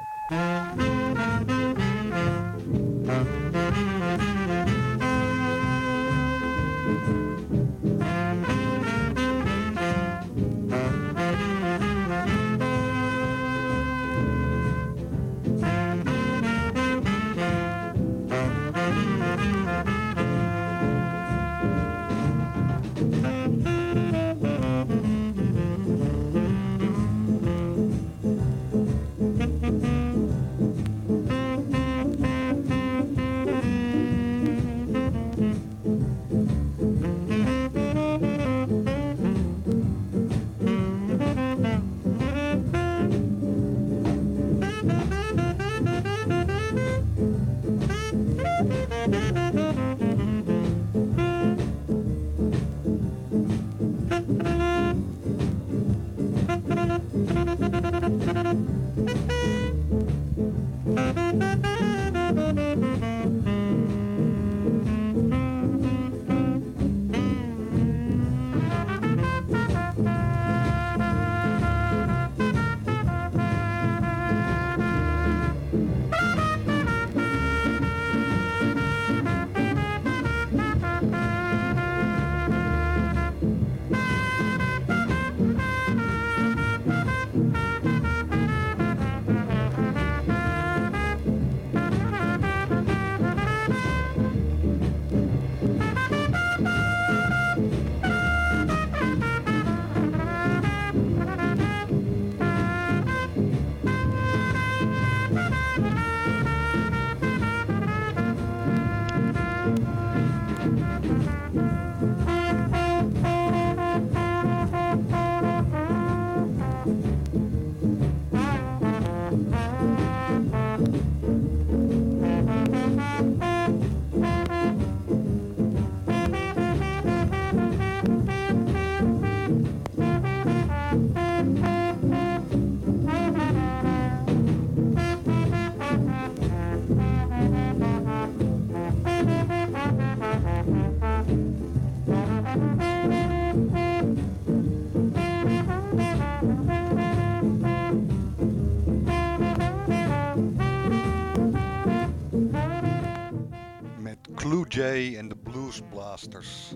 En 154.97 155.27
de 155.27 155.35
Blues 155.35 155.81
Blasters. 155.89 156.73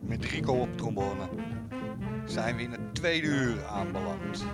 Met 0.00 0.24
Rico 0.24 0.52
op 0.52 0.76
trombone. 0.76 1.28
Zijn 2.24 2.56
we 2.56 2.62
in 2.62 2.70
het 2.70 2.94
tweede 2.94 3.26
uur 3.26 3.64
aanbeland. 3.66 4.44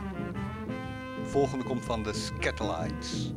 volgende 1.22 1.64
komt 1.64 1.84
van 1.84 2.02
de 2.02 2.12
Scatterlights. 2.12 3.32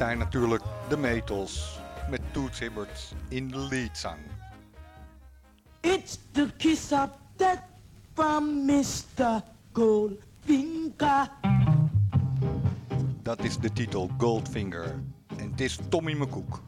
zijn 0.00 0.18
natuurlijk 0.18 0.62
de 0.88 0.96
Metals 0.96 1.78
met 2.10 2.20
Toots 2.32 2.58
Hibbert 2.58 3.14
in 3.28 3.48
de 3.48 3.58
leadzang. 3.58 4.18
It's 5.80 6.18
the 6.32 6.48
kiss 6.56 6.92
of 6.92 7.08
death 7.36 7.62
from 8.14 8.64
Mr. 8.64 9.42
Goldfinger. 9.72 11.30
Dat 13.22 13.44
is 13.44 13.58
de 13.58 13.72
titel 13.72 14.10
Goldfinger. 14.18 14.94
En 15.36 15.50
het 15.50 15.60
is 15.60 15.78
Tommy 15.88 16.12
McCook. 16.12 16.62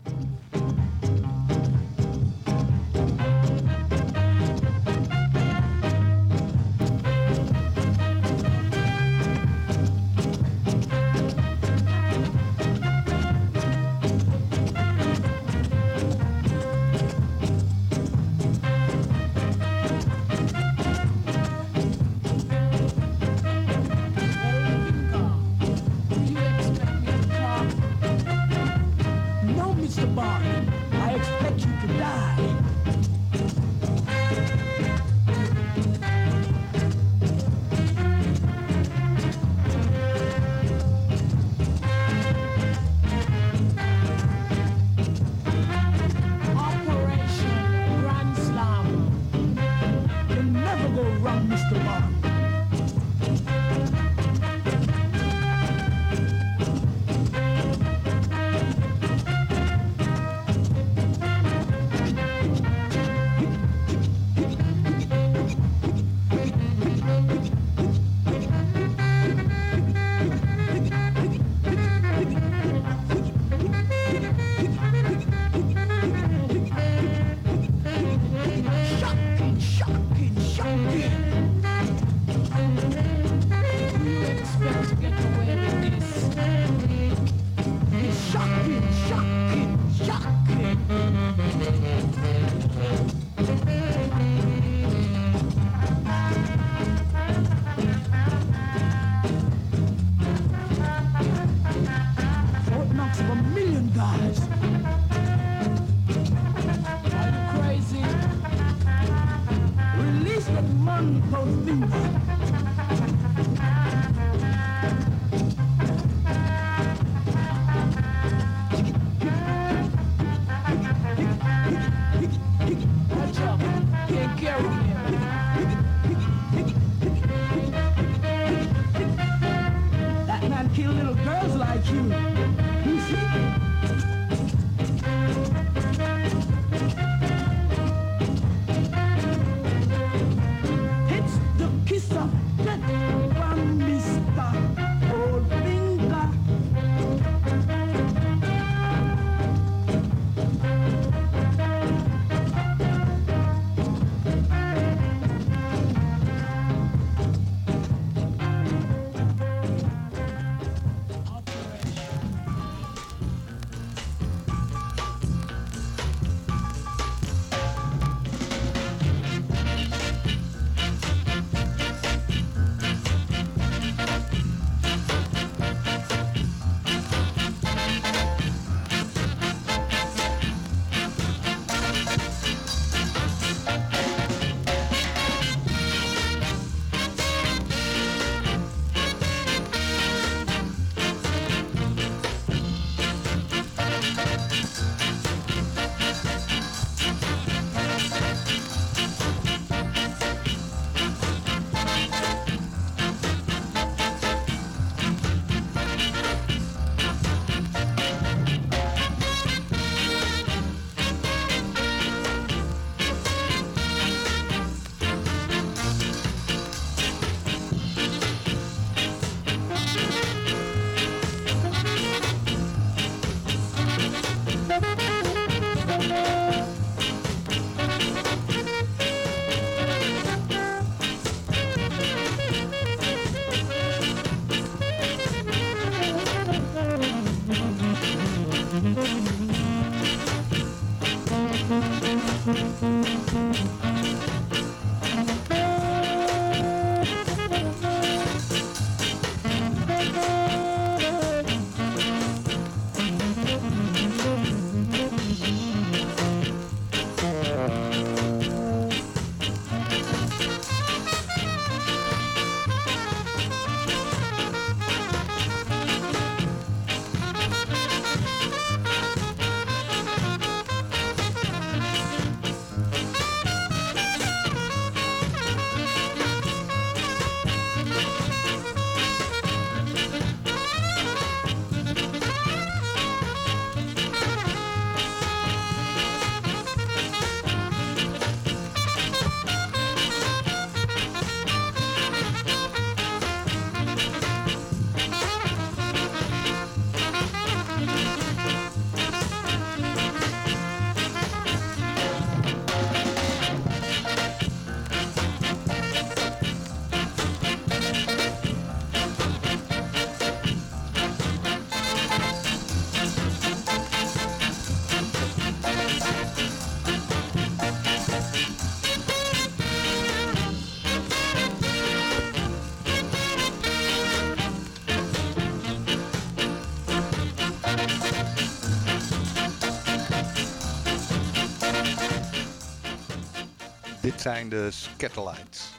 zijn 334.22 334.48
de 334.48 334.70
Scatterlights. 334.70 335.70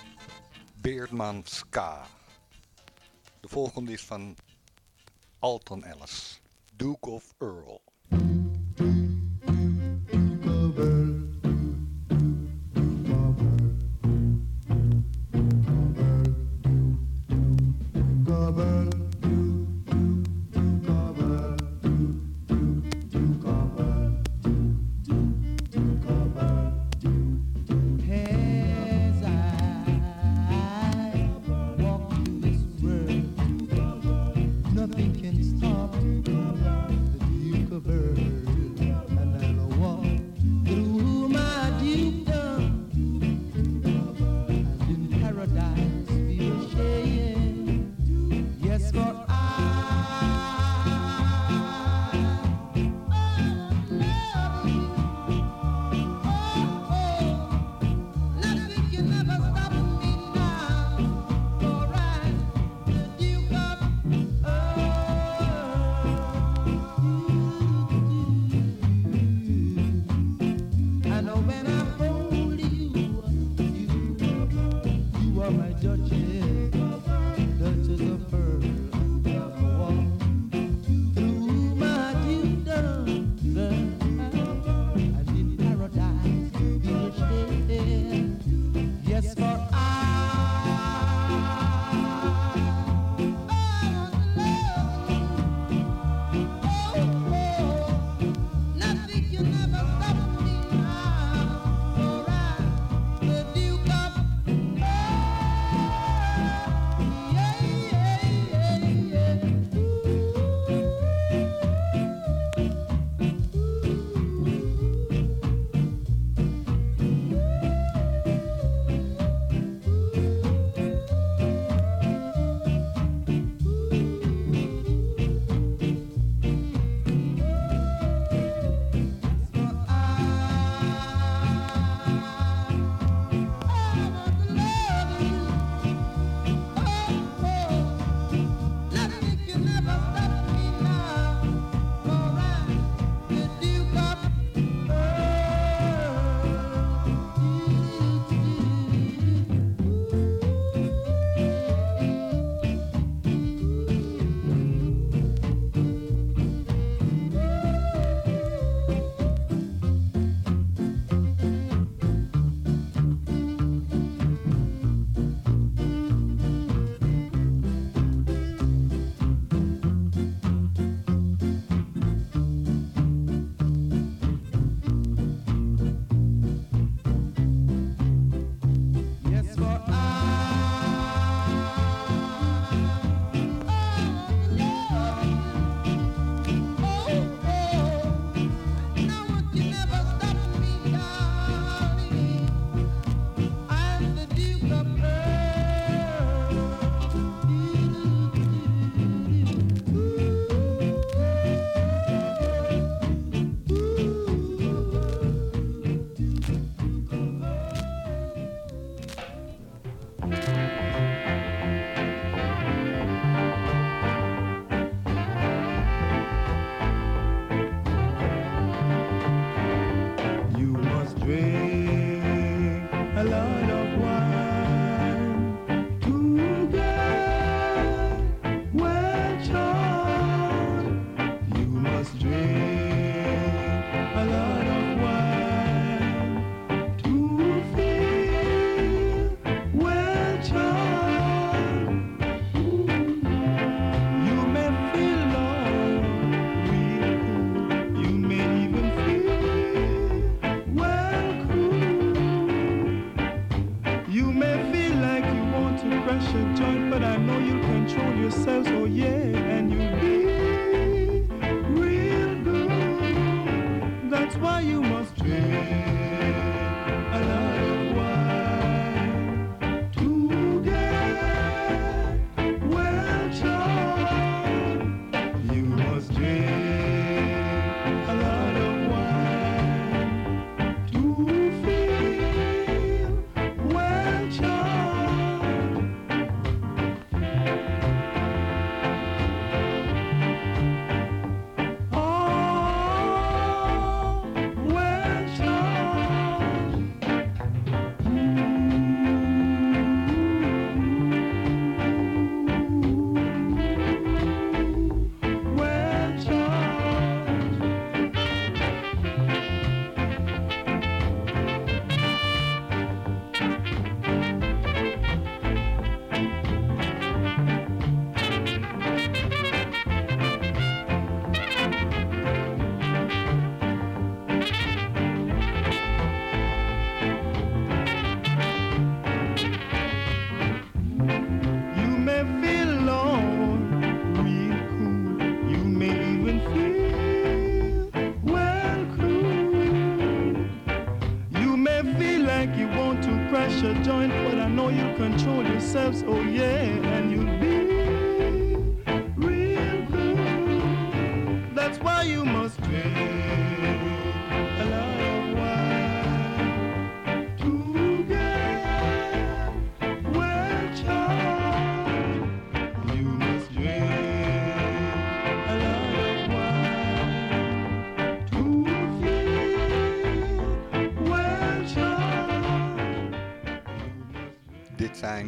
Beertman 0.76 1.42
Ska. 1.46 2.06
De 3.40 3.48
volgende 3.48 3.92
is 3.92 4.02
van 4.02 4.36
Alton 5.40 5.83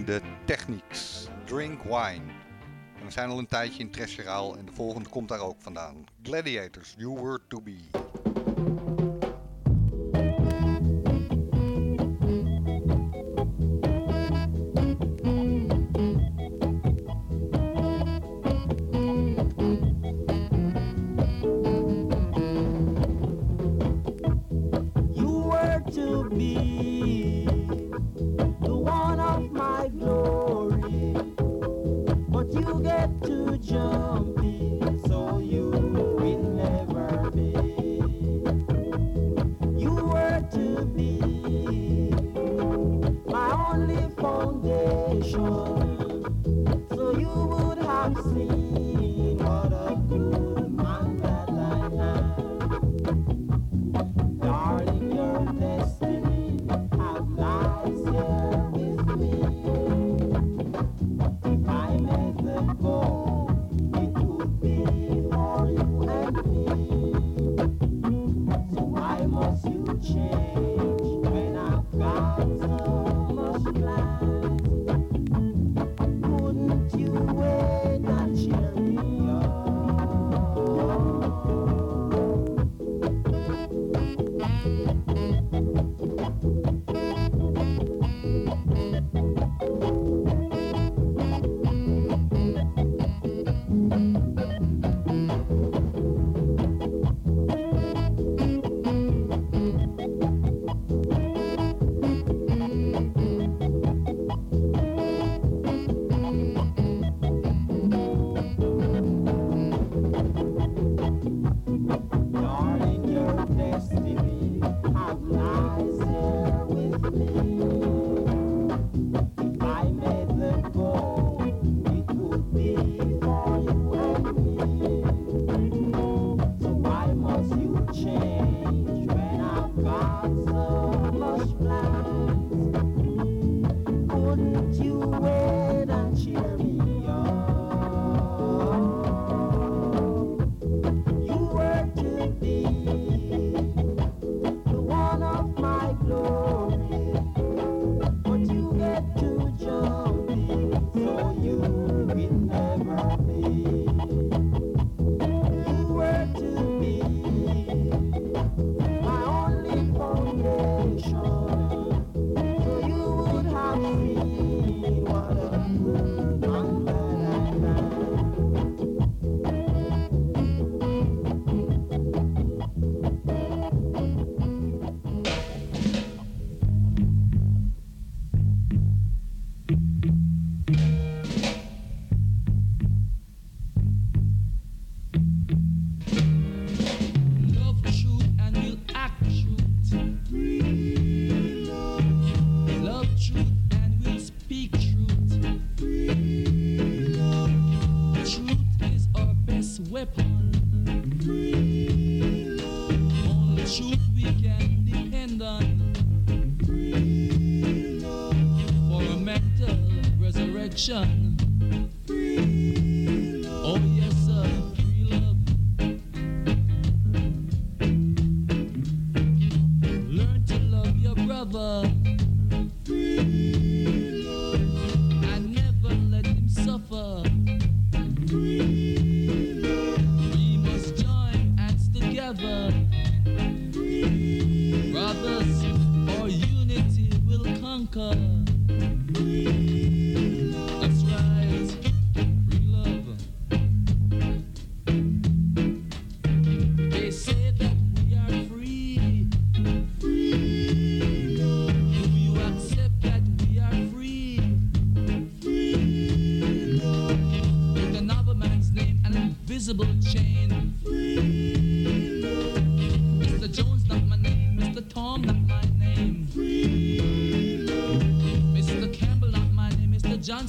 de 0.06 0.22
Technics. 0.46 1.28
Drink 1.46 1.84
Wine. 1.84 2.34
We 3.04 3.12
zijn 3.12 3.30
al 3.30 3.38
een 3.38 3.48
tijdje 3.48 3.80
in 3.80 3.92
Tresjeraal 3.92 4.58
en 4.58 4.66
de 4.66 4.72
volgende 4.72 5.10
komt 5.10 5.30
daar 5.30 5.40
ook 5.40 5.62
vandaan. 5.62 6.06
Gladiators, 6.24 6.94
You 6.98 7.14
Were 7.14 7.40
To 7.48 7.62
Be. 7.62 8.05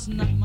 last. 0.09 0.36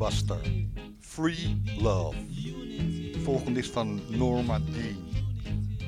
Buster. 0.00 0.40
Free 0.98 1.62
Love. 1.78 2.16
Volgende 3.22 3.58
is 3.58 3.68
van 3.68 4.00
Norma 4.08 4.58
D. 4.58 4.96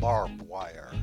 Barbwire. 0.00 1.01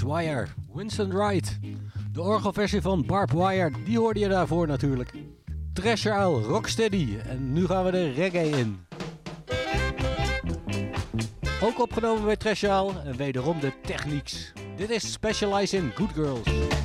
Wire, 0.00 0.46
Winston 0.72 1.12
Wright. 1.12 1.58
De 2.12 2.22
orgelversie 2.22 2.80
van 2.80 3.06
Barb 3.06 3.30
Wire, 3.30 3.70
die 3.84 3.98
hoorde 3.98 4.20
je 4.20 4.28
daarvoor 4.28 4.66
natuurlijk. 4.66 5.12
Treasure 5.72 6.42
Rocksteady. 6.42 7.16
En 7.28 7.52
nu 7.52 7.66
gaan 7.66 7.84
we 7.84 7.90
de 7.90 8.10
reggae 8.10 8.48
in. 8.48 8.80
Ook 11.62 11.80
opgenomen 11.80 12.24
bij 12.24 12.36
Treasure 12.36 13.00
en 13.04 13.16
wederom 13.16 13.60
de 13.60 13.72
Technics. 13.82 14.52
Dit 14.76 14.90
is 14.90 15.12
Specialize 15.12 15.76
in 15.76 15.92
Good 15.94 16.12
Girls. 16.12 16.81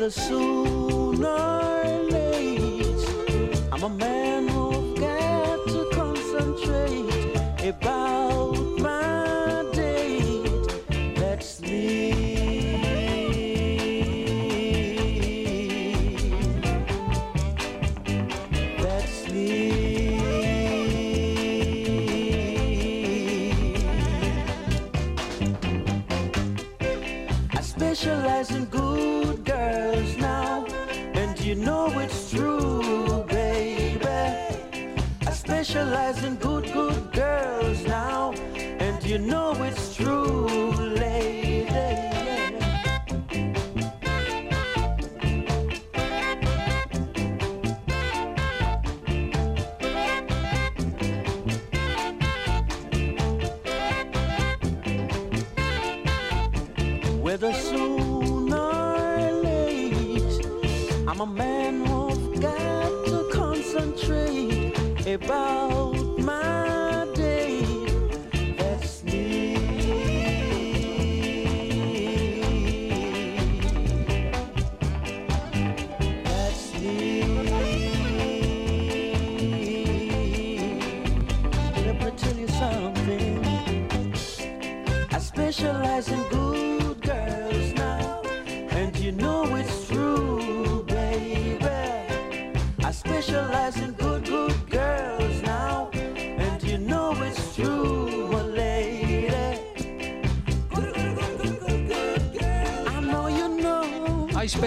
the 0.00 0.10
sooner. 0.10 1.49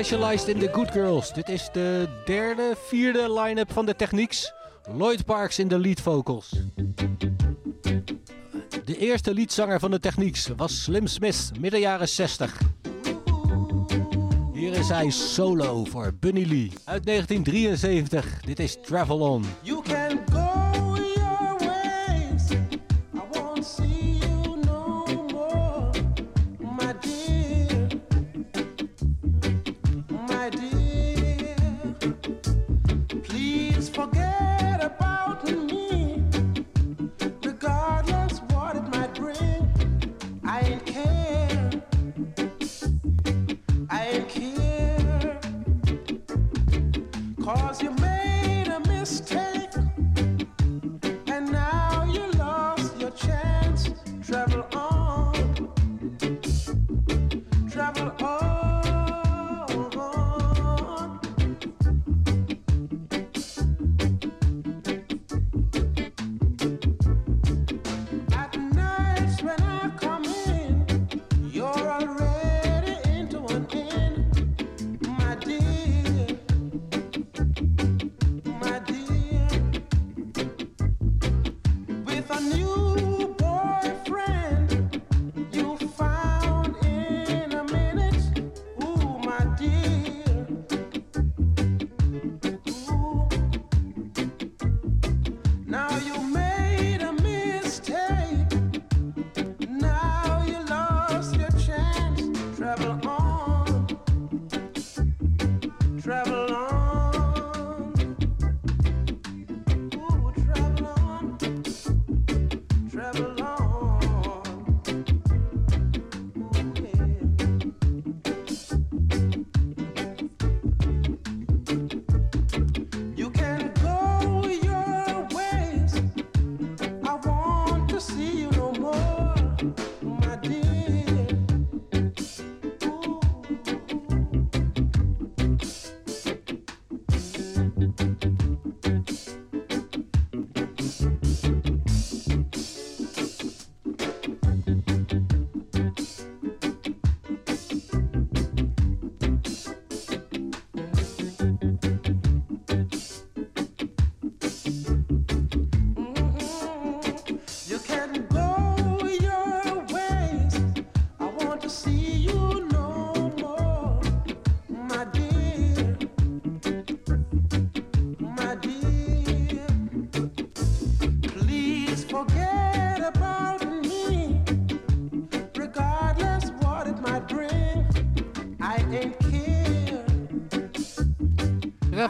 Specialized 0.03 0.47
in 0.47 0.59
the 0.59 0.69
Good 0.71 0.91
Girls. 0.91 1.33
Dit 1.33 1.49
is 1.49 1.69
de 1.71 2.07
derde, 2.25 2.75
vierde 2.87 3.33
line-up 3.33 3.71
van 3.71 3.85
de 3.85 3.95
Technieks. 3.95 4.53
Lloyd 4.97 5.25
Parks 5.25 5.59
in 5.59 5.67
de 5.67 5.79
lead 5.79 6.01
vocals. 6.01 6.49
De 8.85 8.97
eerste 8.97 9.33
liedzanger 9.33 9.79
van 9.79 9.91
de 9.91 9.99
Technieks 9.99 10.47
was 10.55 10.83
Slim 10.83 11.07
Smith, 11.07 11.51
midden 11.59 11.79
jaren 11.79 12.07
60. 12.07 12.61
Hier 14.53 14.73
is 14.73 14.89
hij 14.89 15.09
solo 15.09 15.83
voor 15.83 16.13
Bunny 16.19 16.45
Lee 16.45 16.71
uit 16.83 17.05
1973. 17.05 18.41
Dit 18.41 18.59
is 18.59 18.77
Travel 18.81 19.19
On. 19.19 19.45
You 19.61 19.81
can 19.81 20.22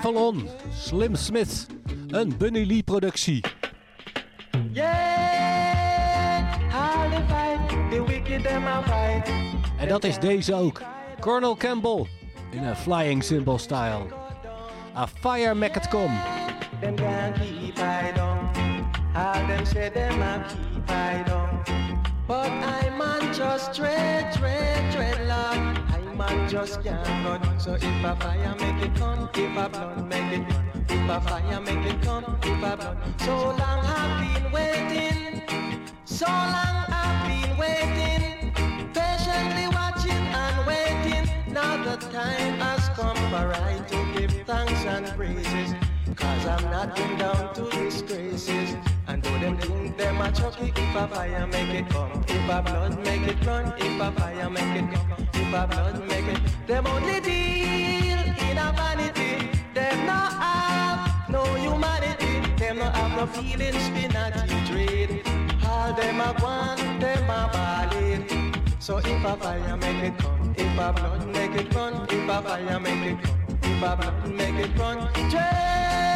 Travel 0.03 0.27
On, 0.27 0.49
Slim 0.73 1.15
Smith, 1.15 1.67
een 2.07 2.37
Bunny 2.37 2.65
Lee 2.65 2.83
productie. 2.83 3.43
En 9.77 9.87
dat 9.87 10.03
is 10.03 10.19
deze 10.19 10.53
ook. 10.53 10.81
Colonel 11.19 11.55
Campbell 11.55 12.05
in 12.51 12.63
een 12.63 12.75
flying 12.75 13.23
cymbal 13.23 13.57
style. 13.57 14.05
A 14.95 15.07
fire 15.07 15.55
make 15.55 15.79
it 15.79 15.87
come. 15.87 16.13
Just 26.53 26.83
can't. 26.83 27.61
So 27.61 27.73
if 27.73 27.83
a 27.83 28.15
fire 28.15 28.55
make 28.59 28.85
it 28.85 28.95
come, 28.95 29.27
if 29.33 29.57
a 29.57 29.69
blood 29.69 30.07
make 30.07 30.31
it 30.37 30.53
run. 30.53 30.85
If 30.87 31.09
a 31.09 31.21
fire 31.21 31.61
make 31.61 31.85
it 31.91 31.99
come, 32.03 32.37
if 32.43 32.63
a 32.71 32.77
blood. 32.77 32.97
So 33.21 33.35
long 33.35 33.79
I've 33.97 34.13
been 34.21 34.51
waiting. 34.51 35.41
So 36.05 36.27
long 36.27 36.85
I've 37.01 37.27
been 37.27 37.57
waiting. 37.57 38.53
Patiently 38.93 39.67
watching 39.79 40.25
and 40.43 40.67
waiting. 40.67 41.25
Now 41.51 41.83
the 41.83 41.97
time 42.11 42.59
has 42.59 42.87
come 42.89 43.17
for 43.31 43.47
I 43.69 43.79
to 43.87 44.19
give 44.19 44.45
thanks 44.45 44.85
and 44.85 45.07
praises. 45.17 45.82
Cause 46.23 46.45
I'm 46.45 46.63
not 46.71 46.95
going 46.95 47.17
down 47.17 47.53
to 47.55 47.69
disgraces. 47.69 48.77
And 49.07 49.21
though 49.21 49.39
them 49.39 49.57
think 49.57 49.97
them 49.97 50.21
a 50.21 50.31
chucky, 50.31 50.71
if 50.73 50.95
a 50.95 51.07
fire 51.07 51.47
make 51.47 51.73
it 51.79 51.89
come, 51.89 52.23
if 52.27 52.49
a 52.49 52.61
blood 52.61 52.97
make 53.03 53.27
it 53.27 53.45
run, 53.45 53.73
if 53.77 54.01
a 54.01 54.09
fire 54.17 54.49
make 54.49 54.75
it 54.81 54.87
come, 54.93 55.27
if 55.33 55.53
a 55.53 55.67
blood 55.67 56.07
make 56.07 56.27
it, 56.33 56.39
them 56.65 56.87
only 56.87 57.19
deal 57.19 58.19
in 58.47 58.57
a 58.57 58.67
vanity. 58.77 59.49
Them 59.73 60.05
no 60.05 60.19
have 60.43 61.29
no 61.29 61.43
humanity. 61.55 62.33
Them 62.57 62.77
no 62.77 62.85
have 62.85 63.17
no 63.17 63.25
feelings, 63.27 63.83
spinach 63.83 64.67
trade. 64.69 65.21
All 65.67 65.93
them 65.93 66.21
a 66.21 66.33
want, 66.41 66.79
them 67.01 67.23
a 67.25 67.49
ballad. 67.53 68.53
So 68.79 68.97
if 68.97 69.25
a 69.25 69.35
fire 69.35 69.77
make 69.77 70.03
it 70.07 70.17
come, 70.19 70.55
if 70.57 70.79
a 70.79 70.93
blood 70.93 71.27
make 71.27 71.55
it 71.61 71.75
run, 71.75 72.05
if 72.09 72.29
a 72.29 72.41
fire 72.41 72.79
make 72.79 73.05
it 73.11 73.23
come, 73.23 73.59
if 73.61 73.83
a 73.83 73.95
blood 73.97 74.31
make 74.31 74.55
it 74.55 74.79
run, 74.79 74.97
dread. 75.29 76.12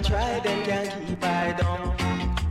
A 0.00 0.02
try, 0.02 0.40
them 0.40 0.62
can't 0.64 1.06
keep 1.06 1.22
I 1.22 1.52
down. 1.52 1.94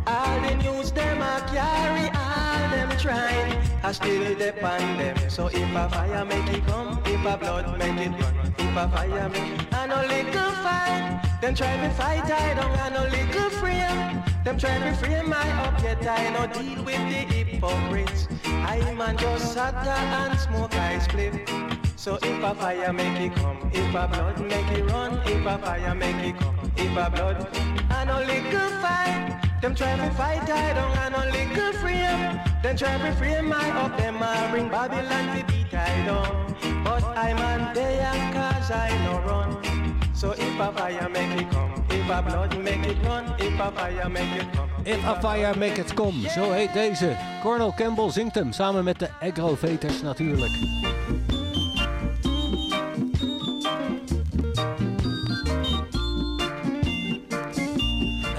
All 0.06 0.42
the 0.42 0.56
news 0.58 0.92
them 0.92 1.20
a 1.20 1.42
carry, 1.52 2.08
all 2.14 2.70
them 2.70 2.96
trying. 3.00 3.58
I 3.82 3.92
still 3.92 4.38
depend 4.38 5.00
them. 5.00 5.18
So 5.32 5.48
if 5.48 5.76
a 5.76 5.90
fire 5.90 6.26
make 6.26 6.48
it 6.54 6.64
come, 6.68 7.02
if 7.06 7.26
a 7.26 7.38
blood 7.38 7.80
make 7.80 8.06
it 8.06 8.12
run, 8.22 8.54
if 8.56 8.78
a 8.78 8.88
fire 8.90 9.30
make 9.30 9.74
I 9.74 9.88
no 9.88 9.96
little 9.96 10.52
fight. 10.62 11.22
Them 11.42 11.56
try 11.56 11.76
to 11.76 11.90
fight, 11.96 12.30
I 12.30 12.54
don't 12.54 12.76
got 12.76 12.94
no 12.94 13.04
little 13.18 13.50
frame. 13.50 14.22
Them 14.44 14.60
try 14.60 14.78
to 14.78 14.94
frame 14.98 15.30
my 15.30 15.52
up, 15.64 15.82
yet 15.82 16.06
I 16.06 16.30
no 16.30 16.46
deal 16.54 16.84
with 16.84 17.02
the 17.10 17.34
hypocrites. 17.34 18.28
I 18.46 18.94
man 18.94 19.18
just 19.18 19.54
sat 19.54 19.74
and 19.74 20.40
smoke 20.40 20.76
I 20.76 21.00
split. 21.00 21.79
So 22.00 22.18
if 22.22 22.42
a 22.42 22.56
fire 22.56 22.94
make 22.94 23.20
it 23.20 23.36
come, 23.36 23.70
if 23.74 23.94
a 23.94 24.08
blood 24.08 24.40
make 24.40 24.72
it 24.72 24.90
run, 24.90 25.20
if 25.26 25.46
a 25.46 25.58
fire 25.58 25.94
make 25.94 26.16
it 26.16 26.40
come, 26.40 26.72
if 26.78 26.92
a 26.96 27.10
blood, 27.10 27.46
I 27.90 28.06
no 28.06 28.20
little 28.20 28.70
fight. 28.80 29.42
Them 29.62 29.76
try 29.76 29.98
to 29.98 30.10
fight, 30.12 30.50
I 30.50 30.74
don't 30.76 30.96
got 30.96 31.12
no 31.12 31.30
little 31.30 31.74
frame. 31.82 32.40
Them 32.64 32.78
try 32.78 32.98
to 32.98 33.12
frame 33.18 33.50
my 33.50 33.70
up, 33.72 33.98
them 33.98 34.16
a 34.16 34.48
bring 34.50 34.70
Babylon 34.70 35.38
to 35.38 35.46
beat 35.48 35.74
I 35.74 36.06
down. 36.06 36.56
But 36.86 37.04
I'm 37.18 37.38
on 37.38 37.74
there 37.74 38.32
cause 38.32 38.72
I 38.72 38.98
no 39.04 39.20
run. 39.28 40.00
So 40.14 40.32
if 40.32 40.58
a 40.58 40.72
fire 40.72 41.10
make 41.10 41.42
it 41.42 41.52
come, 41.52 41.84
if 41.90 42.10
a 42.10 42.22
blood 42.22 42.58
make 42.60 42.88
it 42.88 43.04
run, 43.04 43.26
if 43.40 43.60
a 43.60 43.72
fire 43.74 44.08
make 44.08 44.42
it 44.42 44.48
come. 44.54 44.70
If 44.86 45.06
a 45.06 45.20
fire 45.20 45.54
make 45.58 45.78
it 45.78 45.94
come, 45.96 46.30
zo 46.30 46.52
heet 46.52 46.74
deze. 46.74 47.18
Colonel 47.42 47.74
Campbell 47.76 48.12
zingt 48.12 48.36
hem 48.36 48.52
samen 48.52 48.84
met 48.84 49.00
de 49.00 49.10
Agroveters 49.20 50.02
natuurlijk. 50.02 50.52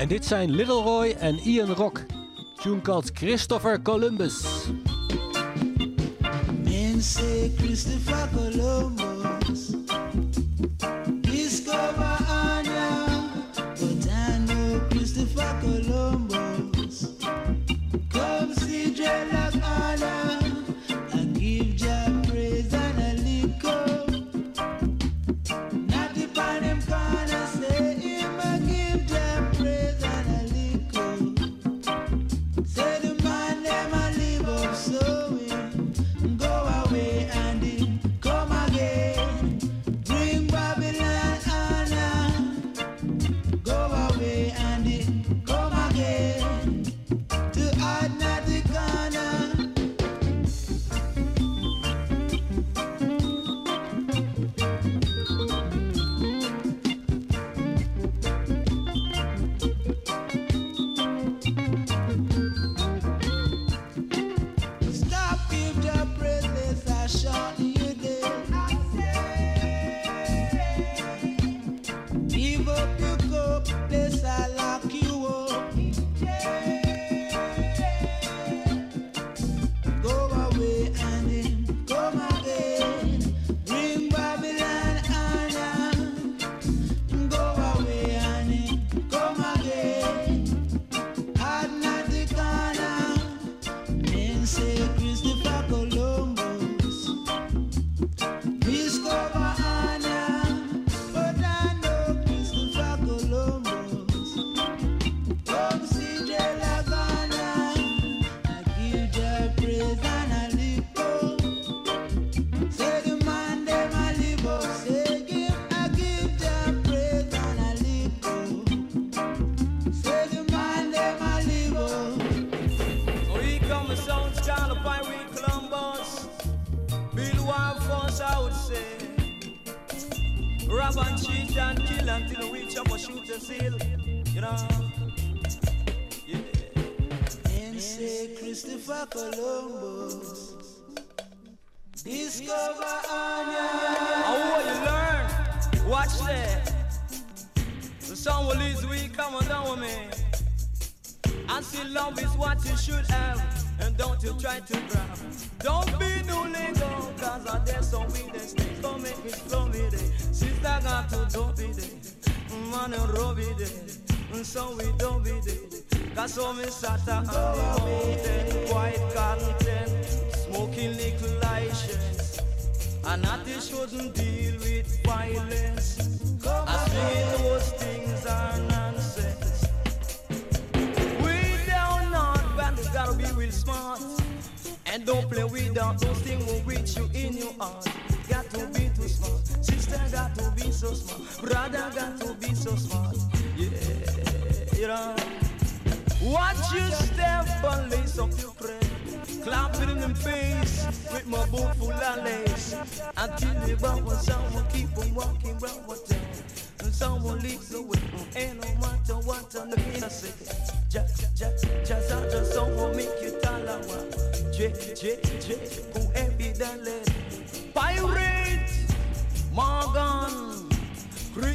En 0.01 0.09
dit 0.09 0.25
zijn 0.25 0.51
Little 0.51 0.83
Roy 0.83 1.17
en 1.19 1.39
Ian 1.39 1.73
Rock. 1.73 2.03
Tune 2.57 2.81
called 2.81 3.11
Christopher 3.15 3.83
Columbus. 3.83 4.45
Men 6.65 7.03
say 7.03 7.53
Christopher 7.59 8.29
Columbus 8.35 9.10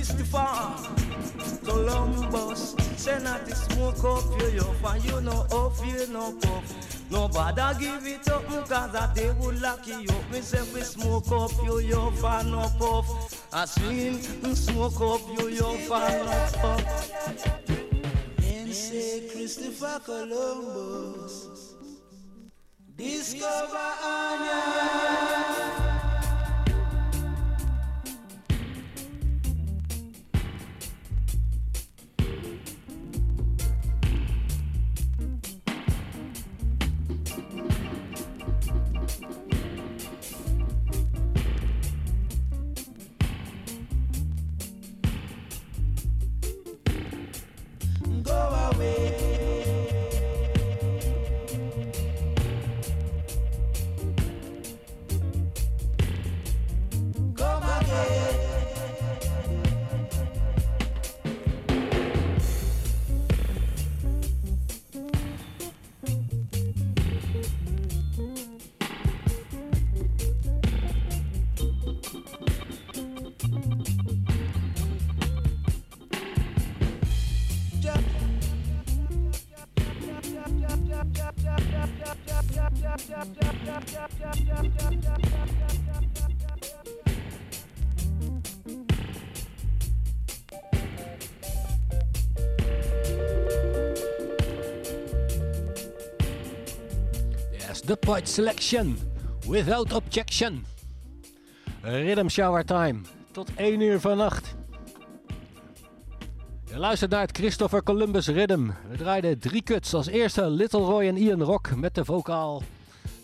Christopher, 0.06 0.76
Columbus. 1.66 2.76
Say 2.96 3.18
not 3.24 3.48
to 3.48 3.56
smoke 3.56 4.04
up 4.04 4.40
your 4.40 4.50
yo, 4.52 4.64
for 4.74 4.98
you 4.98 5.20
know 5.22 5.48
off 5.52 5.84
you 5.84 6.06
no 6.14 6.32
puff. 6.34 7.10
Nobody 7.10 7.80
give 7.80 8.06
it 8.06 8.30
up, 8.30 8.46
cause 8.46 8.72
I 8.72 9.12
they 9.16 9.32
would 9.32 9.60
lock 9.62 9.88
you 9.88 10.06
up. 10.08 10.32
Me 10.32 10.42
say 10.42 10.62
we 10.74 10.82
smoke 10.82 11.32
up 11.32 11.52
you, 11.64 11.80
yo, 11.80 12.12
for 12.12 12.44
no 12.44 12.70
puff. 12.78 13.48
I 13.52 13.66
swing, 13.66 14.20
mm, 14.20 14.56
smoke 14.56 15.02
up 15.02 15.40
you, 15.40 15.48
yo, 15.50 15.74
for 15.88 15.98
no 15.98 16.48
puff. 16.62 17.12
And 18.44 18.72
say 18.72 19.28
Christopher 19.32 20.02
Columbus 20.06 21.74
discover 22.96 23.90
Anya. 24.04 25.35
Selection. 98.28 98.98
Without 99.48 99.94
objection. 99.94 100.66
Rhythm 101.82 102.28
Shower 102.28 102.66
Time. 102.66 103.00
Tot 103.32 103.50
1 103.56 103.82
uur 103.82 104.00
vannacht. 104.00 104.56
Je 106.66 106.78
luistert 106.78 107.12
naar 107.12 107.22
het 107.22 107.38
Christopher 107.38 107.84
Columbus 107.84 108.28
Rhythm. 108.28 108.66
We 108.90 108.98
draaiden 108.98 109.40
drie 109.40 109.64
cuts. 109.64 109.94
Als 109.94 110.08
eerste 110.08 110.50
Little 110.50 110.80
Roy 110.80 111.08
en 111.08 111.18
Ian 111.18 111.42
Rock 111.42 111.76
met 111.76 111.96
de 111.96 112.06
vocaal. 112.06 112.64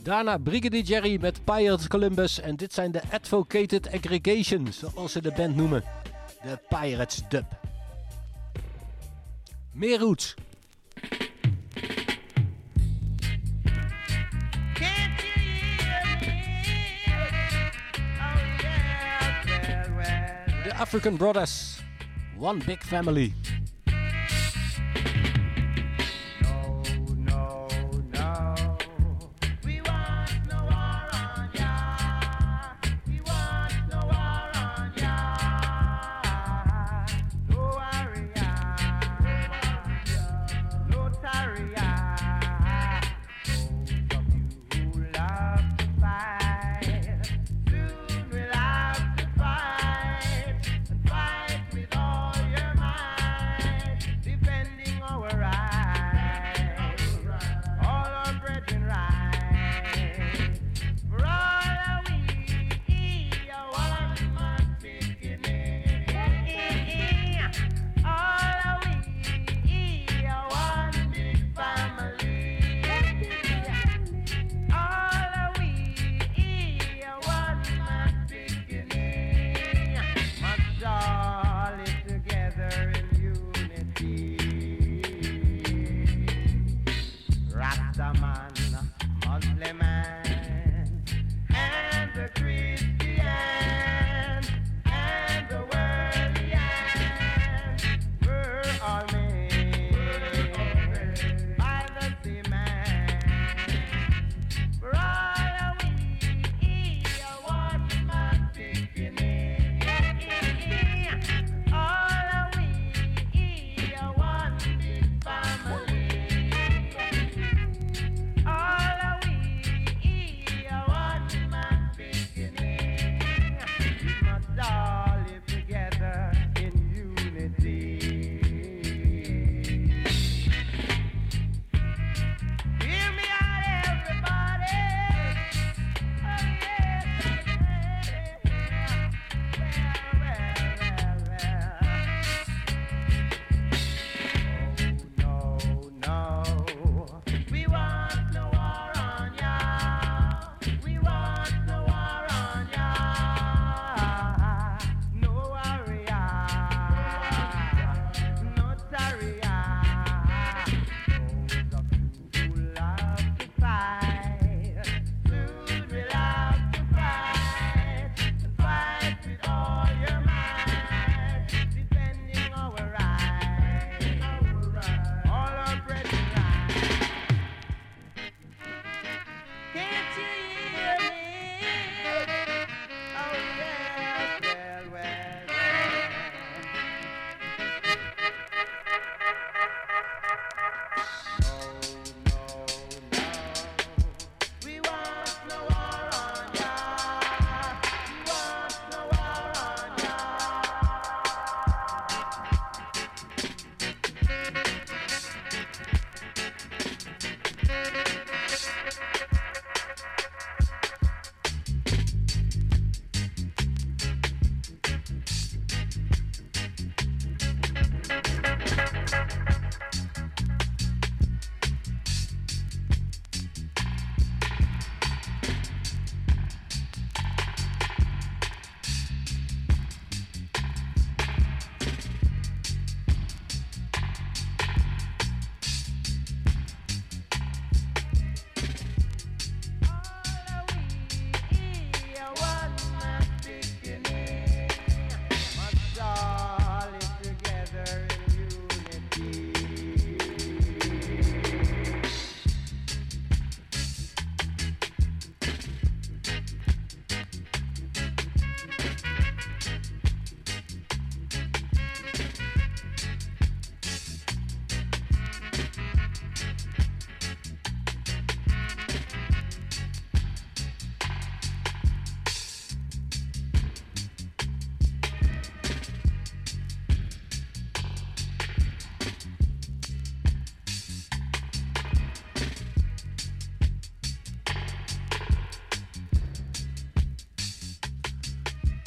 Daarna 0.04 0.38
Brigadier 0.38 0.84
Jerry 0.84 1.18
met 1.22 1.44
Pirates 1.44 1.88
Columbus. 1.88 2.40
En 2.40 2.56
dit 2.56 2.74
zijn 2.74 2.92
de 2.92 3.02
Advocated 3.12 3.92
Aggregation, 3.92 4.68
zoals 4.74 5.12
ze 5.12 5.22
de 5.22 5.32
band 5.32 5.56
noemen. 5.56 5.84
De 6.44 6.60
Pirates 6.70 7.22
Dub. 7.30 7.46
Meer 9.72 10.00
roots. 10.00 10.36
African 20.74 21.16
Brothers. 21.18 21.82
One 22.38 22.60
big 22.60 22.84
family. 22.84 23.34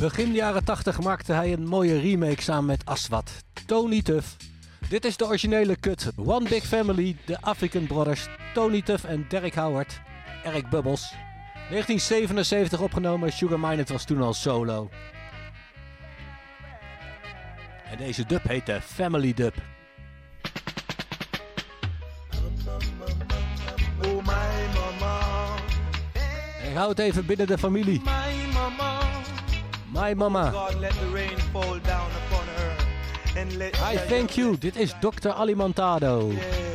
Begin 0.05 0.32
jaren 0.32 0.64
80 0.64 1.01
maakte 1.01 1.32
hij 1.32 1.52
een 1.52 1.66
mooie 1.66 2.01
remake 2.01 2.43
samen 2.43 2.64
met 2.64 2.85
Aswad, 2.85 3.31
Tony 3.66 4.02
Tuff. 4.02 4.36
Dit 4.89 5.05
is 5.05 5.16
de 5.16 5.24
originele 5.24 5.81
cut 5.81 6.10
One 6.16 6.48
Big 6.48 6.64
Family, 6.64 7.16
de 7.24 7.40
African 7.40 7.86
Brothers, 7.86 8.26
Tony 8.55 8.82
Tuff 8.82 9.05
en 9.05 9.26
Derek 9.28 9.55
Howard, 9.55 10.01
Eric 10.43 10.68
Bubbles. 10.68 11.12
1977 11.70 12.81
opgenomen, 12.81 13.32
Sugar 13.32 13.60
Minet 13.60 13.89
was 13.89 14.05
toen 14.05 14.22
al 14.22 14.35
solo. 14.35 14.90
En 17.90 17.98
deze 17.98 18.26
dub 18.26 18.43
heette 18.48 18.81
Family 18.82 19.35
Dub. 19.35 19.55
Ik 26.68 26.74
hou 26.74 26.89
het 26.89 26.98
even 26.98 27.26
binnen 27.26 27.47
de 27.47 27.59
familie. 27.59 28.02
My 29.94 30.12
Mama. 30.12 30.52
I 33.80 33.96
thank 34.08 34.36
you. 34.36 34.58
Dit 34.58 34.76
is 34.76 34.94
Dr. 35.00 35.30
Alimentado. 35.30 36.30
Yeah. 36.32 36.73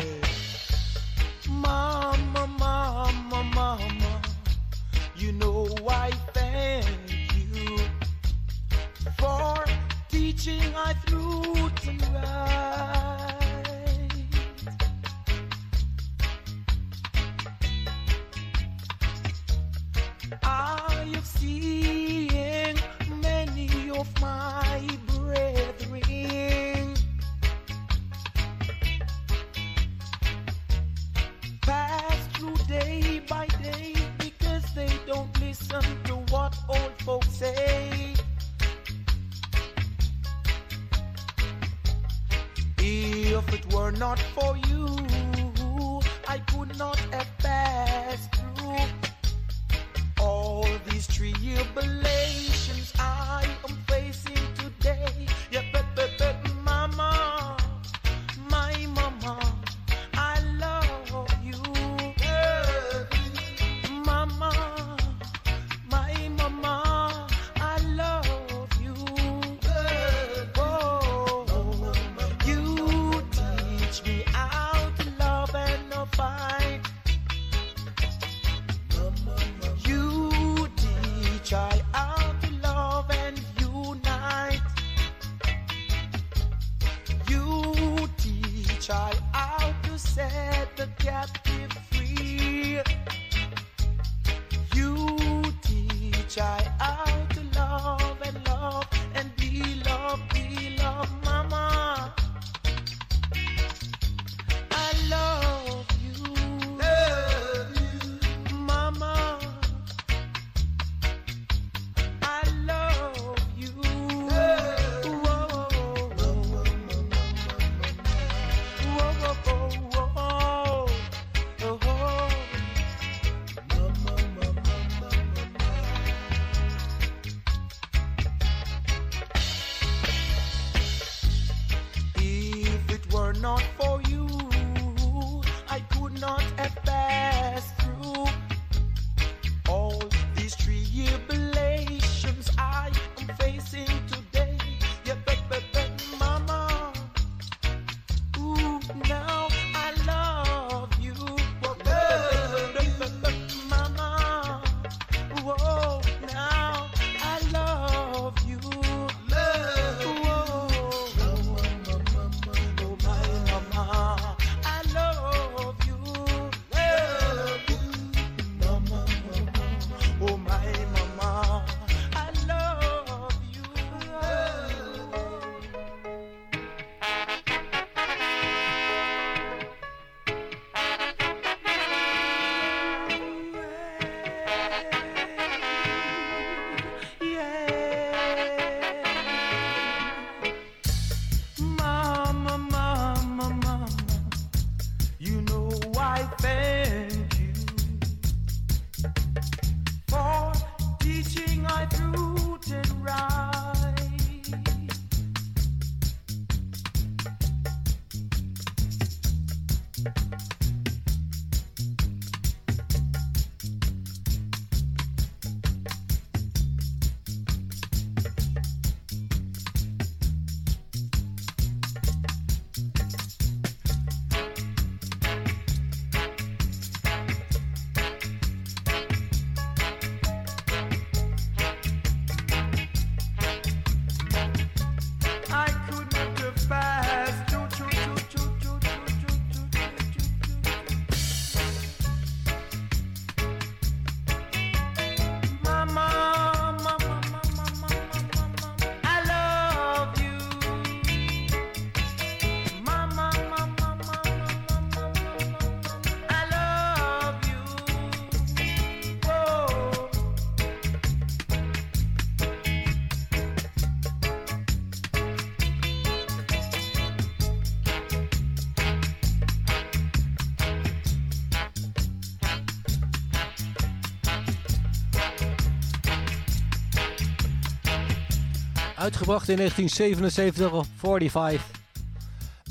Uitgebracht 279.10 279.50
in 279.50 279.56
1977 279.56 280.72
op 280.72 280.86
45. 280.96 281.66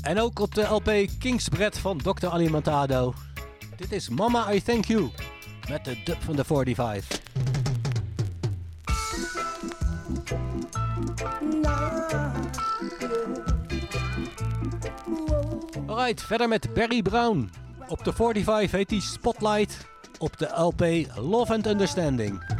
En 0.01 0.19
ook 0.19 0.39
op 0.39 0.55
de 0.55 0.61
LP 0.61 1.09
Kingsbred 1.19 1.77
van 1.77 1.97
Dr. 1.97 2.27
Alimentado. 2.27 3.13
Dit 3.75 3.91
is 3.91 4.09
Mama 4.09 4.53
I 4.53 4.61
Thank 4.61 4.85
You. 4.85 5.09
Met 5.69 5.85
de 5.85 6.01
dub 6.03 6.21
van 6.21 6.35
de 6.35 6.43
45. 6.43 7.21
Alright, 15.87 16.21
verder 16.21 16.47
met 16.47 16.73
Barry 16.73 17.01
Brown. 17.01 17.49
Op 17.87 18.03
de 18.03 18.13
45 18.13 18.71
heet 18.71 18.89
hij 18.89 18.99
Spotlight. 18.99 19.87
Op 20.17 20.37
de 20.37 20.49
LP 20.55 20.81
Love 21.15 21.53
and 21.53 21.67
Understanding. 21.67 22.58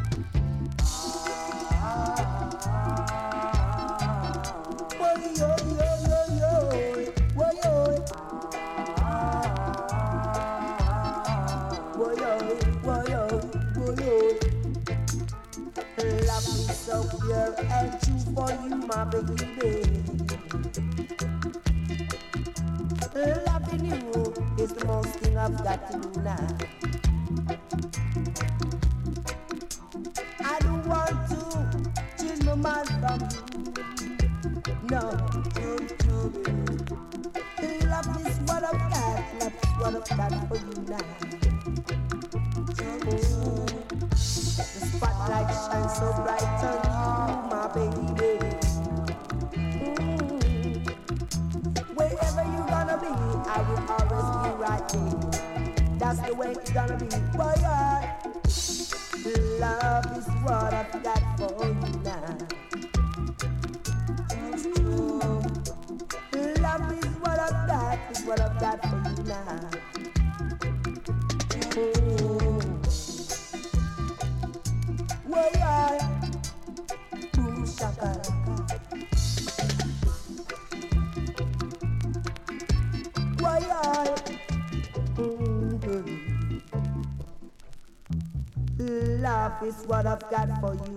Is 89.69 89.85
what 89.85 90.05
I've 90.07 90.25
got 90.31 90.49
for 90.61 90.73
you 90.73 90.88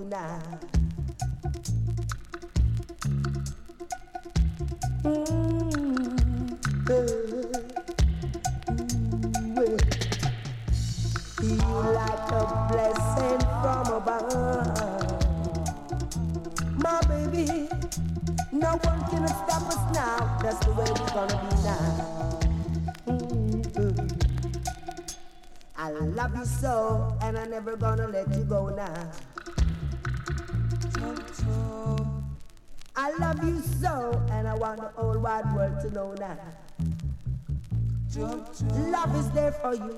Love 38.14 39.16
is 39.16 39.30
there 39.30 39.52
for 39.52 39.74
you. 39.74 39.90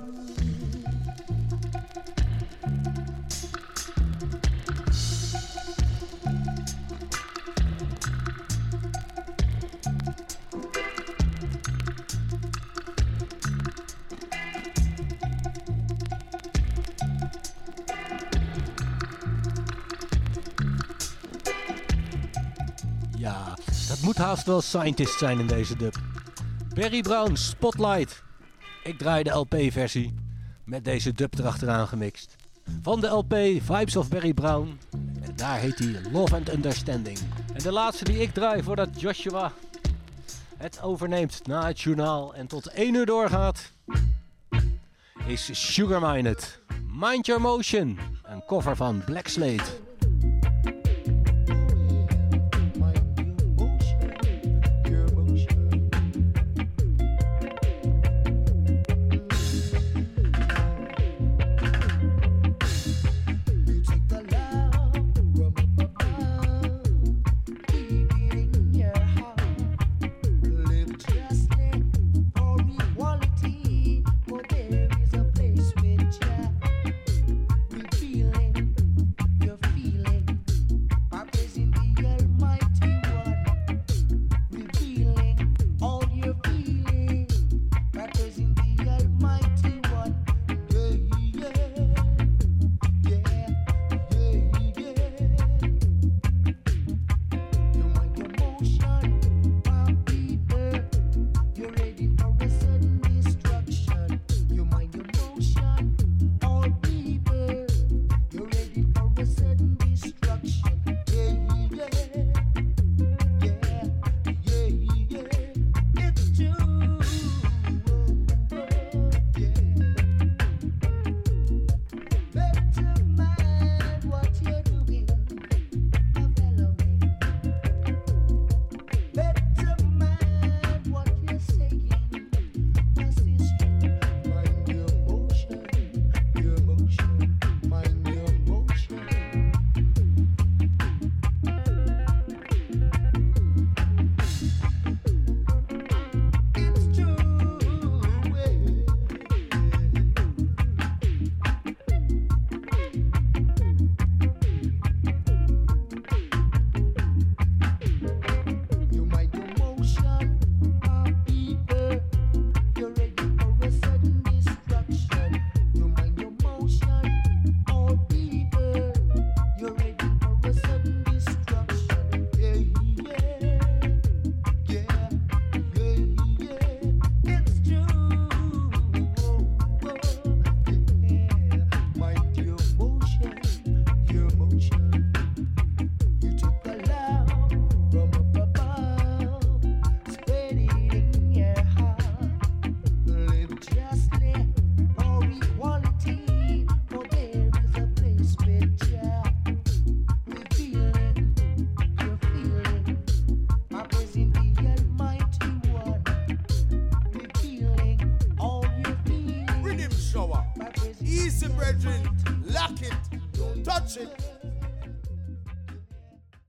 Ja, 23.16 23.54
dat 23.88 24.00
moet 24.02 24.16
haast 24.16 24.46
wel 24.46 24.60
Scientist 24.60 25.18
zijn 25.18 25.38
in 25.38 25.46
deze 25.46 25.76
dub. 25.76 26.13
Barry 26.74 27.00
Brown, 27.00 27.34
Spotlight. 27.34 28.22
Ik 28.82 28.98
draai 28.98 29.22
de 29.22 29.30
LP-versie 29.30 30.14
met 30.64 30.84
deze 30.84 31.12
dub 31.12 31.38
erachteraan 31.38 31.88
gemixt. 31.88 32.36
Van 32.82 33.00
de 33.00 33.06
LP 33.06 33.34
Vibes 33.62 33.96
of 33.96 34.08
Barry 34.08 34.32
Brown. 34.32 34.78
En 35.22 35.36
daar 35.36 35.58
heet 35.58 35.78
hij 35.78 36.00
Love 36.12 36.34
and 36.34 36.52
Understanding. 36.52 37.18
En 37.52 37.62
de 37.62 37.72
laatste 37.72 38.04
die 38.04 38.20
ik 38.20 38.32
draai 38.32 38.62
voordat 38.62 39.00
Joshua 39.00 39.52
het 40.56 40.82
overneemt 40.82 41.46
na 41.46 41.66
het 41.66 41.80
journaal 41.80 42.34
en 42.34 42.46
tot 42.46 42.66
1 42.66 42.94
uur 42.94 43.06
doorgaat, 43.06 43.72
is 45.26 45.50
Sugar 45.52 46.12
Minded. 46.12 46.60
Mind 46.92 47.26
Your 47.26 47.40
Motion, 47.42 47.98
een 48.22 48.44
cover 48.46 48.76
van 48.76 49.02
Black 49.04 49.28
Slate. 49.28 49.83